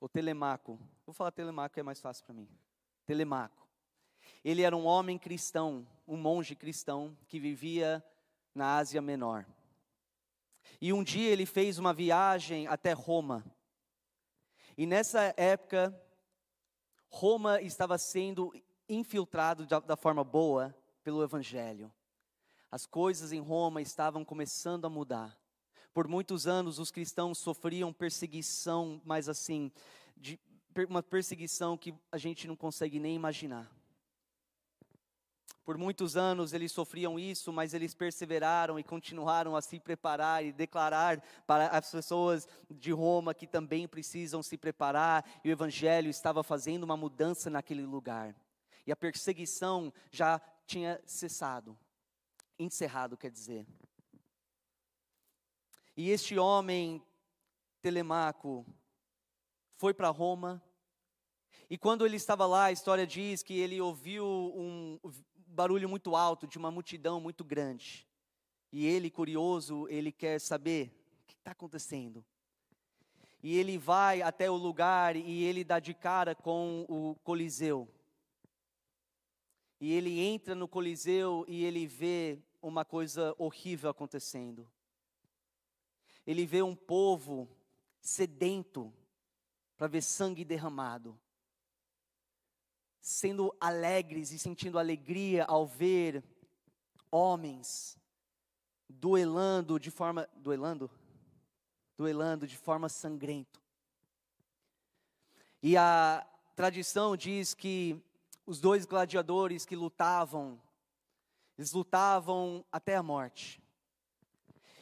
ou 0.00 0.08
Telemaco. 0.08 0.80
Vou 1.04 1.12
falar 1.12 1.30
Telemaco, 1.30 1.78
é 1.78 1.82
mais 1.82 2.00
fácil 2.00 2.24
para 2.24 2.34
mim. 2.34 2.48
Telemaco. 3.04 3.68
Ele 4.42 4.62
era 4.62 4.74
um 4.74 4.86
homem 4.86 5.18
cristão, 5.18 5.86
um 6.08 6.16
monge 6.16 6.54
cristão 6.54 7.14
que 7.28 7.38
vivia 7.38 8.02
na 8.54 8.76
Ásia 8.76 9.02
Menor. 9.02 9.44
E 10.80 10.90
um 10.92 11.04
dia 11.04 11.30
ele 11.30 11.44
fez 11.44 11.78
uma 11.78 11.92
viagem 11.92 12.66
até 12.66 12.92
Roma. 12.94 13.44
E 14.76 14.86
nessa 14.86 15.34
época, 15.36 15.98
Roma 17.08 17.62
estava 17.62 17.96
sendo 17.96 18.52
infiltrado 18.88 19.66
da, 19.66 19.80
da 19.80 19.96
forma 19.96 20.22
boa 20.22 20.74
pelo 21.02 21.22
Evangelho. 21.22 21.92
As 22.70 22.84
coisas 22.84 23.32
em 23.32 23.40
Roma 23.40 23.80
estavam 23.80 24.24
começando 24.24 24.84
a 24.84 24.90
mudar. 24.90 25.38
Por 25.94 26.06
muitos 26.06 26.46
anos, 26.46 26.78
os 26.78 26.90
cristãos 26.90 27.38
sofriam 27.38 27.92
perseguição, 27.92 29.00
mas 29.04 29.28
assim, 29.30 29.72
de, 30.16 30.38
uma 30.88 31.02
perseguição 31.02 31.78
que 31.78 31.94
a 32.12 32.18
gente 32.18 32.46
não 32.46 32.54
consegue 32.54 33.00
nem 33.00 33.14
imaginar. 33.14 33.70
Por 35.66 35.76
muitos 35.76 36.16
anos 36.16 36.52
eles 36.52 36.70
sofriam 36.70 37.18
isso, 37.18 37.52
mas 37.52 37.74
eles 37.74 37.92
perseveraram 37.92 38.78
e 38.78 38.84
continuaram 38.84 39.56
a 39.56 39.60
se 39.60 39.80
preparar 39.80 40.44
e 40.44 40.52
declarar 40.52 41.20
para 41.44 41.66
as 41.66 41.90
pessoas 41.90 42.46
de 42.70 42.92
Roma 42.92 43.34
que 43.34 43.48
também 43.48 43.88
precisam 43.88 44.44
se 44.44 44.56
preparar, 44.56 45.28
e 45.42 45.48
o 45.48 45.52
evangelho 45.52 46.08
estava 46.08 46.44
fazendo 46.44 46.84
uma 46.84 46.96
mudança 46.96 47.50
naquele 47.50 47.84
lugar. 47.84 48.32
E 48.86 48.92
a 48.92 48.96
perseguição 48.96 49.92
já 50.12 50.40
tinha 50.68 51.02
cessado, 51.04 51.76
encerrado, 52.56 53.16
quer 53.16 53.32
dizer. 53.32 53.66
E 55.96 56.10
este 56.10 56.38
homem, 56.38 57.02
Telemaco, 57.82 58.64
foi 59.78 59.92
para 59.92 60.10
Roma, 60.10 60.62
e 61.68 61.76
quando 61.76 62.06
ele 62.06 62.14
estava 62.14 62.46
lá, 62.46 62.66
a 62.66 62.72
história 62.72 63.04
diz 63.04 63.42
que 63.42 63.58
ele 63.58 63.80
ouviu 63.80 64.24
um 64.24 65.00
barulho 65.56 65.88
muito 65.88 66.14
alto 66.14 66.46
de 66.46 66.58
uma 66.58 66.70
multidão 66.70 67.18
muito 67.18 67.42
grande. 67.42 68.06
E 68.70 68.84
ele, 68.84 69.10
curioso, 69.10 69.88
ele 69.88 70.12
quer 70.12 70.38
saber 70.38 70.92
o 71.22 71.26
que 71.26 71.32
está 71.32 71.52
acontecendo. 71.52 72.22
E 73.42 73.56
ele 73.56 73.78
vai 73.78 74.20
até 74.20 74.50
o 74.50 74.56
lugar 74.56 75.16
e 75.16 75.44
ele 75.44 75.64
dá 75.64 75.80
de 75.80 75.94
cara 75.94 76.34
com 76.34 76.84
o 76.88 77.14
Coliseu. 77.24 77.88
E 79.80 79.92
ele 79.92 80.20
entra 80.20 80.54
no 80.54 80.68
Coliseu 80.68 81.44
e 81.48 81.64
ele 81.64 81.86
vê 81.86 82.38
uma 82.60 82.84
coisa 82.84 83.34
horrível 83.38 83.88
acontecendo. 83.88 84.70
Ele 86.26 86.44
vê 86.44 86.60
um 86.60 86.76
povo 86.76 87.48
sedento 87.98 88.92
para 89.76 89.86
ver 89.86 90.02
sangue 90.02 90.44
derramado 90.44 91.18
sendo 93.06 93.54
alegres 93.60 94.32
e 94.32 94.38
sentindo 94.38 94.80
alegria 94.80 95.44
ao 95.44 95.64
ver 95.64 96.24
homens 97.08 97.96
duelando 98.88 99.78
de 99.78 99.92
forma 99.92 100.28
duelando 100.34 100.90
duelando 101.96 102.48
de 102.48 102.56
forma 102.56 102.88
sangrento. 102.88 103.62
E 105.62 105.76
a 105.76 106.26
tradição 106.56 107.16
diz 107.16 107.54
que 107.54 107.96
os 108.44 108.60
dois 108.60 108.84
gladiadores 108.84 109.64
que 109.64 109.76
lutavam 109.76 110.60
eles 111.56 111.72
lutavam 111.72 112.64
até 112.72 112.96
a 112.96 113.04
morte. 113.04 113.62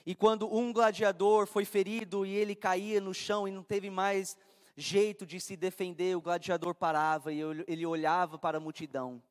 E 0.06 0.14
quando 0.14 0.50
um 0.50 0.72
gladiador 0.72 1.46
foi 1.46 1.66
ferido 1.66 2.24
e 2.24 2.30
ele 2.30 2.54
caía 2.54 3.02
no 3.02 3.12
chão 3.12 3.46
e 3.46 3.50
não 3.50 3.62
teve 3.62 3.90
mais 3.90 4.34
jeito 4.76 5.24
de 5.24 5.40
se 5.40 5.56
defender, 5.56 6.16
o 6.16 6.20
gladiador 6.20 6.74
parava 6.74 7.32
e 7.32 7.40
ele 7.66 7.86
olhava 7.86 8.38
para 8.38 8.58
a 8.58 8.60
multidão. 8.60 9.22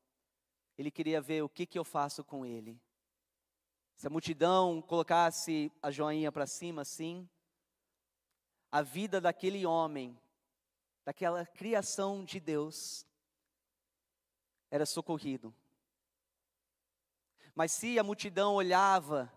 Ele 0.76 0.90
queria 0.90 1.20
ver 1.20 1.42
o 1.42 1.48
que, 1.48 1.66
que 1.66 1.78
eu 1.78 1.84
faço 1.84 2.24
com 2.24 2.44
ele. 2.44 2.80
Se 3.96 4.06
a 4.06 4.10
multidão 4.10 4.82
colocasse 4.82 5.70
a 5.82 5.90
joinha 5.90 6.32
para 6.32 6.46
cima 6.46 6.82
assim, 6.82 7.28
a 8.72 8.82
vida 8.82 9.20
daquele 9.20 9.64
homem, 9.64 10.18
daquela 11.04 11.46
criação 11.46 12.24
de 12.24 12.40
Deus, 12.40 13.06
era 14.70 14.84
socorrido. 14.84 15.54
Mas 17.54 17.70
se 17.70 17.98
a 17.98 18.02
multidão 18.02 18.54
olhava 18.54 19.32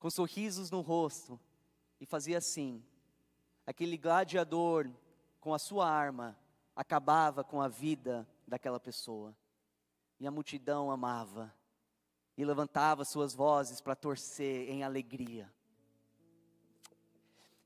com 0.00 0.10
sorrisos 0.10 0.70
no 0.70 0.80
rosto 0.80 1.38
e 2.00 2.06
fazia 2.06 2.38
assim, 2.38 2.84
aquele 3.64 3.96
gladiador 3.96 4.90
com 5.42 5.52
a 5.52 5.58
sua 5.58 5.90
arma, 5.90 6.38
acabava 6.74 7.42
com 7.42 7.60
a 7.60 7.66
vida 7.66 8.24
daquela 8.46 8.78
pessoa. 8.78 9.36
E 10.20 10.26
a 10.26 10.30
multidão 10.30 10.88
amava 10.88 11.52
e 12.38 12.44
levantava 12.44 13.04
suas 13.04 13.34
vozes 13.34 13.80
para 13.80 13.96
torcer 13.96 14.70
em 14.70 14.84
alegria. 14.84 15.52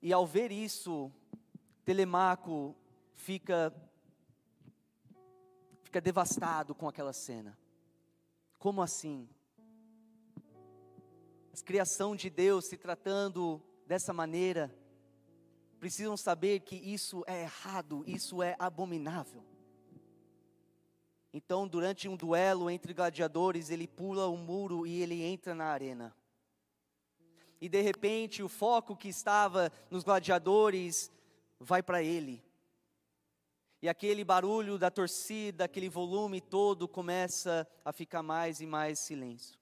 E 0.00 0.10
ao 0.10 0.26
ver 0.26 0.50
isso, 0.50 1.12
Telemaco 1.84 2.74
fica 3.14 3.70
fica 5.84 6.00
devastado 6.00 6.74
com 6.74 6.88
aquela 6.88 7.12
cena. 7.12 7.58
Como 8.58 8.80
assim? 8.80 9.28
A 11.52 11.62
criação 11.62 12.16
de 12.16 12.30
Deus 12.30 12.64
se 12.64 12.78
tratando 12.78 13.62
dessa 13.86 14.14
maneira, 14.14 14.74
precisam 15.78 16.16
saber 16.16 16.60
que 16.60 16.76
isso 16.76 17.22
é 17.26 17.42
errado, 17.42 18.02
isso 18.06 18.42
é 18.42 18.56
abominável. 18.58 19.44
Então, 21.32 21.68
durante 21.68 22.08
um 22.08 22.16
duelo 22.16 22.70
entre 22.70 22.94
gladiadores, 22.94 23.70
ele 23.70 23.86
pula 23.86 24.26
o 24.26 24.36
muro 24.36 24.86
e 24.86 25.02
ele 25.02 25.22
entra 25.22 25.54
na 25.54 25.66
arena. 25.66 26.16
E 27.60 27.68
de 27.68 27.80
repente, 27.82 28.42
o 28.42 28.48
foco 28.48 28.96
que 28.96 29.08
estava 29.08 29.70
nos 29.90 30.02
gladiadores 30.02 31.10
vai 31.60 31.82
para 31.82 32.02
ele. 32.02 32.42
E 33.82 33.88
aquele 33.88 34.24
barulho 34.24 34.78
da 34.78 34.90
torcida, 34.90 35.64
aquele 35.64 35.88
volume 35.88 36.40
todo 36.40 36.88
começa 36.88 37.68
a 37.84 37.92
ficar 37.92 38.22
mais 38.22 38.60
e 38.60 38.66
mais 38.66 38.98
silêncio. 38.98 39.60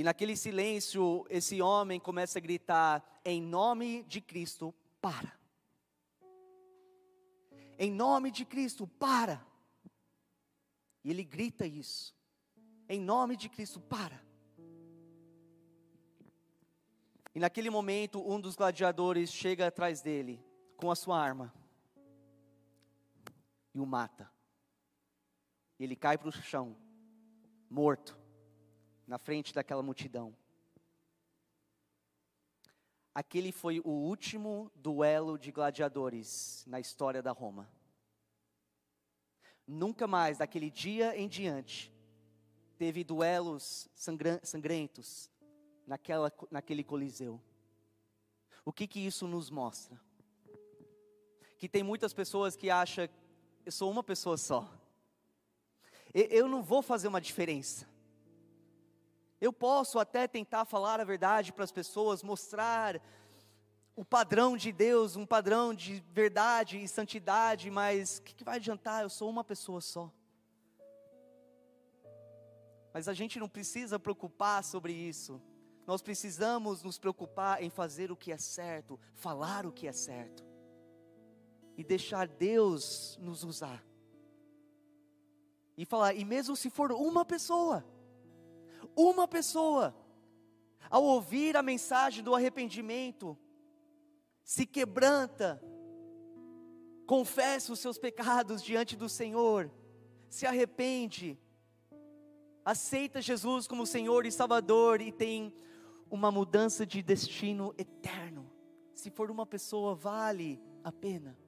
E 0.00 0.02
naquele 0.02 0.34
silêncio, 0.34 1.26
esse 1.28 1.60
homem 1.60 2.00
começa 2.00 2.38
a 2.38 2.40
gritar: 2.40 3.04
em 3.22 3.42
nome 3.42 4.02
de 4.04 4.18
Cristo, 4.18 4.74
para. 4.98 5.38
Em 7.78 7.92
nome 7.92 8.30
de 8.30 8.46
Cristo, 8.46 8.86
para. 8.86 9.46
E 11.04 11.10
ele 11.10 11.22
grita 11.22 11.66
isso. 11.66 12.16
Em 12.88 12.98
nome 12.98 13.36
de 13.36 13.50
Cristo, 13.50 13.78
para. 13.78 14.24
E 17.34 17.38
naquele 17.38 17.68
momento, 17.68 18.26
um 18.26 18.40
dos 18.40 18.56
gladiadores 18.56 19.30
chega 19.30 19.66
atrás 19.66 20.00
dele 20.00 20.42
com 20.78 20.90
a 20.90 20.96
sua 20.96 21.20
arma 21.20 21.52
e 23.74 23.78
o 23.78 23.84
mata. 23.84 24.32
Ele 25.78 25.94
cai 25.94 26.16
para 26.16 26.30
o 26.30 26.32
chão, 26.32 26.74
morto 27.68 28.18
na 29.10 29.18
frente 29.18 29.52
daquela 29.52 29.82
multidão. 29.82 30.32
Aquele 33.12 33.50
foi 33.50 33.80
o 33.80 33.90
último 33.90 34.70
duelo 34.72 35.36
de 35.36 35.50
gladiadores 35.50 36.62
na 36.64 36.78
história 36.78 37.20
da 37.20 37.32
Roma. 37.32 37.68
Nunca 39.66 40.06
mais, 40.06 40.38
daquele 40.38 40.70
dia 40.70 41.16
em 41.18 41.26
diante, 41.26 41.92
teve 42.78 43.02
duelos 43.02 43.88
sangrentos 44.44 45.28
naquela, 45.84 46.32
naquele 46.48 46.84
coliseu. 46.84 47.42
O 48.64 48.72
que 48.72 48.86
que 48.86 49.00
isso 49.00 49.26
nos 49.26 49.50
mostra? 49.50 50.00
Que 51.58 51.68
tem 51.68 51.82
muitas 51.82 52.12
pessoas 52.12 52.54
que 52.54 52.70
acham, 52.70 53.08
eu 53.66 53.72
sou 53.72 53.90
uma 53.90 54.04
pessoa 54.04 54.36
só. 54.36 54.72
Eu 56.14 56.46
não 56.46 56.62
vou 56.62 56.80
fazer 56.80 57.08
uma 57.08 57.20
diferença. 57.20 57.89
Eu 59.40 59.52
posso 59.52 59.98
até 59.98 60.28
tentar 60.28 60.64
falar 60.64 61.00
a 61.00 61.04
verdade 61.04 61.52
para 61.52 61.64
as 61.64 61.72
pessoas, 61.72 62.22
mostrar 62.22 63.00
o 63.96 64.04
padrão 64.04 64.56
de 64.56 64.70
Deus, 64.70 65.16
um 65.16 65.26
padrão 65.26 65.74
de 65.74 66.02
verdade 66.12 66.78
e 66.78 66.86
santidade, 66.86 67.70
mas 67.70 68.18
o 68.18 68.22
que, 68.22 68.34
que 68.34 68.44
vai 68.44 68.56
adiantar? 68.56 69.02
Eu 69.02 69.10
sou 69.10 69.30
uma 69.30 69.42
pessoa 69.42 69.80
só. 69.80 70.12
Mas 72.92 73.08
a 73.08 73.14
gente 73.14 73.38
não 73.38 73.48
precisa 73.48 73.98
preocupar 73.98 74.64
sobre 74.64 74.92
isso. 74.92 75.40
Nós 75.86 76.02
precisamos 76.02 76.82
nos 76.82 76.98
preocupar 76.98 77.62
em 77.62 77.70
fazer 77.70 78.12
o 78.12 78.16
que 78.16 78.32
é 78.32 78.38
certo, 78.38 78.98
falar 79.14 79.66
o 79.66 79.72
que 79.72 79.88
é 79.88 79.92
certo 79.92 80.44
e 81.76 81.84
deixar 81.84 82.28
Deus 82.28 83.18
nos 83.22 83.42
usar. 83.42 83.82
E 85.76 85.86
falar, 85.86 86.14
e 86.14 86.26
mesmo 86.26 86.54
se 86.54 86.68
for 86.68 86.92
uma 86.92 87.24
pessoa, 87.24 87.82
uma 88.96 89.26
pessoa, 89.26 89.94
ao 90.88 91.04
ouvir 91.04 91.56
a 91.56 91.62
mensagem 91.62 92.22
do 92.22 92.34
arrependimento, 92.34 93.36
se 94.42 94.66
quebranta, 94.66 95.62
confessa 97.06 97.72
os 97.72 97.78
seus 97.78 97.98
pecados 97.98 98.62
diante 98.62 98.96
do 98.96 99.08
Senhor, 99.08 99.70
se 100.28 100.46
arrepende, 100.46 101.38
aceita 102.64 103.22
Jesus 103.22 103.66
como 103.66 103.86
Senhor 103.86 104.26
e 104.26 104.32
Salvador 104.32 105.00
e 105.00 105.12
tem 105.12 105.54
uma 106.10 106.30
mudança 106.30 106.84
de 106.84 107.02
destino 107.02 107.74
eterno. 107.78 108.50
Se 108.94 109.10
for 109.10 109.30
uma 109.30 109.46
pessoa, 109.46 109.94
vale 109.94 110.60
a 110.82 110.90
pena. 110.90 111.38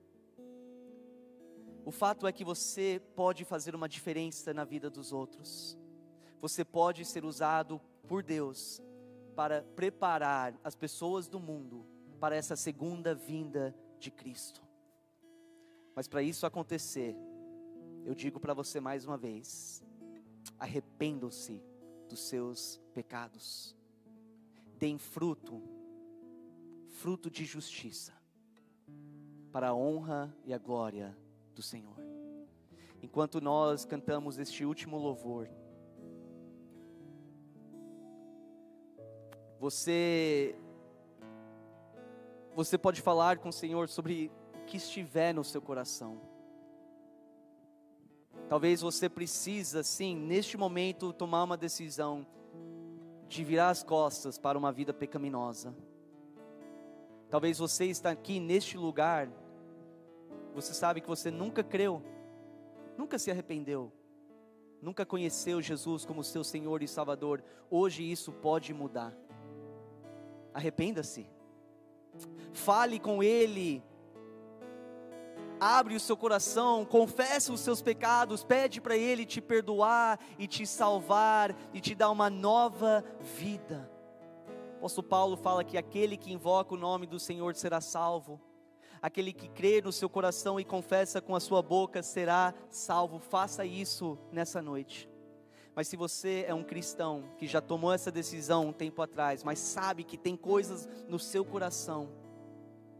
O 1.84 1.90
fato 1.90 2.26
é 2.26 2.32
que 2.32 2.44
você 2.44 3.02
pode 3.16 3.44
fazer 3.44 3.74
uma 3.74 3.88
diferença 3.88 4.54
na 4.54 4.64
vida 4.64 4.88
dos 4.88 5.12
outros 5.12 5.76
você 6.42 6.64
pode 6.64 7.04
ser 7.04 7.24
usado 7.24 7.80
por 8.08 8.20
Deus 8.20 8.82
para 9.36 9.62
preparar 9.76 10.58
as 10.64 10.74
pessoas 10.74 11.28
do 11.28 11.38
mundo 11.38 11.86
para 12.18 12.34
essa 12.34 12.56
segunda 12.56 13.14
vinda 13.14 13.72
de 13.96 14.10
Cristo. 14.10 14.60
Mas 15.94 16.08
para 16.08 16.20
isso 16.20 16.44
acontecer, 16.44 17.14
eu 18.04 18.12
digo 18.12 18.40
para 18.40 18.54
você 18.54 18.80
mais 18.80 19.06
uma 19.06 19.16
vez: 19.16 19.84
arrependam-se 20.58 21.62
dos 22.08 22.18
seus 22.18 22.80
pecados. 22.92 23.76
Deem 24.76 24.98
fruto, 24.98 25.62
fruto 26.88 27.30
de 27.30 27.44
justiça, 27.44 28.12
para 29.52 29.68
a 29.68 29.74
honra 29.74 30.36
e 30.44 30.52
a 30.52 30.58
glória 30.58 31.16
do 31.54 31.62
Senhor. 31.62 32.02
Enquanto 33.00 33.40
nós 33.40 33.84
cantamos 33.84 34.38
este 34.38 34.64
último 34.64 34.98
louvor, 34.98 35.48
você 39.62 40.56
você 42.52 42.76
pode 42.76 43.00
falar 43.00 43.38
com 43.38 43.50
o 43.50 43.52
Senhor 43.52 43.88
sobre 43.88 44.28
o 44.56 44.64
que 44.64 44.76
estiver 44.76 45.32
no 45.32 45.44
seu 45.44 45.62
coração. 45.62 46.20
Talvez 48.48 48.80
você 48.80 49.08
precisa, 49.08 49.84
sim, 49.84 50.16
neste 50.16 50.56
momento 50.56 51.12
tomar 51.12 51.44
uma 51.44 51.56
decisão 51.56 52.26
de 53.28 53.44
virar 53.44 53.70
as 53.70 53.84
costas 53.84 54.36
para 54.36 54.58
uma 54.58 54.72
vida 54.72 54.92
pecaminosa. 54.92 55.72
Talvez 57.30 57.58
você 57.58 57.84
está 57.84 58.10
aqui 58.10 58.40
neste 58.40 58.76
lugar, 58.76 59.30
você 60.52 60.74
sabe 60.74 61.00
que 61.00 61.08
você 61.08 61.30
nunca 61.30 61.62
creu, 61.62 62.02
nunca 62.98 63.16
se 63.16 63.30
arrependeu, 63.30 63.92
nunca 64.82 65.06
conheceu 65.06 65.62
Jesus 65.62 66.04
como 66.04 66.24
seu 66.24 66.42
Senhor 66.42 66.82
e 66.82 66.88
Salvador. 66.88 67.44
Hoje 67.70 68.02
isso 68.02 68.32
pode 68.32 68.74
mudar. 68.74 69.21
Arrependa-se. 70.54 71.26
Fale 72.52 72.98
com 72.98 73.22
Ele. 73.22 73.82
Abre 75.58 75.94
o 75.94 76.00
seu 76.00 76.16
coração, 76.16 76.84
confessa 76.84 77.52
os 77.52 77.60
seus 77.60 77.80
pecados, 77.80 78.42
pede 78.42 78.80
para 78.80 78.96
Ele 78.96 79.24
te 79.24 79.40
perdoar 79.40 80.18
e 80.36 80.48
te 80.48 80.66
salvar 80.66 81.56
e 81.72 81.80
te 81.80 81.94
dar 81.94 82.10
uma 82.10 82.28
nova 82.28 83.04
vida. 83.20 83.88
O 84.74 84.78
apóstolo 84.78 85.06
Paulo 85.06 85.36
fala 85.36 85.62
que 85.62 85.78
aquele 85.78 86.16
que 86.16 86.32
invoca 86.32 86.74
o 86.74 86.76
nome 86.76 87.06
do 87.06 87.20
Senhor 87.20 87.54
será 87.54 87.80
salvo. 87.80 88.40
Aquele 89.00 89.32
que 89.32 89.48
crê 89.48 89.80
no 89.80 89.92
seu 89.92 90.10
coração 90.10 90.58
e 90.58 90.64
confessa 90.64 91.20
com 91.20 91.36
a 91.36 91.40
sua 91.40 91.62
boca 91.62 92.02
será 92.02 92.52
salvo. 92.68 93.20
Faça 93.20 93.64
isso 93.64 94.18
nessa 94.32 94.60
noite. 94.60 95.11
Mas 95.74 95.88
se 95.88 95.96
você 95.96 96.44
é 96.46 96.54
um 96.54 96.62
cristão 96.62 97.24
que 97.38 97.46
já 97.46 97.60
tomou 97.60 97.92
essa 97.92 98.10
decisão 98.10 98.68
um 98.68 98.72
tempo 98.72 99.00
atrás, 99.00 99.42
mas 99.42 99.58
sabe 99.58 100.04
que 100.04 100.18
tem 100.18 100.36
coisas 100.36 100.88
no 101.08 101.18
seu 101.18 101.44
coração 101.44 102.10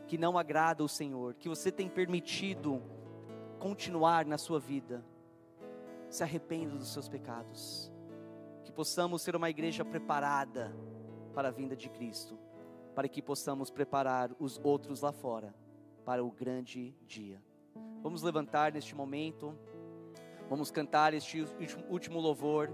que 0.06 0.18
não 0.18 0.36
agrada 0.38 0.82
o 0.82 0.88
Senhor, 0.88 1.34
que 1.34 1.48
você 1.48 1.70
tem 1.70 1.88
permitido 1.88 2.82
continuar 3.58 4.26
na 4.26 4.36
sua 4.36 4.58
vida, 4.58 5.04
se 6.10 6.22
arrependa 6.22 6.76
dos 6.76 6.92
seus 6.92 7.08
pecados. 7.08 7.90
Que 8.64 8.72
possamos 8.72 9.22
ser 9.22 9.36
uma 9.36 9.48
igreja 9.48 9.84
preparada 9.84 10.74
para 11.34 11.48
a 11.48 11.50
vinda 11.50 11.76
de 11.76 11.88
Cristo, 11.88 12.38
para 12.94 13.08
que 13.08 13.22
possamos 13.22 13.70
preparar 13.70 14.30
os 14.38 14.60
outros 14.62 15.00
lá 15.00 15.12
fora 15.12 15.54
para 16.04 16.24
o 16.24 16.30
grande 16.30 16.94
dia. 17.06 17.42
Vamos 18.02 18.22
levantar 18.22 18.72
neste 18.72 18.94
momento. 18.94 19.56
Vamos 20.48 20.70
cantar 20.70 21.14
este 21.14 21.46
último 21.88 22.20
louvor. 22.20 22.70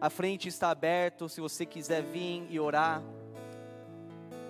A 0.00 0.08
frente 0.08 0.48
está 0.48 0.70
aberto, 0.70 1.28
se 1.28 1.40
você 1.40 1.66
quiser 1.66 2.02
vir 2.02 2.46
e 2.48 2.58
orar. 2.58 3.02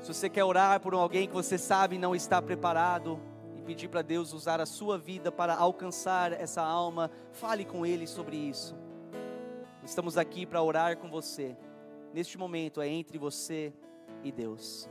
Se 0.01 0.15
você 0.15 0.29
quer 0.31 0.45
orar 0.45 0.81
por 0.81 0.95
alguém 0.95 1.27
que 1.27 1.35
você 1.35 1.59
sabe 1.59 1.99
não 1.99 2.15
está 2.15 2.41
preparado 2.41 3.21
e 3.57 3.63
pedir 3.63 3.89
para 3.89 4.03
Deus 4.03 4.33
usar 4.33 4.61
a 4.61 4.67
sua 4.67 4.97
vida 4.97 5.31
para 5.33 5.55
alcançar 5.55 6.33
essa 6.33 6.63
alma, 6.63 7.11
fale 7.33 7.65
com 7.65 7.85
Ele 7.85 8.07
sobre 8.07 8.37
isso. 8.37 8.77
Estamos 9.85 10.17
aqui 10.17 10.47
para 10.47 10.63
orar 10.63 10.97
com 10.97 11.11
você. 11.11 11.57
Neste 12.13 12.39
momento 12.39 12.81
é 12.81 12.89
entre 12.89 13.19
você 13.19 13.73
e 14.23 14.31
Deus. 14.31 14.89